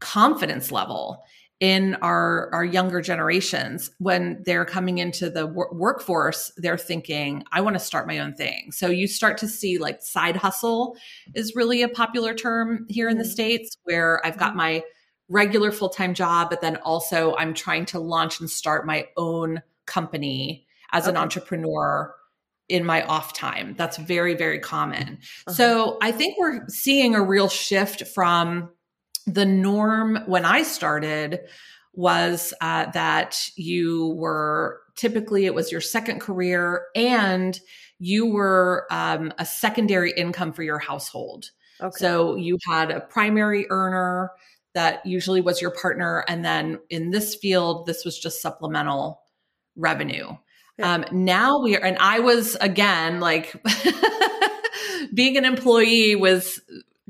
confidence 0.00 0.70
level 0.70 1.22
in 1.60 1.96
our 2.02 2.50
our 2.52 2.64
younger 2.64 3.00
generations 3.00 3.90
when 3.98 4.40
they're 4.44 4.64
coming 4.64 4.98
into 4.98 5.28
the 5.28 5.44
wor- 5.46 5.72
workforce 5.72 6.52
they're 6.58 6.78
thinking 6.78 7.42
i 7.50 7.60
want 7.60 7.74
to 7.74 7.80
start 7.80 8.06
my 8.06 8.18
own 8.18 8.32
thing 8.32 8.70
so 8.70 8.86
you 8.86 9.08
start 9.08 9.36
to 9.36 9.48
see 9.48 9.76
like 9.76 10.00
side 10.00 10.36
hustle 10.36 10.96
is 11.34 11.56
really 11.56 11.82
a 11.82 11.88
popular 11.88 12.32
term 12.32 12.86
here 12.88 13.08
in 13.08 13.18
the 13.18 13.24
mm-hmm. 13.24 13.32
states 13.32 13.76
where 13.84 14.24
i've 14.24 14.38
got 14.38 14.50
mm-hmm. 14.50 14.58
my 14.58 14.82
regular 15.28 15.72
full-time 15.72 16.14
job 16.14 16.48
but 16.48 16.60
then 16.60 16.76
also 16.76 17.34
i'm 17.36 17.52
trying 17.52 17.84
to 17.84 17.98
launch 17.98 18.38
and 18.38 18.48
start 18.48 18.86
my 18.86 19.08
own 19.16 19.60
company 19.84 20.64
as 20.92 21.04
okay. 21.04 21.10
an 21.10 21.16
entrepreneur 21.16 22.14
in 22.68 22.84
my 22.84 23.02
off 23.02 23.32
time. 23.32 23.74
That's 23.76 23.96
very, 23.96 24.34
very 24.34 24.58
common. 24.58 25.18
Uh-huh. 25.46 25.52
So 25.52 25.98
I 26.02 26.12
think 26.12 26.36
we're 26.38 26.66
seeing 26.68 27.14
a 27.14 27.22
real 27.22 27.48
shift 27.48 28.06
from 28.08 28.70
the 29.26 29.46
norm 29.46 30.18
when 30.26 30.44
I 30.44 30.62
started 30.62 31.40
was 31.94 32.54
uh, 32.60 32.90
that 32.92 33.50
you 33.56 34.14
were 34.16 34.80
typically 34.96 35.46
it 35.46 35.54
was 35.54 35.72
your 35.72 35.80
second 35.80 36.20
career 36.20 36.86
and 36.94 37.58
you 37.98 38.26
were 38.26 38.86
um, 38.90 39.32
a 39.38 39.44
secondary 39.44 40.12
income 40.12 40.52
for 40.52 40.62
your 40.62 40.78
household. 40.78 41.50
Okay. 41.80 41.96
So 41.98 42.36
you 42.36 42.58
had 42.68 42.90
a 42.90 43.00
primary 43.00 43.66
earner 43.70 44.30
that 44.74 45.04
usually 45.04 45.40
was 45.40 45.60
your 45.60 45.70
partner. 45.70 46.24
And 46.28 46.44
then 46.44 46.78
in 46.90 47.10
this 47.10 47.34
field, 47.34 47.86
this 47.86 48.04
was 48.04 48.18
just 48.18 48.42
supplemental 48.42 49.20
revenue. 49.76 50.36
Yeah. 50.78 50.94
Um, 50.94 51.04
now 51.10 51.60
we 51.60 51.76
are, 51.76 51.84
and 51.84 51.98
I 51.98 52.20
was 52.20 52.56
again 52.60 53.20
like 53.20 53.54
being 55.14 55.36
an 55.36 55.44
employee 55.44 56.14
was 56.14 56.60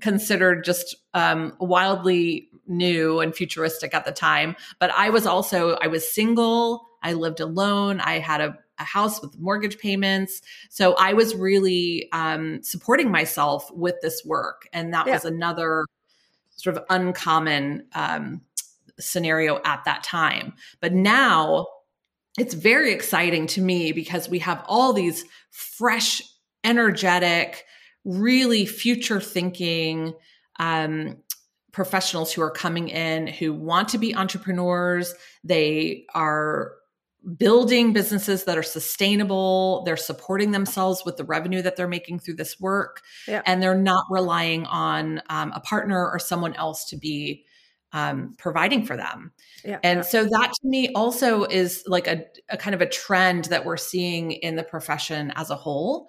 considered 0.01 0.65
just 0.65 0.97
um, 1.15 1.55
wildly 1.61 2.49
new 2.67 3.21
and 3.21 3.35
futuristic 3.35 3.95
at 3.95 4.05
the 4.05 4.13
time. 4.13 4.57
But 4.79 4.91
I 4.91 5.11
was 5.11 5.27
also, 5.27 5.77
I 5.81 5.87
was 5.89 6.11
single, 6.11 6.87
I 7.03 7.15
lived 7.15 7.41
alone, 7.41 8.01
I 8.01 8.19
had 8.19 8.41
a, 8.41 8.59
a 8.79 8.85
house 8.85 9.21
with 9.21 9.39
mortgage 9.39 9.79
payments. 9.79 10.41
So 10.69 10.95
I 10.95 11.15
was 11.15 11.35
really 11.35 12.09
um, 12.13 12.63
supporting 12.63 13.11
myself 13.11 13.71
with 13.73 13.97
this 14.03 14.23
work. 14.25 14.69
And 14.73 14.95
that 14.95 15.07
yeah. 15.07 15.15
was 15.15 15.25
another 15.25 15.85
sort 16.51 16.77
of 16.77 16.85
uncommon 16.91 17.87
um, 17.95 18.43
scenario 19.01 19.61
at 19.65 19.85
that 19.85 20.03
time. 20.05 20.55
But 20.81 20.93
now 20.93 21.67
it's 22.37 22.55
very 22.55 22.93
exciting 22.93 23.47
to 23.49 23.61
me 23.61 23.93
because 23.93 24.29
we 24.29 24.41
have 24.41 24.65
all 24.67 24.93
these 24.93 25.25
fresh, 25.51 26.23
energetic, 26.65 27.65
really 28.05 28.67
future 28.67 29.21
thinking 29.21 30.15
um, 30.59 31.17
professionals 31.73 32.33
who 32.33 32.43
are 32.43 32.51
coming 32.51 32.89
in 32.89 33.27
who 33.27 33.53
want 33.53 33.89
to 33.89 33.99
be 33.99 34.15
entrepreneurs. 34.15 35.15
They 35.45 36.05
are 36.15 36.73
building 37.37 37.93
businesses 37.93 38.45
that 38.45 38.57
are 38.57 38.63
sustainable. 38.63 39.83
They're 39.85 39.97
supporting 39.97 40.53
themselves 40.53 41.03
with 41.05 41.17
the 41.17 41.25
revenue 41.25 41.63
that 41.63 41.77
they're 41.77 41.89
making 41.89 42.21
through 42.21 42.35
this 42.35 42.59
work. 42.61 43.03
Yeah. 43.27 43.43
And 43.45 43.63
they're 43.63 43.75
not 43.77 44.05
relying 44.11 44.67
on 44.67 45.23
um, 45.29 45.53
a 45.55 45.61
partner 45.61 46.09
or 46.09 46.19
someone 46.19 46.55
else 46.55 46.85
to 46.87 46.97
be 46.97 47.45
um, 47.93 48.35
providing 48.39 48.85
for 48.85 48.97
them. 48.97 49.33
Yeah, 49.65 49.79
and 49.83 50.05
so 50.05 50.25
that 50.25 50.53
to 50.61 50.69
me 50.69 50.93
also 50.95 51.45
is 51.45 51.85
like 51.87 52.07
a, 52.07 52.25
a, 52.49 52.57
kind 52.57 52.75
of 52.75 52.83
a 52.83 52.89
trend 52.89 53.47
that 53.47 53.65
we're 53.65 53.77
seeing 53.77 54.33
in 54.33 54.57
the 54.57 54.63
profession 54.63 55.33
as 55.37 55.51
a 55.51 55.57
whole. 55.57 56.09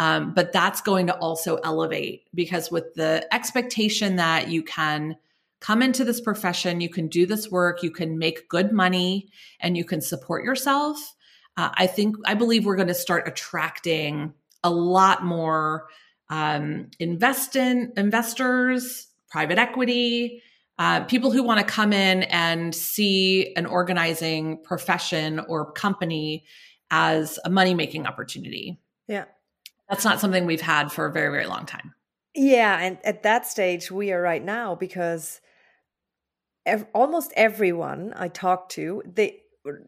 Um, 0.00 0.32
but 0.32 0.52
that's 0.52 0.80
going 0.80 1.08
to 1.08 1.16
also 1.18 1.56
elevate 1.56 2.26
because 2.34 2.70
with 2.70 2.94
the 2.94 3.26
expectation 3.32 4.16
that 4.16 4.48
you 4.48 4.62
can 4.62 5.16
come 5.60 5.82
into 5.82 6.04
this 6.04 6.20
profession, 6.20 6.80
you 6.80 6.88
can 6.88 7.06
do 7.06 7.26
this 7.26 7.50
work, 7.50 7.82
you 7.82 7.90
can 7.90 8.18
make 8.18 8.48
good 8.48 8.72
money, 8.72 9.28
and 9.60 9.76
you 9.76 9.84
can 9.84 10.00
support 10.00 10.42
yourself. 10.42 11.14
Uh, 11.56 11.68
I 11.74 11.86
think, 11.86 12.16
I 12.24 12.34
believe 12.34 12.64
we're 12.64 12.76
going 12.76 12.88
to 12.88 12.94
start 12.94 13.28
attracting 13.28 14.32
a 14.64 14.70
lot 14.70 15.22
more 15.22 15.88
um, 16.30 16.90
invest 16.98 17.56
in 17.56 17.92
investors, 17.96 19.08
private 19.30 19.58
equity, 19.58 20.42
uh, 20.80 21.04
people 21.04 21.30
who 21.30 21.42
want 21.42 21.60
to 21.60 21.64
come 21.64 21.92
in 21.92 22.22
and 22.24 22.74
see 22.74 23.52
an 23.54 23.66
organizing 23.66 24.62
profession 24.64 25.38
or 25.40 25.70
company 25.72 26.42
as 26.90 27.38
a 27.44 27.50
money 27.50 27.74
making 27.74 28.06
opportunity. 28.06 28.80
Yeah. 29.06 29.26
That's 29.90 30.06
not 30.06 30.20
something 30.20 30.46
we've 30.46 30.62
had 30.62 30.90
for 30.90 31.04
a 31.04 31.12
very, 31.12 31.30
very 31.30 31.44
long 31.44 31.66
time. 31.66 31.94
Yeah. 32.34 32.78
And 32.80 32.96
at 33.04 33.24
that 33.24 33.46
stage, 33.46 33.90
we 33.90 34.10
are 34.10 34.22
right 34.22 34.42
now 34.42 34.74
because 34.74 35.42
ev- 36.64 36.86
almost 36.94 37.30
everyone 37.36 38.14
I 38.16 38.28
talked 38.28 38.72
to, 38.72 39.02
the 39.04 39.34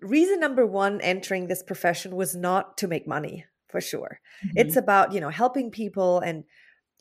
reason 0.03 0.41
number 0.41 0.67
one 0.67 1.01
entering 1.01 1.47
this 1.47 1.63
profession 1.63 2.17
was 2.17 2.37
not 2.37 2.77
to 2.79 2.87
make 2.87 3.09
money 3.09 3.47
for 3.69 3.81
sure. 3.81 4.21
Mm-hmm. 4.45 4.59
It's 4.59 4.77
about, 4.77 5.13
you 5.15 5.21
know, 5.21 5.31
helping 5.31 5.71
people 5.71 6.19
and, 6.19 6.45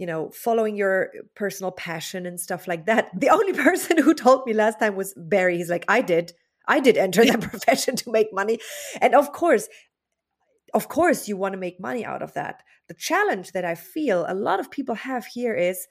you 0.02 0.08
know, 0.08 0.32
following 0.32 0.76
your 0.76 1.12
personal 1.36 1.72
passion 1.72 2.26
and 2.26 2.40
stuff 2.40 2.68
like 2.68 2.88
that. 2.88 3.12
The 3.14 3.30
only 3.30 3.54
person 3.70 4.00
who 4.00 4.16
told 4.16 4.48
me 4.48 4.54
last 4.54 4.80
time 4.80 4.96
was 4.96 5.14
Barry. 5.16 5.58
He's 5.58 5.70
like, 5.70 5.86
I 5.88 6.02
did. 6.02 6.34
I 6.68 6.80
did 6.80 6.98
enter 6.98 7.24
that 7.24 7.42
profession 7.52 7.96
to 7.98 8.12
make 8.12 8.34
money. 8.34 8.58
And 9.00 9.14
of 9.14 9.32
course, 9.32 9.70
of 10.74 10.88
course, 10.88 11.28
you 11.28 11.38
want 11.38 11.54
to 11.54 11.60
make 11.60 11.80
money 11.80 12.04
out 12.04 12.24
of 12.24 12.34
that. 12.34 12.64
The 12.88 12.96
challenge 12.96 13.52
that 13.52 13.64
I 13.64 13.76
feel 13.76 14.26
a 14.28 14.34
lot 14.34 14.60
of 14.60 14.72
people 14.72 14.96
have 14.96 15.28
here 15.28 15.54
is 15.54 15.86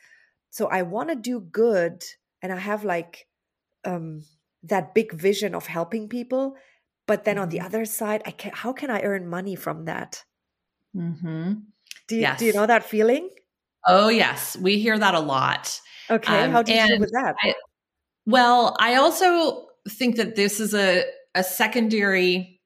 so 0.50 0.66
I 0.66 0.82
want 0.82 1.10
to 1.10 1.14
do 1.14 1.38
good 1.38 2.02
and 2.42 2.52
I 2.52 2.56
have 2.56 2.82
like 2.82 3.28
um, 3.84 4.24
that 4.64 4.92
big 4.92 5.12
vision 5.12 5.54
of 5.54 5.66
helping 5.66 6.08
people 6.08 6.56
but 7.06 7.24
then 7.24 7.38
on 7.38 7.48
the 7.48 7.58
mm-hmm. 7.58 7.66
other 7.66 7.84
side 7.84 8.22
i 8.26 8.30
can 8.30 8.52
how 8.54 8.72
can 8.72 8.90
i 8.90 9.00
earn 9.00 9.26
money 9.26 9.56
from 9.56 9.86
that 9.86 10.22
mm-hmm. 10.94 11.54
do, 12.08 12.14
you, 12.14 12.20
yes. 12.20 12.38
do 12.38 12.44
you 12.44 12.52
know 12.52 12.66
that 12.66 12.84
feeling 12.84 13.30
oh 13.86 14.08
yes. 14.08 14.56
We 14.56 14.78
hear 14.78 14.98
that 14.98 15.14
a 15.14 15.20
lot. 15.20 15.80
Okay. 16.10 16.44
Um, 16.44 16.50
how 16.50 16.62
do 16.62 16.72
you 16.72 16.86
deal 16.86 16.98
with 16.98 17.12
that? 17.12 17.36
I, 17.40 17.54
well 18.26 18.76
i 18.78 18.94
also 18.94 19.66
think 19.88 20.16
that 20.16 20.36
this 20.36 20.60
is 20.60 20.74
a, 20.74 21.04
a 21.34 21.42
secondary 21.42 22.60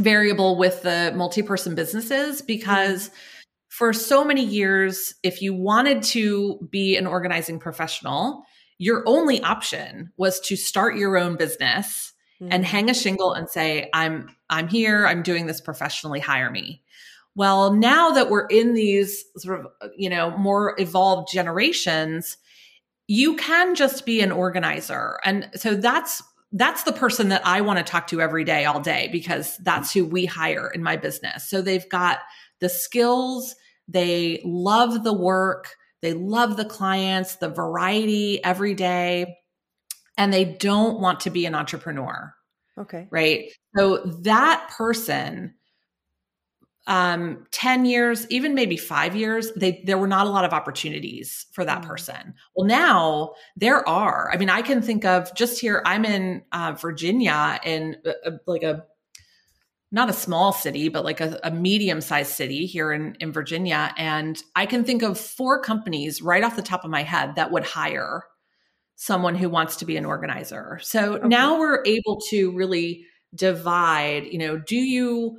variable 0.00 0.56
with 0.56 0.82
the 0.82 1.12
multi-person 1.16 1.74
businesses 1.74 2.40
because 2.40 3.08
mm-hmm. 3.08 3.16
for 3.68 3.92
so 3.92 4.24
many 4.24 4.44
years 4.44 5.14
if 5.22 5.42
you 5.42 5.54
wanted 5.54 6.02
to 6.02 6.58
be 6.70 6.96
an 6.96 7.06
organizing 7.06 7.58
professional 7.58 8.44
your 8.78 9.02
only 9.06 9.42
option 9.42 10.12
was 10.16 10.38
to 10.40 10.56
start 10.56 10.96
your 10.96 11.16
own 11.16 11.36
business 11.36 12.12
mm-hmm. 12.40 12.52
and 12.52 12.64
hang 12.64 12.88
a 12.88 12.94
shingle 12.94 13.32
and 13.32 13.48
say 13.48 13.90
i'm 13.92 14.28
i'm 14.50 14.68
here. 14.68 15.06
I'm 15.06 15.22
doing 15.22 15.46
this 15.46 15.60
professionally. 15.60 16.20
Hire 16.20 16.50
me 16.50 16.82
well 17.38 17.72
now 17.72 18.10
that 18.10 18.28
we're 18.28 18.46
in 18.46 18.74
these 18.74 19.24
sort 19.38 19.60
of 19.60 19.66
uh, 19.80 19.88
you 19.96 20.10
know 20.10 20.36
more 20.36 20.74
evolved 20.78 21.28
generations 21.32 22.36
you 23.06 23.36
can 23.36 23.74
just 23.74 24.04
be 24.04 24.20
an 24.20 24.30
organizer 24.30 25.18
and 25.24 25.48
so 25.54 25.74
that's 25.74 26.22
that's 26.52 26.84
the 26.84 26.92
person 26.92 27.28
that 27.28 27.46
I 27.46 27.60
want 27.60 27.78
to 27.78 27.84
talk 27.84 28.06
to 28.08 28.20
every 28.20 28.44
day 28.44 28.64
all 28.64 28.80
day 28.80 29.08
because 29.12 29.56
that's 29.58 29.92
who 29.92 30.04
we 30.04 30.24
hire 30.24 30.68
in 30.68 30.82
my 30.82 30.96
business. 30.96 31.48
So 31.48 31.60
they've 31.60 31.88
got 31.88 32.20
the 32.60 32.70
skills, 32.70 33.54
they 33.86 34.40
love 34.44 35.04
the 35.04 35.12
work, 35.12 35.74
they 36.00 36.14
love 36.14 36.56
the 36.56 36.64
clients, 36.64 37.36
the 37.36 37.50
variety 37.50 38.42
every 38.42 38.74
day, 38.74 39.36
and 40.16 40.32
they 40.32 40.44
don't 40.44 41.00
want 41.00 41.20
to 41.20 41.30
be 41.30 41.44
an 41.44 41.54
entrepreneur. 41.54 42.32
Okay. 42.78 43.08
Right. 43.10 43.50
So 43.76 43.98
that 44.22 44.70
person, 44.76 45.54
um, 46.88 47.46
10 47.50 47.84
years, 47.84 48.26
even 48.30 48.54
maybe 48.54 48.76
five 48.76 49.14
years, 49.14 49.52
they, 49.52 49.82
there 49.84 49.98
were 49.98 50.08
not 50.08 50.26
a 50.26 50.30
lot 50.30 50.46
of 50.46 50.54
opportunities 50.54 51.46
for 51.52 51.64
that 51.64 51.80
mm-hmm. 51.80 51.90
person. 51.90 52.34
Well, 52.56 52.66
now 52.66 53.34
there 53.56 53.86
are. 53.86 54.30
I 54.32 54.38
mean, 54.38 54.48
I 54.48 54.62
can 54.62 54.80
think 54.80 55.04
of 55.04 55.32
just 55.34 55.60
here, 55.60 55.82
I'm 55.84 56.06
in 56.06 56.42
uh, 56.50 56.72
Virginia 56.80 57.60
in 57.62 57.96
uh, 58.06 58.30
like 58.46 58.62
a 58.62 58.84
not 59.90 60.10
a 60.10 60.14
small 60.14 60.52
city, 60.52 60.88
but 60.88 61.04
like 61.04 61.20
a, 61.20 61.38
a 61.42 61.50
medium 61.50 62.00
sized 62.00 62.32
city 62.32 62.66
here 62.66 62.92
in, 62.92 63.16
in 63.20 63.32
Virginia. 63.32 63.92
And 63.96 64.42
I 64.54 64.66
can 64.66 64.84
think 64.84 65.02
of 65.02 65.18
four 65.18 65.62
companies 65.62 66.20
right 66.20 66.44
off 66.44 66.56
the 66.56 66.62
top 66.62 66.84
of 66.84 66.90
my 66.90 67.02
head 67.02 67.36
that 67.36 67.50
would 67.50 67.64
hire 67.64 68.24
someone 68.96 69.34
who 69.34 69.48
wants 69.48 69.76
to 69.76 69.86
be 69.86 69.96
an 69.96 70.04
organizer. 70.04 70.78
So 70.82 71.14
okay. 71.14 71.28
now 71.28 71.58
we're 71.58 71.82
able 71.86 72.20
to 72.28 72.50
really 72.52 73.06
divide, 73.34 74.26
you 74.26 74.38
know, 74.38 74.58
do 74.58 74.76
you 74.76 75.38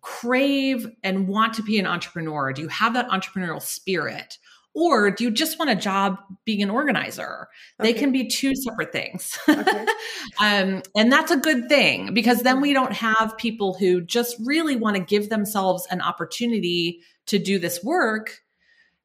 crave 0.00 0.86
and 1.02 1.28
want 1.28 1.54
to 1.54 1.62
be 1.62 1.78
an 1.78 1.86
entrepreneur? 1.86 2.52
Do 2.52 2.62
you 2.62 2.68
have 2.68 2.94
that 2.94 3.08
entrepreneurial 3.08 3.62
spirit? 3.62 4.38
Or 4.72 5.10
do 5.10 5.24
you 5.24 5.30
just 5.32 5.58
want 5.58 5.70
a 5.70 5.74
job 5.74 6.18
being 6.44 6.62
an 6.62 6.70
organizer? 6.70 7.48
Okay. 7.80 7.92
They 7.92 7.98
can 7.98 8.12
be 8.12 8.28
two 8.28 8.54
separate 8.54 8.92
things. 8.92 9.36
Okay. 9.48 9.86
um, 10.40 10.82
and 10.94 11.10
that's 11.10 11.32
a 11.32 11.36
good 11.36 11.68
thing 11.68 12.14
because 12.14 12.42
then 12.42 12.60
we 12.60 12.72
don't 12.72 12.92
have 12.92 13.36
people 13.36 13.74
who 13.74 14.00
just 14.00 14.36
really 14.44 14.76
want 14.76 14.96
to 14.96 15.02
give 15.02 15.28
themselves 15.28 15.88
an 15.90 16.00
opportunity 16.00 17.00
to 17.26 17.38
do 17.38 17.58
this 17.58 17.82
work 17.82 18.40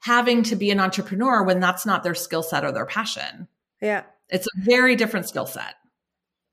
having 0.01 0.43
to 0.43 0.55
be 0.55 0.69
an 0.69 0.79
entrepreneur 0.79 1.43
when 1.43 1.59
that's 1.59 1.85
not 1.85 2.03
their 2.03 2.13
skill 2.13 2.43
set 2.43 2.63
or 2.63 2.71
their 2.71 2.85
passion. 2.85 3.47
Yeah. 3.81 4.03
It's 4.29 4.45
a 4.45 4.61
very 4.61 4.95
different 4.95 5.27
skill 5.27 5.47
set. 5.47 5.75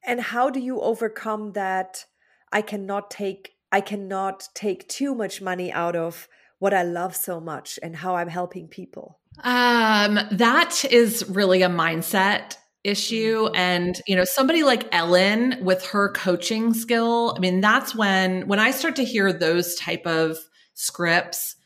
And 0.04 0.20
how 0.20 0.48
do 0.48 0.58
you 0.58 0.80
overcome 0.80 1.52
that 1.52 2.06
I 2.50 2.62
cannot 2.62 3.10
take 3.10 3.52
I 3.72 3.80
cannot 3.80 4.48
take 4.54 4.88
too 4.88 5.14
much 5.14 5.42
money 5.42 5.72
out 5.72 5.96
of 5.96 6.28
what 6.58 6.72
I 6.72 6.84
love 6.84 7.16
so 7.16 7.40
much 7.40 7.78
and 7.82 7.96
how 7.96 8.14
I'm 8.14 8.28
helping 8.28 8.68
people? 8.68 9.18
Um, 9.42 10.20
that 10.30 10.84
is 10.90 11.28
really 11.28 11.62
a 11.62 11.68
mindset 11.68 12.56
issue 12.84 13.44
mm-hmm. 13.44 13.54
and 13.54 14.02
you 14.08 14.16
know 14.16 14.24
somebody 14.24 14.64
like 14.64 14.88
ellen 14.90 15.56
with 15.64 15.86
her 15.86 16.10
coaching 16.14 16.74
skill 16.74 17.32
i 17.36 17.38
mean 17.38 17.60
that's 17.60 17.94
when 17.94 18.48
when 18.48 18.58
i 18.58 18.72
start 18.72 18.96
to 18.96 19.04
hear 19.04 19.32
those 19.32 19.76
type 19.76 20.04
of 20.04 20.36
scripts, 20.74 21.56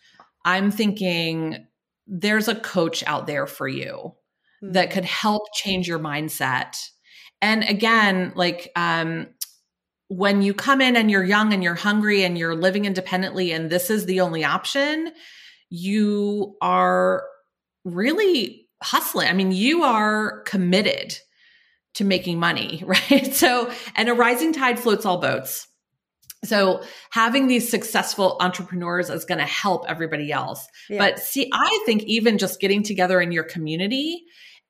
I'm 0.44 0.70
thinking 0.70 1.66
there's 2.07 2.48
a 2.48 2.54
coach 2.54 3.02
out 3.07 3.26
there 3.26 3.46
for 3.46 3.68
you 3.68 4.14
mm-hmm. 4.62 4.72
that 4.72 4.90
could 4.90 5.04
help 5.04 5.42
change 5.54 5.88
your 5.88 5.98
mindset. 5.98 6.76
And 7.42 7.64
again, 7.64 8.32
like 8.34 8.70
um, 8.76 9.28
when 10.09 10.42
you 10.42 10.54
come 10.54 10.80
in 10.80 10.96
and 10.96 11.11
you're 11.11 11.24
young 11.24 11.52
and 11.52 11.62
you're 11.62 11.74
hungry 11.74 12.24
and 12.24 12.38
you're 12.38 12.54
living 12.54 12.84
independently 12.84 13.52
and 13.52 13.70
this 13.70 13.90
is 13.90 14.07
the 14.07 14.20
only 14.20 14.44
option, 14.44 15.12
you 15.68 16.57
are 16.61 17.24
really 17.84 18.68
hustling. 18.82 19.28
I 19.28 19.32
mean, 19.32 19.52
you 19.52 19.82
are 19.82 20.42
committed 20.42 21.18
to 21.94 22.04
making 22.04 22.38
money, 22.38 22.82
right? 22.86 23.34
So, 23.34 23.70
and 23.96 24.09
a 24.09 24.14
rising 24.14 24.52
tide 24.52 24.78
floats 24.78 25.04
all 25.04 25.18
boats. 25.18 25.66
So 26.44 26.82
having 27.11 27.48
these 27.48 27.68
successful 27.68 28.36
entrepreneurs 28.40 29.11
is 29.11 29.24
going 29.24 29.38
to 29.38 29.44
help 29.44 29.84
everybody 29.88 30.30
else. 30.30 30.66
Yeah. 30.88 30.98
But 30.98 31.18
see, 31.18 31.50
I 31.52 31.82
think 31.86 32.04
even 32.04 32.38
just 32.38 32.61
getting 32.61 32.82
together 32.82 33.20
in 33.20 33.32
your 33.32 33.42
community 33.42 34.22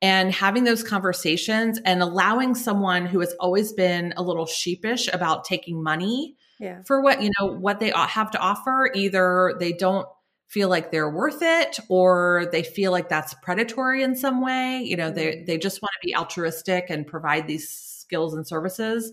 and 0.03 0.33
having 0.33 0.65
those 0.65 0.83
conversations 0.83 1.81
and 1.85 2.03
allowing 2.03 2.55
someone 2.55 3.07
who 3.07 3.21
has 3.21 3.35
always 3.41 3.73
been 3.73 4.13
a 4.17 4.23
little 4.23 4.47
sheepish 4.47 5.09
about 5.13 5.45
taking 5.45 5.83
money 5.83 6.37
yeah. 6.59 6.83
for 6.85 7.01
what, 7.01 7.23
you 7.23 7.31
know, 7.39 7.47
what 7.47 7.81
they 7.81 7.91
have 7.91 8.31
to 8.33 8.39
offer, 8.39 8.91
either 8.95 9.57
they 9.59 9.73
don't 9.73 10.07
feel 10.49 10.69
like 10.69 10.91
they're 10.91 11.11
worth 11.11 11.39
it 11.41 11.79
or 11.89 12.49
they 12.53 12.63
feel 12.63 12.93
like 12.93 13.09
that's 13.09 13.35
predatory 13.43 14.03
in 14.03 14.15
some 14.15 14.41
way, 14.41 14.81
you 14.83 14.97
know, 14.97 15.11
they 15.11 15.33
mm-hmm. 15.33 15.45
they 15.45 15.59
just 15.59 15.83
want 15.83 15.91
to 16.01 16.07
be 16.07 16.15
altruistic 16.15 16.87
and 16.89 17.07
provide 17.07 17.47
these 17.47 17.69
skills 17.69 18.35
and 18.35 18.47
services. 18.47 19.13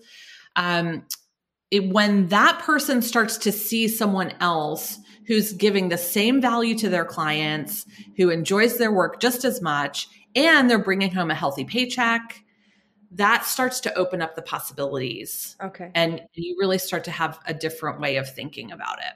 Um 0.56 1.06
it, 1.72 1.90
when 1.90 2.28
that 2.28 2.60
person 2.60 3.02
starts 3.02 3.36
to 3.40 3.52
see 3.52 3.88
someone 3.88 4.32
else 4.40 5.00
who's 5.26 5.54
giving 5.54 5.90
the 5.90 5.98
same 5.98 6.40
value 6.40 6.78
to 6.78 6.88
their 6.88 7.06
clients, 7.06 7.88
who 8.16 8.30
enjoys 8.30 8.78
their 8.78 8.92
work 8.92 9.20
just 9.20 9.44
as 9.44 9.60
much, 9.60 10.08
and 10.36 10.70
they're 10.70 10.80
bringing 10.80 11.12
home 11.12 11.32
a 11.32 11.36
healthy 11.36 11.66
paycheck, 11.66 12.44
that 13.12 13.46
starts 13.46 13.80
to 13.82 13.94
open 13.94 14.22
up 14.22 14.36
the 14.36 14.42
possibilities. 14.42 15.56
Okay. 15.62 15.92
And 15.94 16.22
you 16.34 16.56
really 16.60 16.80
start 16.80 17.04
to 17.06 17.12
have 17.12 17.40
a 17.46 17.54
different 17.54 18.00
way 18.00 18.18
of 18.18 18.34
thinking 18.34 18.72
about 18.72 19.00
it. 19.00 19.14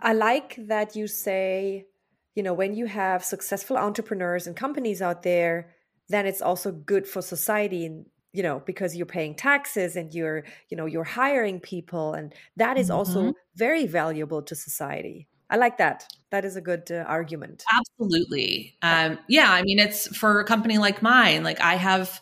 I 0.00 0.12
like 0.12 0.56
that 0.58 0.94
you 0.94 1.06
say, 1.06 1.86
you 2.34 2.42
know, 2.42 2.52
when 2.52 2.74
you 2.74 2.86
have 2.86 3.24
successful 3.24 3.76
entrepreneurs 3.78 4.46
and 4.46 4.54
companies 4.54 5.00
out 5.00 5.22
there, 5.22 5.74
then 6.08 6.26
it's 6.26 6.42
also 6.42 6.70
good 6.70 7.06
for 7.06 7.22
society 7.22 7.86
and 7.86 8.06
you 8.32 8.42
know 8.42 8.60
because 8.66 8.96
you're 8.96 9.06
paying 9.06 9.34
taxes 9.34 9.96
and 9.96 10.12
you're 10.12 10.44
you 10.68 10.76
know 10.76 10.86
you're 10.86 11.04
hiring 11.04 11.60
people 11.60 12.12
and 12.12 12.34
that 12.56 12.76
is 12.76 12.90
also 12.90 13.20
mm-hmm. 13.20 13.30
very 13.54 13.86
valuable 13.86 14.42
to 14.42 14.54
society 14.54 15.28
i 15.54 15.56
like 15.56 15.78
that. 15.78 16.12
That 16.30 16.44
is 16.44 16.56
a 16.56 16.60
good 16.60 16.90
uh, 16.90 17.04
argument. 17.06 17.62
Absolutely. 17.78 18.76
Um, 18.82 19.18
yeah 19.28 19.52
i 19.52 19.62
mean 19.62 19.78
it's 19.78 20.14
for 20.16 20.40
a 20.40 20.44
company 20.44 20.78
like 20.78 21.00
mine 21.00 21.44
like 21.44 21.60
i 21.60 21.76
have 21.76 22.20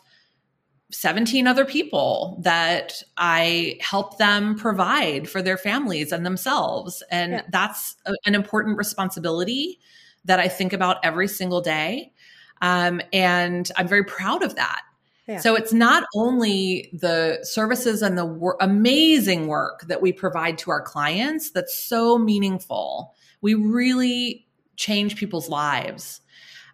17 0.91 1.47
other 1.47 1.65
people 1.65 2.39
that 2.43 3.01
i 3.17 3.79
help 3.81 4.19
them 4.19 4.55
provide 4.55 5.27
for 5.27 5.41
their 5.41 5.57
families 5.57 6.11
and 6.11 6.23
themselves 6.23 7.01
and 7.09 7.31
yeah. 7.31 7.41
that's 7.49 7.95
a, 8.05 8.13
an 8.25 8.35
important 8.35 8.77
responsibility 8.77 9.79
that 10.25 10.39
i 10.39 10.47
think 10.47 10.71
about 10.73 10.97
every 11.03 11.27
single 11.27 11.61
day. 11.61 12.13
Um, 12.61 13.01
and 13.11 13.69
i'm 13.77 13.87
very 13.87 14.03
proud 14.03 14.43
of 14.43 14.55
that. 14.55 14.81
So 15.39 15.55
it's 15.55 15.71
not 15.71 16.03
only 16.15 16.89
the 16.91 17.39
services 17.43 18.01
and 18.01 18.17
the 18.17 18.25
wor- 18.25 18.57
amazing 18.59 19.47
work 19.47 19.85
that 19.87 20.01
we 20.01 20.11
provide 20.11 20.57
to 20.59 20.71
our 20.71 20.81
clients 20.81 21.49
that's 21.51 21.75
so 21.75 22.17
meaningful. 22.17 23.15
We 23.43 23.53
really 23.53 24.47
change 24.75 25.15
people's 25.17 25.49
lives. 25.49 26.21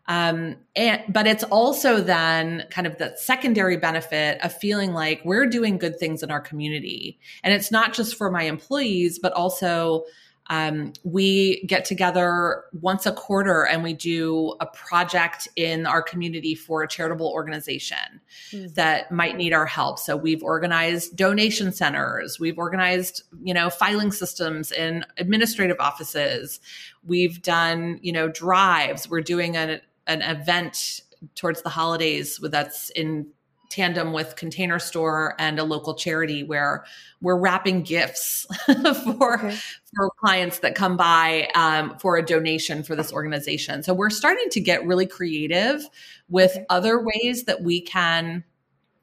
Um, 0.08 0.56
and 0.76 1.04
but 1.08 1.28
it's 1.28 1.44
also 1.44 2.02
then 2.02 2.66
kind 2.72 2.88
of 2.88 2.98
the 2.98 3.14
secondary 3.16 3.78
benefit 3.78 4.44
of 4.44 4.52
feeling 4.52 4.92
like 4.92 5.22
we're 5.24 5.46
doing 5.46 5.78
good 5.78 6.00
things 6.00 6.24
in 6.24 6.32
our 6.32 6.40
community, 6.40 7.20
and 7.44 7.54
it's 7.54 7.72
not 7.72 7.94
just 7.94 8.16
for 8.16 8.32
my 8.32 8.44
employees, 8.44 9.20
but 9.20 9.34
also 9.34 10.06
um, 10.50 10.94
we 11.04 11.64
get 11.68 11.86
together 11.86 12.64
once 12.74 13.06
a 13.06 13.12
quarter 13.12 13.68
and 13.68 13.84
we 13.84 13.94
do 13.94 14.56
a 14.60 14.66
project 14.66 15.48
in 15.56 15.86
our 15.86 16.02
community 16.02 16.56
for 16.56 16.82
a 16.82 16.88
charitable 16.88 17.28
organization 17.28 18.20
mm-hmm. 18.52 18.74
that 18.74 19.12
might 19.12 19.38
need 19.38 19.54
our 19.54 19.68
help. 19.68 20.00
So 20.00 20.18
we've 20.18 20.42
organized 20.42 21.16
donation 21.16 21.72
centers, 21.72 22.40
we've 22.40 22.58
organized, 22.58 23.24
you 23.44 23.54
know, 23.54 23.70
filing 23.70 24.12
systems 24.12 24.72
in 24.72 25.06
administrative 25.18 25.78
offices. 25.80 26.60
We've 27.06 27.42
done, 27.42 28.00
you 28.02 28.12
know, 28.12 28.28
drives. 28.28 29.08
We're 29.08 29.22
doing 29.22 29.56
an, 29.56 29.82
an 30.08 30.22
event 30.24 31.02
towards 31.36 31.62
the 31.62 31.70
holidays 31.70 32.40
with 32.40 32.52
that's 32.52 32.90
in 32.92 33.28
tandem 33.70 34.14
with 34.14 34.36
Container 34.36 34.80
Store 34.80 35.36
and 35.38 35.60
a 35.60 35.64
local 35.64 35.94
charity 35.94 36.44
where 36.44 36.84
we're 37.22 37.38
wrapping 37.38 37.84
gifts 37.84 38.48
for 38.66 39.40
okay. 39.40 39.56
for 39.96 40.10
clients 40.20 40.60
that 40.60 40.76
come 40.76 40.98
by 40.98 41.50
um, 41.56 41.98
for 42.00 42.18
a 42.18 42.26
donation 42.26 42.84
for 42.84 42.96
this 42.96 43.14
organization. 43.14 43.84
So 43.84 43.94
we're 43.94 44.10
starting 44.10 44.50
to 44.52 44.60
get 44.60 44.86
really 44.86 45.06
creative 45.06 45.88
with 46.30 46.52
okay. 46.52 46.66
other 46.70 47.04
ways 47.04 47.44
that 47.46 47.62
we 47.62 47.82
can 47.82 48.44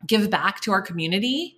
give 0.06 0.30
back 0.30 0.60
to 0.62 0.72
our 0.72 0.82
community. 0.82 1.56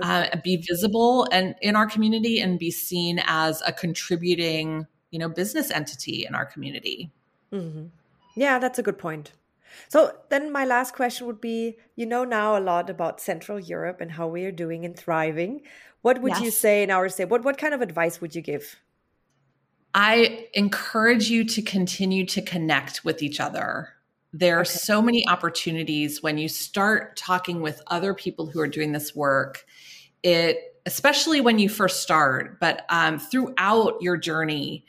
Uh, 0.00 0.28
be 0.44 0.56
visible 0.56 1.26
and 1.32 1.56
in 1.60 1.74
our 1.74 1.88
community 1.88 2.38
and 2.38 2.56
be 2.56 2.70
seen 2.70 3.20
as 3.26 3.60
a 3.66 3.72
contributing 3.72 4.86
you 5.10 5.18
know 5.18 5.28
business 5.28 5.72
entity 5.72 6.24
in 6.24 6.36
our 6.36 6.46
community 6.46 7.10
mm-hmm. 7.52 7.86
yeah 8.36 8.60
that's 8.60 8.78
a 8.78 8.82
good 8.84 8.96
point 8.96 9.32
so 9.88 10.12
then 10.30 10.52
my 10.52 10.64
last 10.64 10.94
question 10.94 11.26
would 11.26 11.40
be 11.40 11.76
you 11.96 12.06
know 12.06 12.24
now 12.24 12.56
a 12.56 12.60
lot 12.60 12.90
about 12.90 13.20
Central 13.20 13.58
Europe 13.58 14.00
and 14.00 14.12
how 14.12 14.26
we 14.28 14.44
are 14.44 14.52
doing 14.52 14.84
and 14.84 14.96
thriving. 14.96 15.62
What 16.02 16.22
would 16.22 16.32
yes. 16.32 16.40
you 16.42 16.50
say 16.50 16.82
in 16.82 16.90
our 16.90 17.08
state? 17.08 17.28
What 17.28 17.44
what 17.44 17.58
kind 17.58 17.74
of 17.74 17.80
advice 17.80 18.20
would 18.20 18.34
you 18.34 18.42
give? 18.42 18.76
I 19.94 20.46
encourage 20.54 21.30
you 21.30 21.44
to 21.44 21.62
continue 21.62 22.26
to 22.26 22.42
connect 22.42 23.04
with 23.04 23.22
each 23.22 23.40
other. 23.40 23.88
There 24.32 24.58
are 24.58 24.60
okay. 24.60 24.70
so 24.70 25.00
many 25.00 25.26
opportunities 25.26 26.22
when 26.22 26.36
you 26.38 26.48
start 26.48 27.16
talking 27.16 27.62
with 27.62 27.80
other 27.86 28.12
people 28.12 28.46
who 28.46 28.60
are 28.60 28.68
doing 28.68 28.92
this 28.92 29.14
work. 29.16 29.64
It 30.22 30.68
especially 30.86 31.40
when 31.40 31.58
you 31.58 31.68
first 31.68 32.02
start, 32.02 32.58
but 32.60 32.86
um, 32.88 33.18
throughout 33.18 34.00
your 34.00 34.16
journey, 34.16 34.86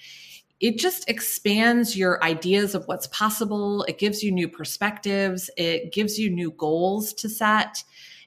it 0.59 0.77
just 0.77 1.09
expands 1.09 1.95
your 1.95 2.21
ideas 2.23 2.75
of 2.75 2.85
what's 2.87 3.07
possible. 3.07 3.83
It 3.83 3.97
gives 3.97 4.21
you 4.21 4.31
new 4.31 4.49
perspectives. 4.49 5.49
It 5.55 5.93
gives 5.93 6.19
you 6.19 6.29
new 6.29 6.51
goals 6.51 7.13
to 7.13 7.29
set. 7.29 7.83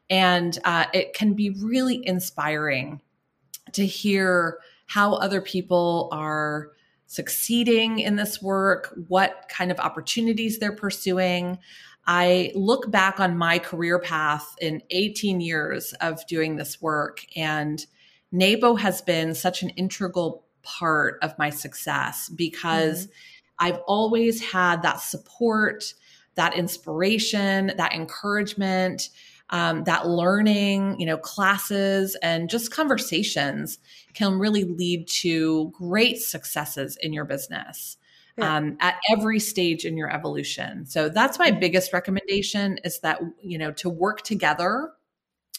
And 0.09 0.59
uh, 0.65 0.87
it 0.95 1.15
can 1.15 1.35
be 1.35 1.51
really 1.51 2.07
inspiring 2.07 3.01
to 3.73 3.87
hear 3.87 4.59
how 4.87 5.15
other 5.15 5.41
people 5.41 6.09
are 6.13 6.73
succeeding 7.07 7.99
in 7.99 8.17
this 8.17 8.41
work, 8.41 8.95
what 9.09 9.47
kind 9.49 9.71
of 9.71 9.79
opportunities 9.79 10.59
they're 10.59 10.75
pursuing. 10.75 11.59
I 12.07 12.53
look 12.55 12.91
back 12.91 13.21
on 13.21 13.37
my 13.37 13.59
career 13.59 13.99
path 13.99 14.55
in 14.61 14.83
18 14.91 15.41
years 15.41 15.93
of 16.01 16.27
doing 16.27 16.57
this 16.57 16.81
work, 16.81 17.25
and 17.37 17.85
NAPO 18.33 18.79
has 18.81 19.03
been 19.03 19.35
such 19.35 19.63
an 19.63 19.69
integral 19.71 20.45
part 20.63 21.19
of 21.23 21.37
my 21.39 21.51
success 21.51 22.29
because 22.29 23.07
mm-hmm. 23.07 23.13
I've 23.59 23.79
always 23.87 24.41
had 24.41 24.83
that 24.83 25.01
support, 25.01 25.95
that 26.35 26.57
inspiration, 26.57 27.73
that 27.77 27.93
encouragement, 27.93 29.11
um, 29.51 29.85
that 29.85 30.09
learning, 30.09 30.99
you 30.99 31.07
know, 31.07 31.19
classes 31.19 32.17
and 32.23 32.49
just 32.49 32.71
conversations 32.71 33.79
can 34.15 34.39
really 34.39 34.65
lead 34.65 35.07
to 35.07 35.71
great 35.77 36.19
successes 36.19 36.97
in 37.01 37.13
your 37.13 37.27
business. 37.27 37.99
Yeah. 38.39 38.57
Um, 38.57 38.79
at 38.81 38.95
every 39.11 39.39
stage 39.39 39.85
in 39.85 39.99
your 39.99 40.11
evolution. 40.11 40.87
So 40.87 41.11
that's 41.11 41.39
my 41.39 41.51
mm-hmm. 41.51 41.61
biggest 41.61 41.93
recommendation 41.93 42.79
is 42.83 43.01
that, 43.01 43.21
you 43.43 43.59
know, 43.59 43.73
to 43.73 43.91
work 43.91 44.23
together, 44.23 44.93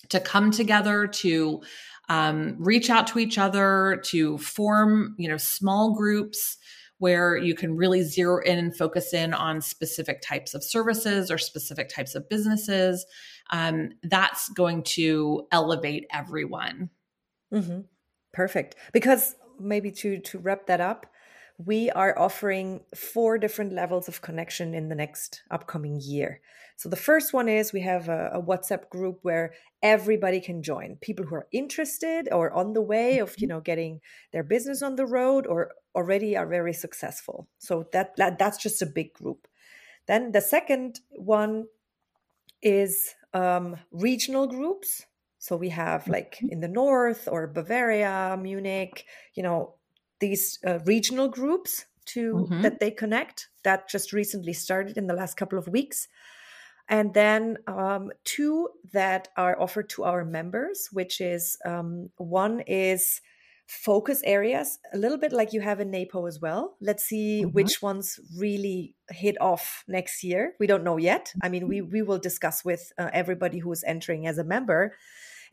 to 0.09 0.19
come 0.19 0.49
together, 0.49 1.05
to 1.05 1.61
um, 2.09 2.55
reach 2.59 2.89
out 2.89 3.07
to 3.07 3.19
each 3.19 3.37
other 3.37 4.01
to 4.05 4.37
form 4.37 5.15
you 5.17 5.29
know 5.29 5.37
small 5.37 5.95
groups 5.95 6.57
where 6.99 7.35
you 7.35 7.53
can 7.53 7.75
really 7.75 8.01
zero 8.01 8.41
in 8.43 8.57
and 8.57 8.77
focus 8.77 9.13
in 9.13 9.33
on 9.33 9.59
specific 9.59 10.21
types 10.21 10.53
of 10.53 10.63
services 10.63 11.29
or 11.29 11.37
specific 11.37 11.89
types 11.89 12.15
of 12.15 12.29
businesses. 12.29 13.05
Um, 13.51 13.89
that's 14.03 14.47
going 14.49 14.83
to 14.83 15.45
elevate 15.51 16.05
everyone. 16.13 16.89
Mm-hmm. 17.53 17.81
perfect. 18.31 18.75
Because 18.93 19.35
maybe 19.59 19.91
to 19.91 20.19
to 20.19 20.39
wrap 20.39 20.65
that 20.67 20.81
up 20.81 21.05
we 21.57 21.89
are 21.91 22.17
offering 22.17 22.81
four 22.95 23.37
different 23.37 23.73
levels 23.73 24.07
of 24.07 24.21
connection 24.21 24.73
in 24.73 24.89
the 24.89 24.95
next 24.95 25.41
upcoming 25.51 25.99
year. 26.01 26.41
So 26.75 26.89
the 26.89 26.95
first 26.95 27.33
one 27.33 27.47
is 27.47 27.71
we 27.71 27.81
have 27.81 28.09
a, 28.09 28.31
a, 28.33 28.41
WhatsApp 28.41 28.89
group 28.89 29.19
where 29.21 29.53
everybody 29.83 30.41
can 30.41 30.63
join. 30.63 30.97
People 31.01 31.25
who 31.25 31.35
are 31.35 31.47
interested 31.51 32.27
or 32.31 32.51
on 32.51 32.73
the 32.73 32.81
way 32.81 33.19
of, 33.19 33.35
you 33.37 33.47
mm-hmm. 33.47 33.55
know, 33.55 33.61
getting 33.61 34.01
their 34.31 34.43
business 34.43 34.81
on 34.81 34.95
the 34.95 35.05
road 35.05 35.45
or 35.45 35.71
already 35.95 36.35
are 36.35 36.47
very 36.47 36.73
successful. 36.73 37.47
So 37.59 37.87
that, 37.93 38.15
that 38.17 38.39
that's 38.39 38.57
just 38.57 38.81
a 38.81 38.87
big 38.87 39.13
group. 39.13 39.47
Then 40.07 40.31
the 40.31 40.41
second 40.41 40.99
one 41.11 41.65
is 42.61 43.13
um, 43.33 43.77
regional 43.91 44.47
groups. 44.47 45.05
So 45.37 45.55
we 45.55 45.69
have 45.69 46.07
like 46.07 46.37
mm-hmm. 46.37 46.49
in 46.51 46.59
the 46.61 46.67
north 46.67 47.27
or 47.31 47.47
Bavaria, 47.47 48.37
Munich, 48.41 49.05
you 49.35 49.43
know, 49.43 49.75
these 50.19 50.59
uh, 50.65 50.79
regional 50.85 51.27
groups 51.27 51.85
to 52.05 52.33
mm-hmm. 52.33 52.61
that 52.61 52.79
they 52.79 52.91
connect. 52.91 53.49
That 53.63 53.89
just 53.89 54.13
recently 54.13 54.53
started 54.53 54.97
in 54.97 55.07
the 55.07 55.13
last 55.13 55.37
couple 55.37 55.57
of 55.57 55.67
weeks. 55.67 56.07
And 56.89 57.13
then 57.13 57.57
um, 57.67 58.11
two 58.25 58.69
that 58.91 59.29
are 59.37 59.59
offered 59.59 59.89
to 59.91 60.03
our 60.03 60.25
members, 60.25 60.89
which 60.91 61.21
is 61.21 61.57
um, 61.65 62.09
one 62.17 62.59
is 62.67 63.21
focus 63.67 64.21
areas, 64.25 64.79
a 64.93 64.97
little 64.97 65.17
bit 65.17 65.31
like 65.31 65.53
you 65.53 65.61
have 65.61 65.79
in 65.79 65.91
NAPO 65.91 66.27
as 66.27 66.41
well. 66.41 66.75
Let's 66.81 67.05
see 67.05 67.43
mm-hmm. 67.43 67.51
which 67.51 67.81
ones 67.81 68.19
really 68.37 68.95
hit 69.09 69.39
off 69.41 69.85
next 69.87 70.23
year. 70.23 70.55
We 70.59 70.67
don't 70.67 70.83
know 70.83 70.97
yet. 70.97 71.33
I 71.41 71.49
mean, 71.49 71.67
we 71.67 71.79
mm-hmm. 71.79 71.91
we 71.91 72.01
will 72.01 72.19
discuss 72.19 72.65
with 72.65 72.91
uh, 72.97 73.09
everybody 73.13 73.59
who 73.59 73.71
is 73.71 73.83
entering 73.87 74.27
as 74.27 74.37
a 74.37 74.43
member. 74.43 74.95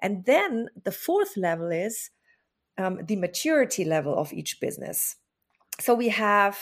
And 0.01 0.25
then 0.25 0.69
the 0.83 0.93
fourth 0.93 1.37
level 1.37 1.71
is 1.71 2.11
um, 2.79 3.01
the 3.05 3.17
maturity 3.17 3.85
level 3.85 4.17
of 4.17 4.33
each 4.33 4.61
business. 4.61 5.17
So 5.81 5.95
we 5.95 6.09
have 6.09 6.59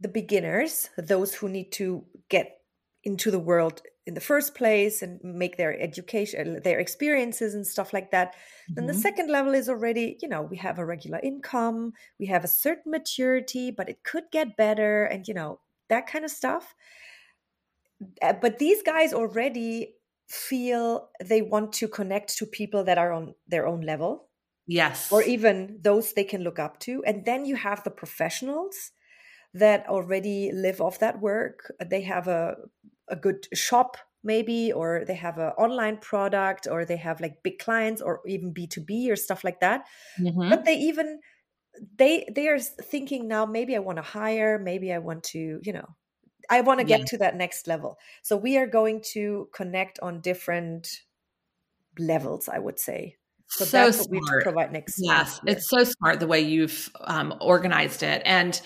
the 0.00 0.08
beginners, 0.08 0.90
those 0.98 1.34
who 1.34 1.48
need 1.48 1.72
to 1.72 2.04
get 2.28 2.60
into 3.04 3.30
the 3.30 3.38
world 3.38 3.82
in 4.06 4.14
the 4.14 4.20
first 4.20 4.54
place 4.54 5.02
and 5.02 5.20
make 5.22 5.56
their 5.56 5.80
education 5.80 6.60
their 6.62 6.78
experiences 6.78 7.54
and 7.54 7.66
stuff 7.66 7.92
like 7.92 8.10
that 8.10 8.32
mm-hmm. 8.32 8.74
then 8.74 8.86
the 8.86 8.94
second 8.94 9.30
level 9.30 9.54
is 9.54 9.68
already 9.68 10.16
you 10.20 10.28
know 10.28 10.42
we 10.42 10.56
have 10.56 10.78
a 10.78 10.84
regular 10.84 11.20
income 11.22 11.92
we 12.18 12.26
have 12.26 12.44
a 12.44 12.48
certain 12.48 12.90
maturity 12.90 13.70
but 13.70 13.88
it 13.88 14.02
could 14.02 14.24
get 14.32 14.56
better 14.56 15.04
and 15.04 15.28
you 15.28 15.34
know 15.34 15.60
that 15.88 16.06
kind 16.06 16.24
of 16.24 16.30
stuff 16.30 16.74
uh, 18.22 18.32
but 18.32 18.58
these 18.58 18.82
guys 18.82 19.12
already 19.12 19.94
feel 20.28 21.08
they 21.24 21.42
want 21.42 21.72
to 21.72 21.86
connect 21.86 22.36
to 22.36 22.46
people 22.46 22.82
that 22.84 22.98
are 22.98 23.12
on 23.12 23.34
their 23.46 23.66
own 23.66 23.80
level 23.80 24.25
yes. 24.66 25.10
Or 25.12 25.22
even 25.22 25.78
those 25.82 26.12
they 26.12 26.24
can 26.24 26.42
look 26.42 26.58
up 26.58 26.80
to. 26.80 27.02
And 27.04 27.24
then 27.24 27.44
you 27.44 27.56
have 27.56 27.84
the 27.84 27.90
professionals 27.90 28.92
that 29.54 29.86
already 29.88 30.50
live 30.52 30.80
off 30.80 30.98
that 30.98 31.20
work. 31.20 31.72
They 31.84 32.02
have 32.02 32.28
a 32.28 32.56
a 33.08 33.16
good 33.16 33.46
shop 33.54 33.96
maybe 34.24 34.72
or 34.72 35.04
they 35.06 35.14
have 35.14 35.38
an 35.38 35.52
online 35.56 35.96
product 35.98 36.66
or 36.68 36.84
they 36.84 36.96
have 36.96 37.20
like 37.20 37.42
big 37.44 37.58
clients 37.58 38.02
or 38.02 38.20
even 38.26 38.52
b2b 38.52 39.08
or 39.10 39.16
stuff 39.16 39.44
like 39.44 39.60
that. 39.60 39.86
Mm-hmm. 40.18 40.50
but 40.50 40.64
they 40.64 40.74
even 40.74 41.20
they 41.96 42.26
they 42.34 42.48
are 42.48 42.58
thinking 42.58 43.28
now 43.28 43.46
maybe 43.46 43.76
i 43.76 43.78
want 43.78 43.98
to 43.98 44.02
hire 44.02 44.58
maybe 44.58 44.92
i 44.92 44.98
want 44.98 45.22
to 45.22 45.60
you 45.62 45.72
know 45.72 45.86
i 46.50 46.60
want 46.60 46.80
to 46.80 46.84
get 46.84 47.00
yeah. 47.00 47.06
to 47.06 47.18
that 47.18 47.36
next 47.36 47.66
level. 47.66 47.98
So 48.22 48.36
we 48.36 48.56
are 48.56 48.66
going 48.66 49.02
to 49.12 49.48
connect 49.54 49.98
on 50.00 50.20
different 50.20 50.88
levels 51.98 52.48
i 52.48 52.58
would 52.58 52.78
say 52.78 53.16
so, 53.48 53.64
so 53.64 53.84
that's 53.84 53.98
smart. 53.98 54.10
what 54.10 54.36
we 54.36 54.42
provide 54.42 54.72
next 54.72 54.96
yes 54.98 55.40
it's 55.46 55.68
so 55.68 55.84
smart 55.84 56.20
the 56.20 56.26
way 56.26 56.40
you've 56.40 56.90
um, 57.00 57.34
organized 57.40 58.02
it. 58.02 58.22
And 58.24 58.60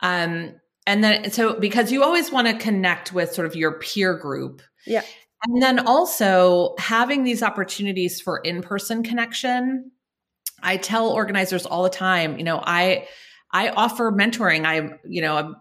um, 0.00 0.54
and 0.86 1.02
then 1.02 1.30
so 1.30 1.58
because 1.58 1.90
you 1.90 2.02
always 2.02 2.30
want 2.30 2.46
to 2.46 2.54
connect 2.54 3.12
with 3.12 3.32
sort 3.32 3.46
of 3.46 3.56
your 3.56 3.78
peer 3.78 4.14
group. 4.14 4.62
Yeah. 4.86 5.02
And 5.46 5.62
then 5.62 5.86
also 5.86 6.74
having 6.78 7.24
these 7.24 7.42
opportunities 7.42 8.20
for 8.20 8.38
in-person 8.38 9.02
connection. 9.02 9.90
I 10.62 10.78
tell 10.78 11.10
organizers 11.10 11.66
all 11.66 11.82
the 11.82 11.90
time 11.90 12.38
you 12.38 12.44
know 12.44 12.62
i 12.64 13.06
i 13.52 13.68
offer 13.70 14.10
mentoring. 14.10 14.64
I'm 14.64 14.98
you 15.04 15.22
know 15.22 15.36
a 15.36 15.54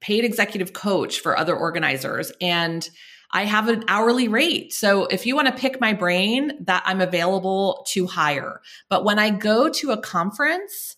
paid 0.00 0.24
executive 0.24 0.72
coach 0.72 1.20
for 1.20 1.36
other 1.36 1.56
organizers. 1.56 2.32
And 2.40 2.88
I 3.30 3.44
have 3.44 3.68
an 3.68 3.84
hourly 3.88 4.28
rate. 4.28 4.72
So 4.72 5.06
if 5.06 5.26
you 5.26 5.36
want 5.36 5.48
to 5.48 5.54
pick 5.54 5.80
my 5.80 5.92
brain, 5.92 6.52
that 6.64 6.82
I'm 6.86 7.00
available 7.00 7.84
to 7.90 8.06
hire. 8.06 8.60
But 8.88 9.04
when 9.04 9.18
I 9.18 9.30
go 9.30 9.68
to 9.68 9.90
a 9.90 10.00
conference, 10.00 10.96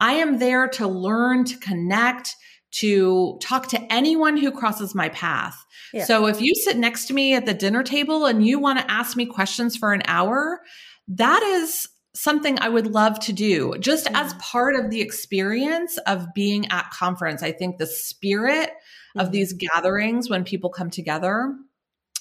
I 0.00 0.14
am 0.14 0.38
there 0.38 0.68
to 0.68 0.88
learn, 0.88 1.44
to 1.44 1.56
connect, 1.58 2.34
to 2.70 3.38
talk 3.40 3.68
to 3.68 3.92
anyone 3.92 4.36
who 4.36 4.50
crosses 4.50 4.94
my 4.94 5.08
path. 5.10 5.64
Yeah. 5.92 6.04
So 6.04 6.26
if 6.26 6.40
you 6.40 6.54
sit 6.54 6.76
next 6.76 7.06
to 7.06 7.14
me 7.14 7.34
at 7.34 7.46
the 7.46 7.54
dinner 7.54 7.82
table 7.82 8.26
and 8.26 8.44
you 8.44 8.58
want 8.58 8.78
to 8.78 8.90
ask 8.90 9.16
me 9.16 9.26
questions 9.26 9.76
for 9.76 9.92
an 9.92 10.02
hour, 10.06 10.60
that 11.08 11.42
is 11.42 11.88
something 12.14 12.58
I 12.58 12.68
would 12.68 12.88
love 12.88 13.18
to 13.20 13.32
do 13.32 13.74
just 13.78 14.06
mm. 14.06 14.20
as 14.20 14.34
part 14.34 14.74
of 14.74 14.90
the 14.90 15.00
experience 15.00 15.98
of 15.98 16.34
being 16.34 16.70
at 16.70 16.90
conference. 16.90 17.42
I 17.42 17.52
think 17.52 17.78
the 17.78 17.86
spirit 17.86 18.70
mm. 19.16 19.22
of 19.22 19.30
these 19.30 19.52
gatherings 19.52 20.28
when 20.28 20.44
people 20.44 20.70
come 20.70 20.90
together, 20.90 21.54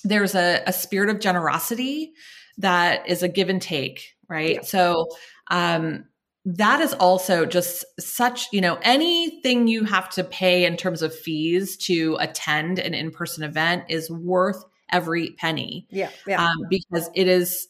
there's 0.08 0.36
a, 0.36 0.64
a 0.66 0.74
spirit 0.74 1.10
of 1.10 1.20
generosity 1.20 2.14
that 2.58 3.08
is 3.08 3.24
a 3.24 3.28
give 3.28 3.50
and 3.50 3.62
take, 3.62 4.16
right? 4.30 4.56
Yeah. 4.56 4.62
So, 4.62 5.08
um, 5.50 6.06
that 6.46 6.80
is 6.80 6.94
also 6.94 7.46
just 7.46 7.84
such, 8.00 8.48
you 8.54 8.62
know, 8.62 8.78
anything 8.82 9.68
you 9.68 9.84
have 9.84 10.10
to 10.12 10.24
pay 10.24 10.66
in 10.66 10.78
terms 10.78 11.02
of 11.02 11.14
fees 11.14 11.76
to 11.76 12.16
attend 12.22 12.80
an 12.80 12.94
in 12.94 13.12
person 13.12 13.44
event 13.44 13.84
is 13.90 14.10
worth 14.10 14.64
every 14.90 15.32
penny. 15.32 15.86
Yeah. 15.90 16.10
yeah. 16.26 16.42
Um, 16.42 16.56
because 16.70 17.10
it 17.14 17.28
is 17.28 17.68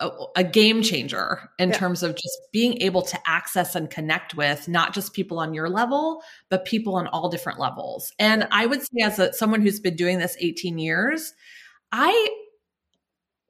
a, 0.00 0.10
a 0.36 0.44
game 0.44 0.80
changer 0.80 1.50
in 1.58 1.68
yeah. 1.68 1.76
terms 1.76 2.02
of 2.02 2.14
just 2.14 2.38
being 2.50 2.80
able 2.80 3.02
to 3.02 3.18
access 3.26 3.74
and 3.74 3.90
connect 3.90 4.34
with 4.34 4.68
not 4.68 4.94
just 4.94 5.12
people 5.12 5.38
on 5.38 5.52
your 5.52 5.68
level, 5.68 6.22
but 6.48 6.64
people 6.64 6.96
on 6.96 7.06
all 7.08 7.28
different 7.28 7.58
levels. 7.58 8.10
And 8.18 8.48
I 8.50 8.64
would 8.64 8.80
say, 8.80 9.02
as 9.02 9.18
a, 9.18 9.34
someone 9.34 9.60
who's 9.60 9.80
been 9.80 9.96
doing 9.96 10.18
this 10.18 10.36
18 10.40 10.78
years, 10.78 11.34
I 11.92 12.36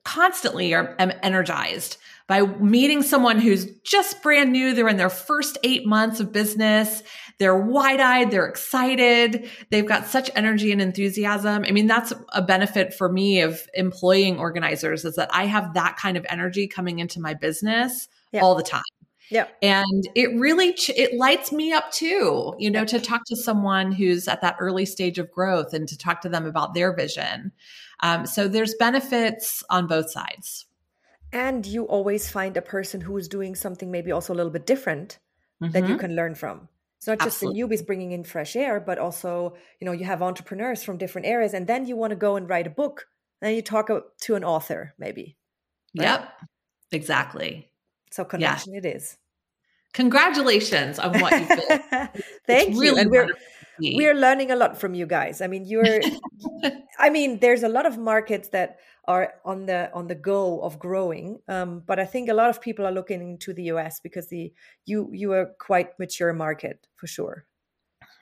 constantly 0.04 0.74
are, 0.74 0.94
am 0.98 1.12
energized 1.22 1.96
by 2.26 2.42
meeting 2.42 3.02
someone 3.02 3.38
who's 3.38 3.66
just 3.82 4.22
brand 4.22 4.52
new. 4.52 4.74
They're 4.74 4.88
in 4.88 4.96
their 4.96 5.10
first 5.10 5.58
eight 5.62 5.86
months 5.86 6.20
of 6.20 6.32
business. 6.32 7.02
They're 7.38 7.58
wide 7.58 8.00
eyed. 8.00 8.30
They're 8.30 8.46
excited. 8.46 9.50
They've 9.70 9.86
got 9.86 10.06
such 10.06 10.30
energy 10.34 10.72
and 10.72 10.80
enthusiasm. 10.80 11.64
I 11.66 11.72
mean, 11.72 11.86
that's 11.86 12.12
a 12.32 12.40
benefit 12.40 12.94
for 12.94 13.10
me 13.10 13.40
of 13.40 13.66
employing 13.74 14.38
organizers 14.38 15.04
is 15.04 15.16
that 15.16 15.30
I 15.32 15.46
have 15.46 15.74
that 15.74 15.96
kind 15.96 16.16
of 16.16 16.24
energy 16.28 16.66
coming 16.66 16.98
into 16.98 17.20
my 17.20 17.34
business 17.34 18.08
yeah. 18.32 18.40
all 18.40 18.54
the 18.54 18.62
time. 18.62 18.82
Yeah. 19.30 19.48
And 19.62 20.08
it 20.14 20.38
really 20.38 20.76
it 20.94 21.14
lights 21.14 21.50
me 21.50 21.72
up 21.72 21.90
too, 21.90 22.54
you 22.58 22.70
know, 22.70 22.84
to 22.84 23.00
talk 23.00 23.22
to 23.26 23.36
someone 23.36 23.90
who's 23.90 24.28
at 24.28 24.42
that 24.42 24.56
early 24.60 24.84
stage 24.84 25.18
of 25.18 25.30
growth 25.32 25.72
and 25.72 25.88
to 25.88 25.98
talk 25.98 26.20
to 26.22 26.28
them 26.28 26.46
about 26.46 26.74
their 26.74 26.94
vision. 26.94 27.52
Um, 28.00 28.26
so 28.26 28.48
there's 28.48 28.74
benefits 28.74 29.62
on 29.70 29.86
both 29.86 30.10
sides 30.10 30.66
and 31.34 31.66
you 31.66 31.84
always 31.84 32.30
find 32.30 32.56
a 32.56 32.62
person 32.62 33.00
who 33.00 33.16
is 33.18 33.28
doing 33.28 33.54
something 33.56 33.90
maybe 33.90 34.12
also 34.12 34.32
a 34.32 34.36
little 34.36 34.52
bit 34.52 34.66
different 34.66 35.18
mm-hmm. 35.60 35.72
that 35.72 35.82
you 35.82 35.88
mm-hmm. 35.90 35.98
can 35.98 36.16
learn 36.16 36.34
from 36.34 36.68
it's 36.96 37.08
not 37.08 37.18
just 37.18 37.42
Absolutely. 37.42 37.60
the 37.60 37.68
newbies 37.68 37.86
bringing 37.86 38.12
in 38.12 38.24
fresh 38.24 38.56
air 38.56 38.80
but 38.80 38.98
also 38.98 39.54
you 39.80 39.84
know 39.84 39.92
you 39.92 40.04
have 40.04 40.22
entrepreneurs 40.22 40.82
from 40.82 40.96
different 40.96 41.26
areas 41.26 41.52
and 41.52 41.66
then 41.66 41.86
you 41.86 41.96
want 41.96 42.12
to 42.12 42.16
go 42.16 42.36
and 42.36 42.48
write 42.48 42.66
a 42.66 42.70
book 42.70 43.06
and 43.42 43.54
you 43.54 43.60
talk 43.60 43.90
to 44.20 44.34
an 44.36 44.44
author 44.44 44.94
maybe 44.96 45.36
right? 45.98 46.04
yep 46.04 46.32
exactly 46.92 47.68
so 48.10 48.24
connection 48.24 48.72
yeah. 48.72 48.78
it 48.78 48.86
is 48.86 49.18
congratulations 49.92 50.98
on 50.98 51.18
what 51.20 51.32
you've 51.32 51.48
built 51.48 51.82
thank 52.46 52.74
you 52.74 52.80
really 52.80 53.00
and 53.02 53.10
we're 53.10 53.28
we're 53.78 54.14
learning 54.14 54.50
a 54.50 54.56
lot 54.56 54.78
from 54.78 54.94
you 54.94 55.06
guys 55.06 55.40
i 55.40 55.46
mean 55.46 55.64
you're 55.64 56.00
i 56.98 57.10
mean 57.10 57.38
there's 57.40 57.62
a 57.62 57.68
lot 57.68 57.86
of 57.86 57.98
markets 57.98 58.48
that 58.48 58.78
are 59.06 59.34
on 59.44 59.66
the 59.66 59.90
on 59.92 60.06
the 60.06 60.14
go 60.14 60.60
of 60.60 60.78
growing. 60.78 61.38
Um, 61.48 61.82
but 61.86 61.98
I 61.98 62.04
think 62.04 62.28
a 62.28 62.34
lot 62.34 62.50
of 62.50 62.60
people 62.60 62.86
are 62.86 62.92
looking 62.92 63.20
into 63.20 63.52
the 63.52 63.64
US 63.64 64.00
because 64.00 64.28
the 64.28 64.52
you 64.86 65.10
you 65.12 65.32
are 65.32 65.50
quite 65.58 65.98
mature 65.98 66.32
market 66.32 66.86
for 66.96 67.06
sure. 67.06 67.44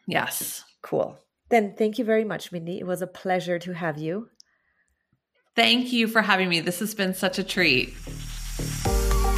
Yes. 0.06 0.64
Cool. 0.82 1.18
Then 1.48 1.74
thank 1.76 1.98
you 1.98 2.04
very 2.04 2.24
much, 2.24 2.50
Mindy. 2.50 2.78
It 2.78 2.86
was 2.86 3.02
a 3.02 3.06
pleasure 3.06 3.58
to 3.60 3.72
have 3.72 3.98
you. 3.98 4.28
Thank 5.54 5.92
you 5.92 6.08
for 6.08 6.22
having 6.22 6.48
me. 6.48 6.60
This 6.60 6.80
has 6.80 6.94
been 6.94 7.14
such 7.14 7.38
a 7.38 7.44
treat. 7.44 7.94